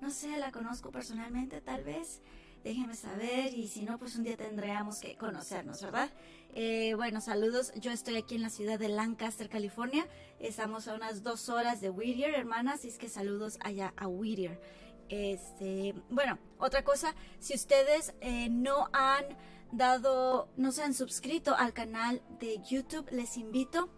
No 0.00 0.10
sé, 0.10 0.38
la 0.38 0.52
conozco 0.52 0.90
personalmente, 0.92 1.60
tal 1.60 1.82
vez. 1.82 2.22
Déjenme 2.64 2.94
saber 2.94 3.54
y 3.54 3.68
si 3.68 3.82
no, 3.82 3.98
pues 3.98 4.16
un 4.16 4.24
día 4.24 4.36
tendríamos 4.36 5.00
que 5.00 5.16
conocernos, 5.16 5.82
¿verdad? 5.82 6.10
Eh, 6.54 6.94
bueno, 6.94 7.20
saludos. 7.20 7.72
Yo 7.76 7.90
estoy 7.90 8.16
aquí 8.16 8.34
en 8.34 8.42
la 8.42 8.50
ciudad 8.50 8.78
de 8.78 8.88
Lancaster, 8.88 9.48
California. 9.48 10.06
Estamos 10.40 10.88
a 10.88 10.94
unas 10.94 11.22
dos 11.22 11.48
horas 11.48 11.80
de 11.80 11.90
Whittier, 11.90 12.34
hermanas, 12.34 12.84
y 12.84 12.88
es 12.88 12.98
que 12.98 13.08
saludos 13.08 13.58
allá 13.60 13.92
a 13.96 14.08
Whittier. 14.08 14.60
Este, 15.08 15.94
bueno, 16.10 16.38
otra 16.58 16.84
cosa, 16.84 17.14
si 17.38 17.54
ustedes 17.54 18.14
eh, 18.20 18.48
no 18.50 18.88
han 18.92 19.24
dado, 19.72 20.48
no 20.56 20.72
se 20.72 20.82
han 20.82 20.94
suscrito 20.94 21.54
al 21.54 21.72
canal 21.72 22.22
de 22.40 22.60
YouTube, 22.68 23.08
les 23.10 23.36
invito 23.36 23.88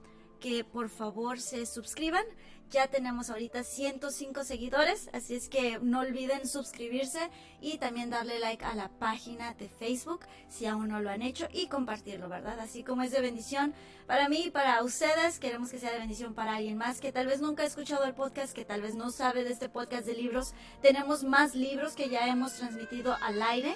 que 0.40 0.64
por 0.64 0.88
favor 0.88 1.40
se 1.40 1.66
suscriban. 1.66 2.24
Ya 2.70 2.86
tenemos 2.86 3.30
ahorita 3.30 3.64
105 3.64 4.44
seguidores, 4.44 5.10
así 5.12 5.34
es 5.34 5.48
que 5.48 5.80
no 5.82 5.98
olviden 6.00 6.46
suscribirse 6.46 7.18
y 7.60 7.78
también 7.78 8.10
darle 8.10 8.38
like 8.38 8.64
a 8.64 8.76
la 8.76 8.88
página 8.88 9.54
de 9.54 9.68
Facebook 9.68 10.20
si 10.48 10.66
aún 10.66 10.86
no 10.86 11.00
lo 11.00 11.10
han 11.10 11.22
hecho 11.22 11.48
y 11.52 11.66
compartirlo, 11.66 12.28
¿verdad? 12.28 12.60
Así 12.60 12.84
como 12.84 13.02
es 13.02 13.10
de 13.10 13.20
bendición 13.20 13.74
para 14.06 14.28
mí 14.28 14.44
y 14.44 14.50
para 14.52 14.84
ustedes, 14.84 15.40
queremos 15.40 15.70
que 15.70 15.80
sea 15.80 15.90
de 15.90 15.98
bendición 15.98 16.32
para 16.32 16.54
alguien 16.54 16.78
más 16.78 17.00
que 17.00 17.10
tal 17.10 17.26
vez 17.26 17.40
nunca 17.40 17.64
ha 17.64 17.66
escuchado 17.66 18.04
el 18.04 18.14
podcast, 18.14 18.52
que 18.52 18.64
tal 18.64 18.82
vez 18.82 18.94
no 18.94 19.10
sabe 19.10 19.42
de 19.42 19.50
este 19.50 19.68
podcast 19.68 20.06
de 20.06 20.14
libros. 20.14 20.54
Tenemos 20.80 21.24
más 21.24 21.56
libros 21.56 21.94
que 21.94 22.08
ya 22.08 22.28
hemos 22.28 22.54
transmitido 22.54 23.16
al 23.20 23.42
aire 23.42 23.74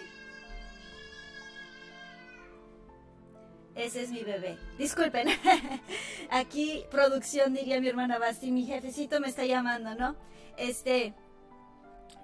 Ese 3.75 4.03
es 4.03 4.11
mi 4.11 4.23
bebé. 4.23 4.57
Disculpen. 4.79 5.29
Aquí 6.31 6.85
producción 6.91 7.55
diría 7.55 7.81
mi 7.81 7.89
hermana 7.89 8.19
Basti, 8.19 8.51
mi 8.51 8.67
jefecito 8.67 9.21
me 9.21 9.29
está 9.29 9.45
llamando, 9.45 9.95
¿no? 9.95 10.17
Este, 10.57 11.15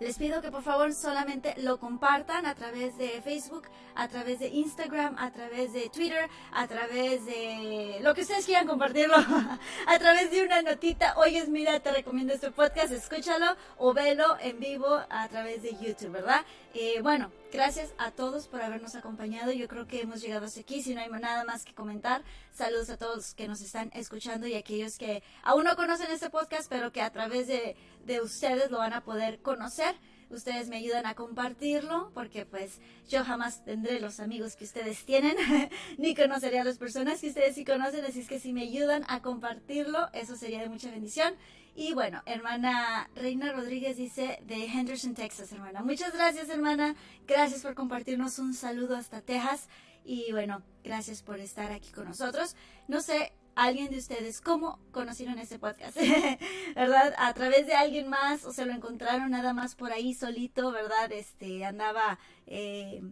les 0.00 0.16
pido 0.16 0.40
que 0.40 0.50
por 0.50 0.62
favor 0.62 0.94
solamente 0.94 1.54
lo 1.58 1.78
compartan 1.78 2.46
a 2.46 2.54
través 2.54 2.96
de 2.96 3.20
Facebook, 3.20 3.64
a 3.94 4.08
través 4.08 4.38
de 4.38 4.48
Instagram, 4.48 5.14
a 5.18 5.30
través 5.30 5.74
de 5.74 5.90
Twitter, 5.90 6.30
a 6.52 6.66
través 6.66 7.26
de 7.26 7.98
lo 8.00 8.14
que 8.14 8.22
ustedes 8.22 8.46
quieran 8.46 8.66
compartirlo, 8.66 9.16
a 9.86 9.98
través 9.98 10.30
de 10.30 10.42
una 10.42 10.62
notita. 10.62 11.18
Oye, 11.18 11.44
mira, 11.48 11.80
te 11.80 11.92
recomiendo 11.92 12.32
este 12.32 12.50
podcast, 12.50 12.92
escúchalo 12.92 13.56
o 13.76 13.92
velo 13.92 14.38
en 14.40 14.58
vivo 14.58 15.00
a 15.10 15.28
través 15.28 15.62
de 15.62 15.76
YouTube, 15.78 16.12
¿verdad? 16.12 16.46
Eh, 16.72 17.00
bueno, 17.02 17.30
gracias 17.52 17.92
a 17.98 18.10
todos 18.10 18.48
por 18.48 18.62
habernos 18.62 18.94
acompañado. 18.94 19.52
Yo 19.52 19.68
creo 19.68 19.86
que 19.86 20.00
hemos 20.00 20.20
llegado 20.20 20.46
hasta 20.46 20.60
aquí. 20.60 20.82
Si 20.82 20.94
no 20.94 21.00
hay 21.00 21.10
nada 21.10 21.44
más 21.44 21.64
que 21.64 21.74
comentar, 21.74 22.22
saludos 22.52 22.90
a 22.90 22.96
todos 22.96 23.34
que 23.34 23.48
nos 23.48 23.60
están 23.60 23.90
escuchando 23.94 24.46
y 24.46 24.54
a 24.54 24.58
aquellos 24.58 24.96
que 24.98 25.22
aún 25.42 25.64
no 25.64 25.76
conocen 25.76 26.10
este 26.10 26.30
podcast, 26.30 26.68
pero 26.68 26.92
que 26.92 27.02
a 27.02 27.10
través 27.10 27.46
de 27.46 27.76
de 28.04 28.20
ustedes 28.20 28.70
lo 28.70 28.78
van 28.78 28.92
a 28.92 29.02
poder 29.02 29.40
conocer. 29.40 29.94
Ustedes 30.30 30.68
me 30.68 30.76
ayudan 30.76 31.06
a 31.06 31.14
compartirlo 31.14 32.10
porque 32.14 32.46
pues 32.46 32.80
yo 33.08 33.24
jamás 33.24 33.64
tendré 33.64 34.00
los 34.00 34.20
amigos 34.20 34.56
que 34.56 34.64
ustedes 34.64 35.04
tienen, 35.04 35.36
ni 35.98 36.14
conoceré 36.14 36.60
a 36.60 36.64
las 36.64 36.78
personas 36.78 37.20
que 37.20 37.28
ustedes 37.28 37.54
sí 37.54 37.64
conocen, 37.64 38.04
así 38.04 38.20
es 38.20 38.28
que 38.28 38.38
si 38.38 38.52
me 38.52 38.62
ayudan 38.62 39.04
a 39.08 39.22
compartirlo, 39.22 40.08
eso 40.12 40.36
sería 40.36 40.60
de 40.60 40.68
mucha 40.68 40.90
bendición. 40.90 41.34
Y 41.74 41.94
bueno, 41.94 42.22
hermana 42.26 43.08
Reina 43.14 43.52
Rodríguez 43.52 43.96
dice 43.96 44.40
de 44.44 44.66
Henderson, 44.66 45.14
Texas, 45.14 45.52
hermana. 45.52 45.82
Muchas 45.82 46.12
gracias, 46.12 46.48
hermana. 46.48 46.94
Gracias 47.26 47.62
por 47.62 47.74
compartirnos 47.74 48.38
un 48.38 48.54
saludo 48.54 48.96
hasta 48.96 49.20
Texas. 49.20 49.68
Y 50.04 50.32
bueno, 50.32 50.62
gracias 50.82 51.22
por 51.22 51.40
estar 51.40 51.72
aquí 51.72 51.90
con 51.90 52.06
nosotros. 52.06 52.56
No 52.88 53.00
sé, 53.00 53.32
alguien 53.60 53.90
de 53.90 53.98
ustedes 53.98 54.40
cómo 54.40 54.78
conocieron 54.90 55.38
este 55.38 55.58
podcast, 55.58 55.96
¿verdad? 56.74 57.14
A 57.18 57.34
través 57.34 57.66
de 57.66 57.74
alguien 57.74 58.08
más 58.08 58.44
o 58.44 58.52
se 58.52 58.64
lo 58.64 58.72
encontraron 58.72 59.30
nada 59.30 59.52
más 59.52 59.74
por 59.74 59.92
ahí 59.92 60.14
solito, 60.14 60.72
¿verdad? 60.72 61.12
Este 61.12 61.64
andaba 61.64 62.18
eh, 62.46 63.02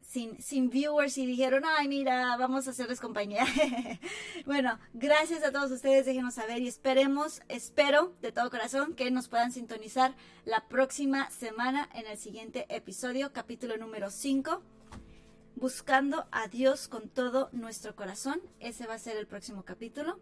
sin, 0.00 0.40
sin 0.40 0.70
viewers 0.70 1.18
y 1.18 1.26
dijeron, 1.26 1.64
ay, 1.66 1.86
mira, 1.86 2.34
vamos 2.38 2.66
a 2.66 2.70
hacerles 2.70 2.98
compañía. 2.98 3.44
bueno, 4.46 4.78
gracias 4.94 5.44
a 5.44 5.52
todos 5.52 5.70
ustedes, 5.70 6.06
déjenos 6.06 6.34
saber 6.34 6.62
y 6.62 6.68
esperemos, 6.68 7.42
espero 7.48 8.14
de 8.22 8.32
todo 8.32 8.50
corazón 8.50 8.94
que 8.94 9.10
nos 9.10 9.28
puedan 9.28 9.52
sintonizar 9.52 10.14
la 10.46 10.66
próxima 10.66 11.30
semana 11.30 11.90
en 11.94 12.06
el 12.06 12.16
siguiente 12.16 12.64
episodio, 12.74 13.32
capítulo 13.34 13.76
número 13.76 14.10
5 14.10 14.62
buscando 15.60 16.26
a 16.32 16.48
Dios 16.48 16.88
con 16.88 17.08
todo 17.10 17.50
nuestro 17.52 17.94
corazón. 17.94 18.40
Ese 18.60 18.86
va 18.86 18.94
a 18.94 18.98
ser 18.98 19.16
el 19.18 19.26
próximo 19.26 19.62
capítulo. 19.62 20.18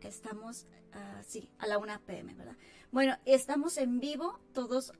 Estamos, 0.00 0.66
uh, 0.94 1.22
sí, 1.26 1.50
a 1.58 1.66
la 1.66 1.78
1 1.78 2.00
pm, 2.06 2.34
¿verdad? 2.34 2.56
Bueno, 2.92 3.18
estamos 3.24 3.76
en 3.76 3.98
vivo 3.98 4.38
todos, 4.54 4.92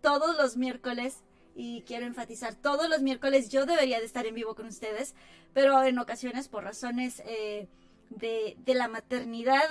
todos 0.00 0.36
los 0.36 0.56
miércoles 0.56 1.24
y 1.56 1.82
quiero 1.82 2.06
enfatizar, 2.06 2.54
todos 2.54 2.88
los 2.88 3.02
miércoles 3.02 3.48
yo 3.48 3.66
debería 3.66 3.98
de 3.98 4.06
estar 4.06 4.26
en 4.26 4.36
vivo 4.36 4.54
con 4.54 4.66
ustedes, 4.66 5.16
pero 5.52 5.82
en 5.82 5.98
ocasiones 5.98 6.48
por 6.48 6.62
razones 6.62 7.20
eh, 7.26 7.68
de, 8.10 8.56
de, 8.58 8.74
la 8.74 8.86
maternidad 8.86 9.64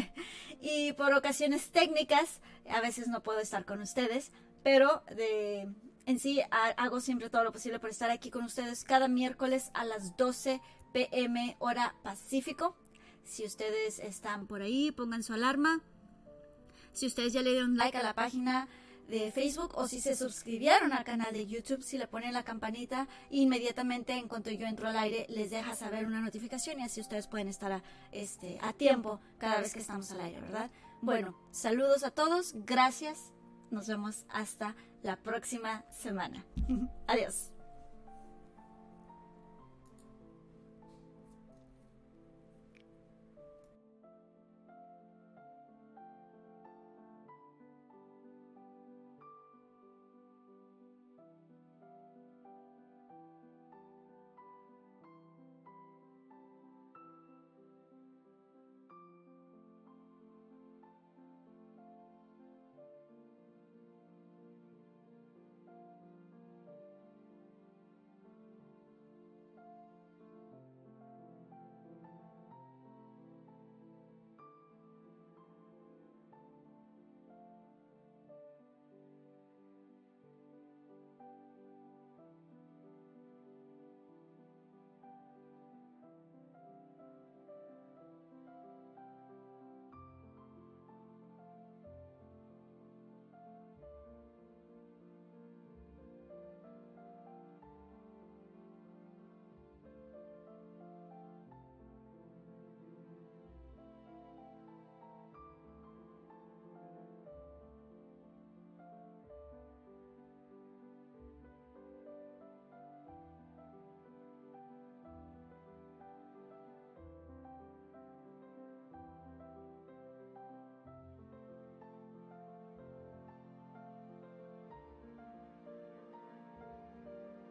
y 0.60 0.92
por 0.92 1.14
ocasiones 1.14 1.70
técnicas, 1.70 2.40
a 2.68 2.82
veces 2.82 3.08
no 3.08 3.22
puedo 3.22 3.40
estar 3.40 3.64
con 3.64 3.80
ustedes, 3.80 4.30
pero 4.62 5.02
de, 5.16 5.68
en 6.06 6.18
sí 6.18 6.40
hago 6.50 7.00
siempre 7.00 7.30
todo 7.30 7.44
lo 7.44 7.52
posible 7.52 7.78
por 7.78 7.90
estar 7.90 8.10
aquí 8.10 8.30
con 8.30 8.44
ustedes 8.44 8.84
cada 8.84 9.08
miércoles 9.08 9.70
a 9.74 9.84
las 9.84 10.16
12 10.16 10.60
pm 10.92 11.56
hora 11.58 11.94
Pacífico. 12.02 12.76
Si 13.24 13.44
ustedes 13.44 13.98
están 13.98 14.46
por 14.46 14.62
ahí, 14.62 14.90
pongan 14.92 15.22
su 15.22 15.32
alarma. 15.32 15.80
Si 16.92 17.06
ustedes 17.06 17.32
ya 17.32 17.42
le 17.42 17.50
dieron 17.50 17.76
like 17.76 17.96
a 17.96 18.02
la 18.02 18.14
página 18.14 18.68
de 19.08 19.30
Facebook 19.32 19.72
o 19.74 19.88
si 19.88 20.00
se 20.00 20.16
suscribieron 20.16 20.92
al 20.92 21.04
canal 21.04 21.32
de 21.32 21.46
YouTube, 21.46 21.82
si 21.82 21.98
le 21.98 22.06
ponen 22.06 22.32
la 22.32 22.44
campanita, 22.44 23.08
inmediatamente 23.30 24.14
en 24.14 24.28
cuanto 24.28 24.50
yo 24.50 24.66
entro 24.66 24.88
al 24.88 24.96
aire 24.96 25.26
les 25.28 25.50
deja 25.50 25.74
saber 25.74 26.06
una 26.06 26.20
notificación 26.20 26.80
y 26.80 26.84
así 26.84 27.00
ustedes 27.00 27.26
pueden 27.26 27.48
estar 27.48 27.72
a, 27.72 27.82
este, 28.10 28.58
a 28.62 28.72
tiempo 28.72 29.20
cada 29.38 29.60
vez 29.60 29.72
que 29.72 29.80
estamos 29.80 30.10
al 30.12 30.20
aire, 30.20 30.40
¿verdad? 30.40 30.70
Bueno, 31.00 31.36
saludos 31.50 32.04
a 32.04 32.10
todos, 32.10 32.54
gracias, 32.64 33.32
nos 33.72 33.88
vemos 33.88 34.24
hasta 34.28 34.76
la 35.02 35.16
próxima 35.16 35.84
semana. 35.90 36.44
Adiós. 37.06 37.51